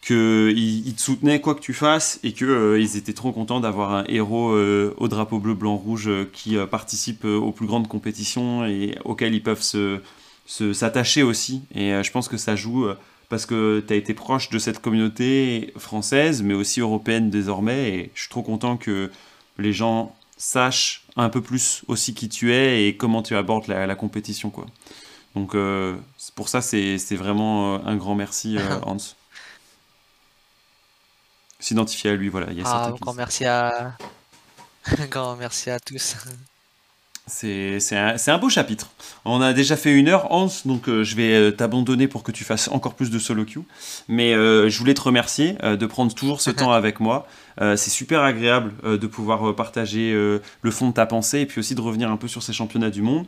qu'ils 0.00 0.94
te 0.94 1.00
soutenaient 1.00 1.40
quoi 1.40 1.54
que 1.54 1.60
tu 1.60 1.74
fasses 1.74 2.20
et 2.22 2.32
qu'ils 2.32 2.96
étaient 2.96 3.12
trop 3.12 3.32
contents 3.32 3.60
d'avoir 3.60 3.92
un 3.92 4.04
héros 4.08 4.52
au 4.52 5.08
drapeau 5.08 5.38
bleu, 5.38 5.54
blanc, 5.54 5.76
rouge 5.76 6.10
qui 6.32 6.56
participe 6.70 7.24
aux 7.24 7.52
plus 7.52 7.66
grandes 7.66 7.88
compétitions 7.88 8.64
et 8.64 8.96
auxquelles 9.04 9.34
ils 9.34 9.42
peuvent 9.42 9.62
se 9.62 10.00
s'attacher 10.46 11.22
aussi. 11.22 11.62
Et 11.74 11.90
je 12.02 12.10
pense 12.10 12.28
que 12.28 12.36
ça 12.36 12.56
joue 12.56 12.86
parce 13.28 13.44
que 13.44 13.84
tu 13.86 13.92
as 13.92 13.96
été 13.96 14.14
proche 14.14 14.50
de 14.50 14.58
cette 14.58 14.80
communauté 14.80 15.72
française, 15.76 16.42
mais 16.42 16.54
aussi 16.54 16.80
européenne 16.80 17.30
désormais. 17.30 17.90
Et 17.90 18.10
je 18.14 18.20
suis 18.22 18.30
trop 18.30 18.42
content 18.42 18.76
que 18.76 19.10
les 19.58 19.72
gens 19.72 20.14
sachent 20.36 21.04
un 21.16 21.28
peu 21.28 21.42
plus 21.42 21.82
aussi 21.88 22.14
qui 22.14 22.28
tu 22.28 22.52
es 22.52 22.86
et 22.86 22.96
comment 22.96 23.22
tu 23.22 23.36
abordes 23.36 23.66
la, 23.66 23.94
compétition. 23.94 24.50
Quoi. 24.50 24.66
Donc 25.34 25.54
euh, 25.54 25.96
pour 26.34 26.48
ça, 26.48 26.62
c'est 26.62 26.96
vraiment 27.16 27.74
euh, 27.74 27.78
un 27.84 27.96
grand 27.96 28.14
merci, 28.14 28.56
euh, 28.56 28.80
Hans. 28.82 28.96
S'identifier 31.60 32.10
à 32.10 32.14
lui, 32.14 32.28
voilà. 32.28 32.46
Il 32.50 32.58
y 32.58 32.62
a 32.62 32.64
ah, 32.66 33.12
merci 33.16 33.44
à... 33.44 33.96
un 34.98 35.06
grand 35.10 35.36
merci 35.36 35.70
à 35.70 35.80
tous. 35.80 36.16
C'est 37.28 37.96
un, 37.96 38.16
un, 38.26 38.38
beau 38.38 38.48
chapitre. 38.48 38.88
On 39.24 39.40
a 39.40 39.52
déjà 39.52 39.76
fait 39.76 39.92
une 39.92 40.08
heure, 40.08 40.32
Hans, 40.32 40.48
donc 40.64 40.88
euh, 40.88 41.04
je 41.04 41.14
vais 41.14 41.34
euh, 41.34 41.50
t'abandonner 41.50 42.08
pour 42.08 42.22
que 42.22 42.32
tu 42.32 42.42
fasses 42.44 42.68
encore 42.68 42.94
plus 42.94 43.10
de 43.10 43.18
solo 43.18 43.44
queue. 43.44 43.62
Mais 44.08 44.32
euh, 44.34 44.70
je 44.70 44.78
voulais 44.78 44.94
te 44.94 45.00
remercier 45.02 45.54
de 45.62 45.86
prendre 45.86 46.14
toujours 46.14 46.40
ce 46.40 46.50
temps 46.58 46.72
avec 46.72 47.00
moi. 47.00 47.26
c'est 47.58 47.90
super 47.90 48.22
agréable 48.22 48.72
de 48.84 49.06
pouvoir 49.06 49.54
partager 49.54 50.12
le 50.12 50.70
fond 50.70 50.88
de 50.88 50.94
ta 50.94 51.06
pensée 51.06 51.40
et 51.40 51.46
puis 51.46 51.60
aussi 51.60 51.74
de 51.74 51.80
revenir 51.80 52.10
un 52.10 52.16
peu 52.16 52.28
sur 52.28 52.42
ces 52.42 52.52
championnats 52.52 52.90
du 52.90 53.02
monde. 53.02 53.26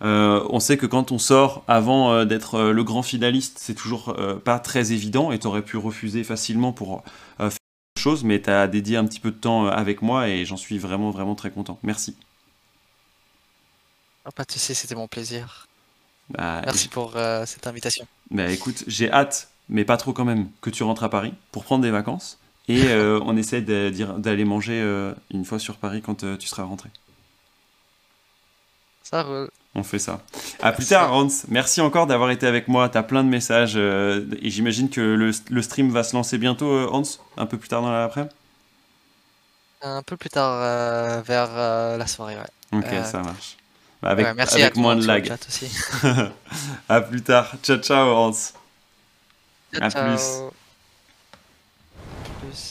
on 0.00 0.60
sait 0.60 0.76
que 0.76 0.86
quand 0.86 1.12
on 1.12 1.18
sort 1.18 1.64
avant 1.66 2.24
d'être 2.24 2.70
le 2.70 2.84
grand 2.84 3.02
finaliste, 3.02 3.58
c'est 3.60 3.74
toujours 3.74 4.16
pas 4.44 4.58
très 4.58 4.92
évident 4.92 5.32
et 5.32 5.38
tu 5.38 5.46
aurais 5.46 5.62
pu 5.62 5.76
refuser 5.76 6.24
facilement 6.24 6.72
pour 6.72 7.02
faire 8.00 8.12
quelque 8.12 8.16
chose, 8.16 8.24
mais 8.24 8.40
tu 8.40 8.50
as 8.50 8.66
dédié 8.66 8.96
un 8.96 9.06
petit 9.06 9.20
peu 9.20 9.30
de 9.30 9.36
temps 9.36 9.66
avec 9.66 10.02
moi 10.02 10.28
et 10.28 10.44
j'en 10.44 10.56
suis 10.56 10.78
vraiment, 10.78 11.10
vraiment 11.10 11.34
très 11.34 11.50
content. 11.50 11.78
Merci. 11.82 12.16
Oh, 14.26 14.30
pas 14.30 14.44
de 14.44 14.52
soucis, 14.52 14.74
c'était 14.74 14.94
mon 14.94 15.08
plaisir. 15.08 15.66
Bah, 16.30 16.62
Merci 16.64 16.88
pour 16.88 17.16
euh, 17.16 17.44
cette 17.46 17.66
invitation. 17.66 18.06
Bah 18.30 18.50
écoute, 18.50 18.84
j'ai 18.86 19.10
hâte, 19.10 19.48
mais 19.68 19.84
pas 19.84 19.96
trop 19.96 20.12
quand 20.12 20.24
même, 20.24 20.48
que 20.60 20.70
tu 20.70 20.82
rentres 20.82 21.02
à 21.02 21.10
Paris 21.10 21.34
pour 21.50 21.64
prendre 21.64 21.82
des 21.82 21.90
vacances. 21.90 22.38
Et 22.68 22.84
euh, 22.88 23.20
on 23.24 23.36
essaie 23.36 23.62
d'aller 23.62 24.44
manger 24.44 24.80
euh, 24.80 25.14
une 25.30 25.44
fois 25.44 25.58
sur 25.58 25.76
Paris 25.76 26.02
quand 26.02 26.24
tu 26.38 26.46
seras 26.46 26.64
rentré. 26.64 26.90
Ça 29.02 29.22
roule. 29.22 29.50
On 29.74 29.82
fait 29.84 30.00
ça. 30.00 30.20
À 30.60 30.72
plus 30.72 30.86
tard, 30.86 31.12
Hans. 31.12 31.28
Merci 31.48 31.80
encore 31.80 32.06
d'avoir 32.06 32.30
été 32.30 32.46
avec 32.46 32.66
moi. 32.66 32.88
Tu 32.88 32.98
as 32.98 33.02
plein 33.02 33.22
de 33.22 33.28
messages. 33.28 33.76
et 33.76 34.50
j'imagine 34.50 34.90
que 34.90 35.00
le, 35.00 35.62
stream 35.62 35.90
va 35.90 36.02
se 36.02 36.16
lancer 36.16 36.38
bientôt, 36.38 36.92
Hans 36.92 37.02
Un 37.36 37.46
peu 37.46 37.56
plus 37.56 37.68
tard 37.68 37.82
dans 37.82 37.92
l'après-midi 37.92 38.34
Un 39.82 40.02
peu 40.02 40.16
plus 40.16 40.30
tard, 40.30 41.22
vers 41.22 41.96
la 41.96 42.06
soirée, 42.06 42.36
ouais. 42.36 42.78
Ok, 42.78 42.86
ça 43.04 43.22
marche. 43.22 43.56
Avec, 44.02 44.26
avec 44.26 44.76
moins 44.76 44.96
de 44.96 45.06
lag. 45.06 45.30
Aussi. 45.46 45.70
à 46.88 47.00
plus 47.02 47.22
tard. 47.22 47.54
Ciao, 47.62 47.76
ciao, 47.78 48.08
Hans. 48.08 48.32
Ciao, 48.32 48.54
à 49.82 49.90
plus. 49.90 50.22
plus. 52.40 52.66